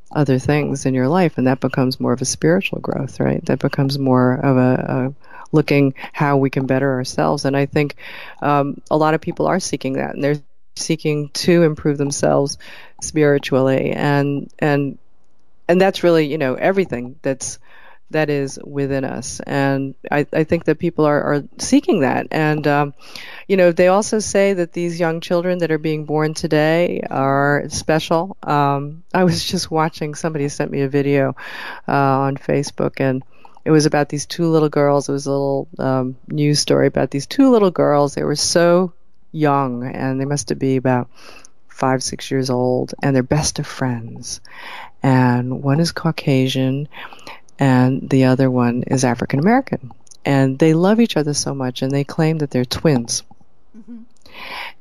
other 0.10 0.40
things 0.40 0.86
in 0.86 0.94
your 0.94 1.10
life 1.10 1.38
and 1.38 1.48
that 1.48 1.60
becomes 1.60 2.00
more 2.00 2.14
of 2.14 2.22
a 2.22 2.26
spiritual 2.26 2.80
growth, 2.80 3.20
right? 3.20 3.44
That 3.48 3.60
becomes 3.60 4.00
more 4.00 4.36
of 4.36 4.56
a, 4.56 5.14
a 5.20 5.28
looking 5.52 5.96
how 6.14 6.38
we 6.38 6.50
can 6.50 6.66
better 6.66 6.90
ourselves. 6.94 7.44
And 7.44 7.58
I 7.58 7.66
think 7.66 7.98
um, 8.42 8.82
a 8.90 8.96
lot 8.96 9.14
of 9.14 9.20
people 9.20 9.48
are 9.48 9.60
seeking 9.60 9.94
that 9.94 10.16
and 10.16 10.24
they're 10.24 10.42
seeking 10.78 11.28
to 11.30 11.64
improve 11.64 11.98
themselves 11.98 12.58
spiritually 13.02 13.92
and 13.92 14.50
and 14.60 14.98
and 15.68 15.80
that's 15.80 16.04
really 16.04 16.26
you 16.26 16.38
know 16.40 16.56
everything 16.56 17.20
that's 17.22 17.60
that 18.14 18.30
is 18.30 18.58
within 18.64 19.04
us. 19.04 19.40
And 19.42 19.94
I, 20.10 20.26
I 20.34 20.44
think 20.44 20.66
that 20.66 20.80
people 20.80 21.06
are, 21.06 21.22
are 21.22 21.44
seeking 21.60 22.00
that. 22.02 22.28
And, 22.32 22.66
um, 22.68 22.94
you 23.48 23.58
know, 23.58 23.72
they 23.72 23.90
also 23.90 24.20
say 24.20 24.54
that 24.54 24.74
these 24.74 25.00
young 25.00 25.22
children 25.22 25.60
that 25.60 25.72
are 25.72 25.78
being 25.78 26.06
born 26.06 26.34
today 26.34 27.02
are 27.10 27.66
special. 27.68 28.38
Um, 28.42 29.04
I 29.14 29.24
was 29.26 29.44
just 29.52 29.70
watching, 29.70 30.16
somebody 30.16 30.50
sent 30.50 30.72
me 30.72 30.82
a 30.82 30.90
video 30.90 31.36
uh, 31.88 31.92
on 31.92 32.38
Facebook, 32.38 33.00
and 33.00 33.24
it 33.66 33.72
was 33.72 33.86
about 33.86 34.10
these 34.10 34.26
two 34.26 34.48
little 34.48 34.70
girls. 34.70 35.08
It 35.08 35.14
was 35.14 35.26
a 35.26 35.32
little 35.32 35.68
um, 35.78 36.16
news 36.28 36.60
story 36.60 36.88
about 36.88 37.12
these 37.12 37.28
two 37.28 37.52
little 37.52 37.72
girls. 37.72 38.16
They 38.16 38.24
were 38.24 38.36
so 38.36 38.94
young, 39.32 39.84
and 39.84 40.20
they 40.20 40.26
must 40.26 40.50
have 40.50 40.60
been 40.60 40.78
about 40.78 41.10
five, 41.74 42.04
six 42.04 42.30
years 42.30 42.50
old, 42.50 42.94
and 43.02 43.16
they're 43.16 43.24
best 43.24 43.60
of 43.60 43.68
friends. 43.68 44.42
And 45.02 45.64
one 45.64 45.80
is 45.80 45.92
Caucasian, 45.92 46.88
and 47.60 48.10
the 48.10 48.26
other 48.26 48.50
one 48.50 48.84
is 48.88 49.04
African 49.04 49.40
American. 49.40 49.92
And 50.26 50.58
they 50.58 50.74
love 50.74 51.00
each 51.00 51.18
other 51.18 51.34
so 51.34 51.54
much, 51.54 51.82
and 51.82 51.92
they 51.92 52.04
claim 52.04 52.38
that 52.38 52.50
they're 52.50 52.66
twins. 52.66 53.24
Mm-hmm. 53.78 54.04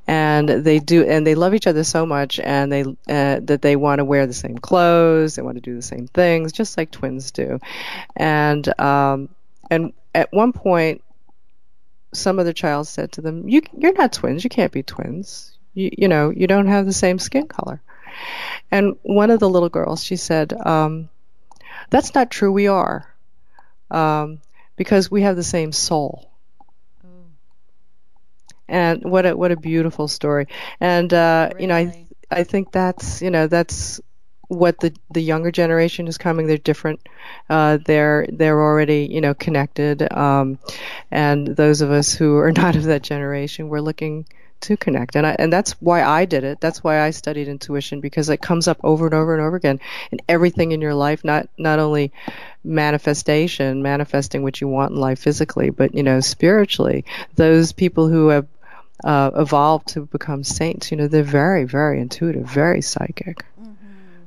And 0.06 0.48
they 0.48 0.78
do, 0.78 1.04
and 1.04 1.26
they 1.26 1.34
love 1.34 1.54
each 1.54 1.66
other 1.66 1.84
so 1.84 2.06
much, 2.06 2.38
and 2.40 2.72
they 2.72 2.82
uh, 2.82 3.40
that 3.42 3.60
they 3.62 3.76
want 3.76 3.98
to 3.98 4.04
wear 4.04 4.26
the 4.26 4.32
same 4.32 4.58
clothes, 4.58 5.34
they 5.34 5.42
want 5.42 5.56
to 5.56 5.60
do 5.60 5.74
the 5.74 5.82
same 5.82 6.06
things, 6.06 6.52
just 6.52 6.76
like 6.76 6.90
twins 6.90 7.30
do. 7.32 7.58
And 8.16 8.80
um, 8.80 9.28
and 9.70 9.92
at 10.14 10.32
one 10.32 10.52
point, 10.52 11.02
some 12.14 12.38
other 12.38 12.52
child 12.52 12.88
said 12.88 13.12
to 13.12 13.20
them, 13.20 13.48
"You, 13.48 13.62
you're 13.76 13.94
not 13.94 14.12
twins. 14.12 14.44
You 14.44 14.50
can't 14.50 14.72
be 14.72 14.82
twins. 14.82 15.56
you, 15.74 15.90
you 15.96 16.08
know, 16.08 16.30
you 16.30 16.46
don't 16.46 16.66
have 16.66 16.86
the 16.86 16.92
same 16.92 17.18
skin 17.18 17.46
color. 17.46 17.80
And 18.70 18.96
one 19.02 19.30
of 19.30 19.40
the 19.40 19.48
little 19.48 19.68
girls, 19.68 20.02
she 20.02 20.16
said, 20.16 20.52
um, 20.52 21.08
that's 21.92 22.14
not 22.14 22.30
true. 22.30 22.50
We 22.50 22.66
are. 22.66 23.06
Um, 23.90 24.40
because 24.76 25.10
we 25.10 25.22
have 25.22 25.36
the 25.36 25.44
same 25.44 25.70
soul. 25.70 26.30
And 28.66 29.04
what 29.04 29.26
a 29.26 29.36
what 29.36 29.52
a 29.52 29.56
beautiful 29.56 30.08
story. 30.08 30.46
And 30.80 31.12
uh, 31.12 31.50
really? 31.52 31.62
you 31.62 31.68
know, 31.68 31.76
I 31.76 32.06
I 32.30 32.44
think 32.44 32.72
that's 32.72 33.20
you 33.20 33.30
know 33.30 33.46
that's 33.46 34.00
what 34.48 34.80
the 34.80 34.94
the 35.10 35.20
younger 35.20 35.50
generation 35.50 36.08
is 36.08 36.16
coming. 36.16 36.46
They're 36.46 36.56
different. 36.56 37.06
Uh, 37.50 37.78
they're 37.84 38.26
they're 38.32 38.58
already 38.58 39.08
you 39.10 39.20
know 39.20 39.34
connected. 39.34 40.10
Um, 40.10 40.58
and 41.10 41.46
those 41.46 41.82
of 41.82 41.90
us 41.90 42.14
who 42.14 42.38
are 42.38 42.52
not 42.62 42.74
of 42.74 42.84
that 42.84 43.02
generation, 43.02 43.68
we're 43.68 43.80
looking 43.80 44.24
to 44.62 44.76
connect. 44.76 45.16
And 45.16 45.26
I, 45.26 45.36
and 45.38 45.52
that's 45.52 45.72
why 45.72 46.02
I 46.02 46.24
did 46.24 46.44
it. 46.44 46.60
That's 46.60 46.82
why 46.82 47.00
I 47.00 47.10
studied 47.10 47.48
intuition 47.48 48.00
because 48.00 48.28
it 48.28 48.38
comes 48.38 48.68
up 48.68 48.78
over 48.82 49.06
and 49.06 49.14
over 49.14 49.34
and 49.34 49.42
over 49.42 49.56
again 49.56 49.80
in 50.10 50.20
everything 50.28 50.72
in 50.72 50.80
your 50.80 50.94
life, 50.94 51.24
not 51.24 51.48
not 51.58 51.78
only 51.78 52.12
manifestation, 52.64 53.82
manifesting 53.82 54.42
what 54.42 54.60
you 54.60 54.68
want 54.68 54.92
in 54.92 54.98
life 54.98 55.18
physically, 55.18 55.70
but 55.70 55.94
you 55.94 56.02
know, 56.02 56.20
spiritually. 56.20 57.04
Those 57.36 57.72
people 57.72 58.08
who 58.08 58.28
have 58.28 58.46
uh, 59.04 59.30
evolved 59.34 59.88
to 59.88 60.06
become 60.06 60.44
saints, 60.44 60.90
you 60.90 60.96
know, 60.96 61.08
they're 61.08 61.22
very, 61.22 61.64
very 61.64 62.00
intuitive, 62.00 62.46
very 62.46 62.82
psychic. 62.82 63.44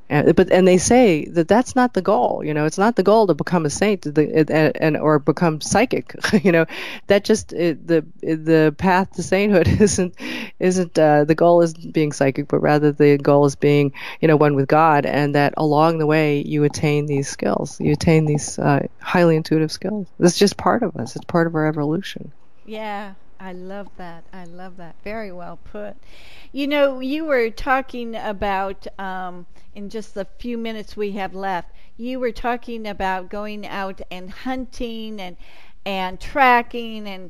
And, 0.07 0.35
but 0.35 0.51
and 0.51 0.67
they 0.67 0.77
say 0.77 1.25
that 1.25 1.47
that's 1.47 1.75
not 1.75 1.93
the 1.93 2.01
goal. 2.01 2.43
You 2.43 2.53
know, 2.53 2.65
it's 2.65 2.77
not 2.77 2.95
the 2.95 3.03
goal 3.03 3.27
to 3.27 3.33
become 3.33 3.65
a 3.65 3.71
saint 3.71 4.03
the, 4.03 4.45
and, 4.51 4.77
and 4.77 4.97
or 4.97 5.19
become 5.19 5.61
psychic. 5.61 6.15
You 6.45 6.51
know, 6.51 6.65
that 7.07 7.23
just 7.23 7.53
it, 7.53 7.87
the 7.87 8.05
the 8.21 8.75
path 8.77 9.15
to 9.15 9.23
sainthood 9.23 9.67
isn't 9.81 10.15
isn't 10.59 10.99
uh, 10.99 11.23
the 11.23 11.33
goal 11.33 11.61
is 11.63 11.73
being 11.73 12.11
psychic, 12.11 12.47
but 12.47 12.59
rather 12.59 12.91
the 12.91 13.17
goal 13.17 13.45
is 13.45 13.55
being 13.55 13.93
you 14.21 14.27
know 14.27 14.35
one 14.35 14.55
with 14.55 14.67
God, 14.67 15.05
and 15.07 15.33
that 15.33 15.55
along 15.57 15.97
the 15.97 16.05
way 16.05 16.41
you 16.41 16.63
attain 16.65 17.07
these 17.07 17.27
skills, 17.27 17.79
you 17.79 17.93
attain 17.93 18.25
these 18.25 18.59
uh, 18.59 18.85
highly 18.99 19.37
intuitive 19.37 19.71
skills. 19.71 20.07
It's 20.19 20.37
just 20.37 20.55
part 20.55 20.83
of 20.83 20.95
us. 20.97 21.15
It's 21.15 21.25
part 21.25 21.47
of 21.47 21.55
our 21.55 21.67
evolution. 21.67 22.31
Yeah, 22.65 23.13
I 23.39 23.53
love 23.53 23.89
that. 23.97 24.23
I 24.31 24.45
love 24.45 24.77
that. 24.77 24.95
Very 25.03 25.31
well 25.31 25.59
put. 25.71 25.95
You 26.51 26.67
know, 26.67 26.99
you 26.99 27.25
were 27.25 27.49
talking 27.49 28.15
about, 28.15 28.87
um, 28.99 29.45
in 29.73 29.89
just 29.89 30.13
the 30.13 30.25
few 30.39 30.57
minutes 30.57 30.95
we 30.95 31.11
have 31.13 31.35
left, 31.35 31.71
you 31.97 32.19
were 32.19 32.31
talking 32.31 32.87
about 32.87 33.29
going 33.29 33.67
out 33.67 34.01
and 34.09 34.29
hunting 34.29 35.19
and, 35.19 35.37
and 35.85 36.19
tracking 36.19 37.07
and 37.07 37.29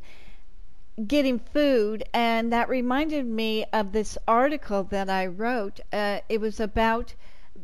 getting 1.08 1.40
food. 1.40 2.04
And 2.14 2.54
that 2.54 2.70
reminded 2.70 3.26
me 3.26 3.66
of 3.74 3.92
this 3.92 4.18
article 4.28 4.84
that 4.84 5.10
I 5.10 5.26
wrote. 5.28 5.80
Uh, 5.92 6.20
it 6.30 6.40
was 6.40 6.60
about 6.60 7.14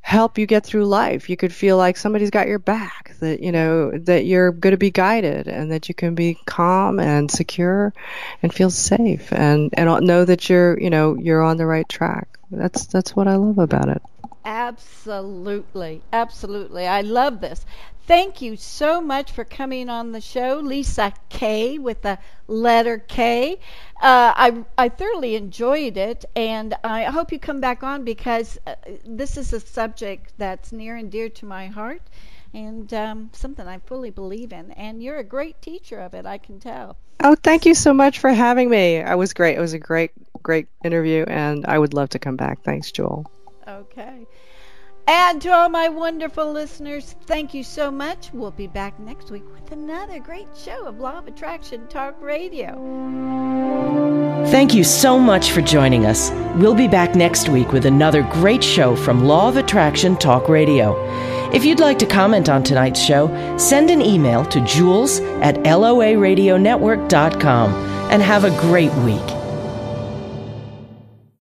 help 0.00 0.38
you 0.38 0.46
get 0.46 0.64
through 0.64 0.86
life. 0.86 1.28
You 1.30 1.36
could 1.36 1.52
feel 1.52 1.76
like 1.76 1.96
somebody's 1.96 2.30
got 2.30 2.48
your 2.48 2.58
back, 2.58 3.14
that 3.20 3.40
you 3.40 3.52
know 3.52 3.90
that 3.90 4.24
you're 4.24 4.52
going 4.52 4.72
to 4.72 4.78
be 4.78 4.90
guided, 4.90 5.48
and 5.48 5.70
that 5.72 5.88
you 5.88 5.94
can 5.94 6.14
be 6.14 6.38
calm 6.46 6.98
and 6.98 7.30
secure, 7.30 7.92
and 8.42 8.52
feel 8.52 8.70
safe, 8.70 9.32
and 9.32 9.70
and 9.76 10.06
know 10.06 10.24
that 10.24 10.48
you're 10.48 10.78
you 10.80 10.90
know 10.90 11.16
you're 11.16 11.42
on 11.42 11.56
the 11.56 11.66
right 11.66 11.88
track. 11.88 12.38
That's 12.50 12.86
that's 12.86 13.14
what 13.14 13.28
I 13.28 13.36
love 13.36 13.58
about 13.58 13.88
it. 13.88 14.02
Absolutely, 14.44 16.02
absolutely. 16.12 16.86
I 16.86 17.02
love 17.02 17.40
this. 17.40 17.64
Thank 18.06 18.42
you 18.42 18.56
so 18.56 19.00
much 19.00 19.30
for 19.32 19.44
coming 19.44 19.88
on 19.88 20.12
the 20.12 20.20
show, 20.20 20.60
Lisa 20.60 21.12
K 21.28 21.78
with 21.78 22.02
the 22.02 22.18
letter 22.48 22.98
K. 22.98 23.60
Uh, 24.00 24.32
I, 24.34 24.64
I 24.76 24.88
thoroughly 24.88 25.36
enjoyed 25.36 25.96
it, 25.96 26.24
and 26.34 26.74
I 26.82 27.04
hope 27.04 27.30
you 27.30 27.38
come 27.38 27.60
back 27.60 27.82
on 27.82 28.04
because 28.04 28.58
uh, 28.66 28.74
this 29.04 29.36
is 29.36 29.52
a 29.52 29.60
subject 29.60 30.32
that's 30.38 30.72
near 30.72 30.96
and 30.96 31.10
dear 31.10 31.28
to 31.28 31.46
my 31.46 31.68
heart 31.68 32.02
and 32.52 32.92
um, 32.94 33.30
something 33.32 33.66
I 33.66 33.78
fully 33.78 34.10
believe 34.10 34.52
in. 34.52 34.72
And 34.72 35.02
you're 35.02 35.18
a 35.18 35.24
great 35.24 35.60
teacher 35.62 36.00
of 36.00 36.14
it, 36.14 36.26
I 36.26 36.38
can 36.38 36.58
tell. 36.58 36.96
Oh, 37.22 37.36
thank 37.36 37.66
you 37.66 37.74
so 37.74 37.92
much 37.92 38.18
for 38.18 38.30
having 38.30 38.70
me. 38.70 38.96
It 38.96 39.18
was 39.18 39.34
great. 39.34 39.56
It 39.56 39.60
was 39.60 39.74
a 39.74 39.78
great, 39.78 40.10
great 40.42 40.68
interview, 40.82 41.24
and 41.28 41.66
I 41.66 41.78
would 41.78 41.94
love 41.94 42.08
to 42.10 42.18
come 42.18 42.36
back. 42.36 42.62
Thanks, 42.62 42.90
Jewel. 42.90 43.30
Okay. 43.70 44.26
And 45.06 45.40
to 45.42 45.50
all 45.50 45.68
my 45.68 45.88
wonderful 45.88 46.50
listeners, 46.52 47.14
thank 47.26 47.54
you 47.54 47.62
so 47.64 47.90
much. 47.90 48.30
We'll 48.32 48.50
be 48.50 48.66
back 48.66 48.98
next 49.00 49.30
week 49.30 49.44
with 49.52 49.72
another 49.72 50.20
great 50.20 50.48
show 50.56 50.86
of 50.86 50.98
Law 50.98 51.18
of 51.18 51.26
Attraction 51.26 51.86
Talk 51.88 52.14
Radio. 52.20 52.74
Thank 54.48 54.74
you 54.74 54.84
so 54.84 55.18
much 55.18 55.52
for 55.52 55.62
joining 55.62 56.04
us. 56.06 56.30
We'll 56.56 56.74
be 56.74 56.88
back 56.88 57.14
next 57.14 57.48
week 57.48 57.72
with 57.72 57.86
another 57.86 58.22
great 58.22 58.62
show 58.62 58.94
from 58.96 59.24
Law 59.24 59.48
of 59.48 59.56
Attraction 59.56 60.16
Talk 60.16 60.48
Radio. 60.48 60.96
If 61.52 61.64
you'd 61.64 61.80
like 61.80 61.98
to 62.00 62.06
comment 62.06 62.48
on 62.48 62.62
tonight's 62.62 63.00
show, 63.00 63.28
send 63.58 63.90
an 63.90 64.02
email 64.02 64.44
to 64.46 64.64
jewels 64.64 65.20
at 65.40 65.56
loaradionetwork.com 65.56 67.72
and 68.10 68.22
have 68.22 68.44
a 68.44 68.50
great 68.60 68.92
week. 68.94 69.39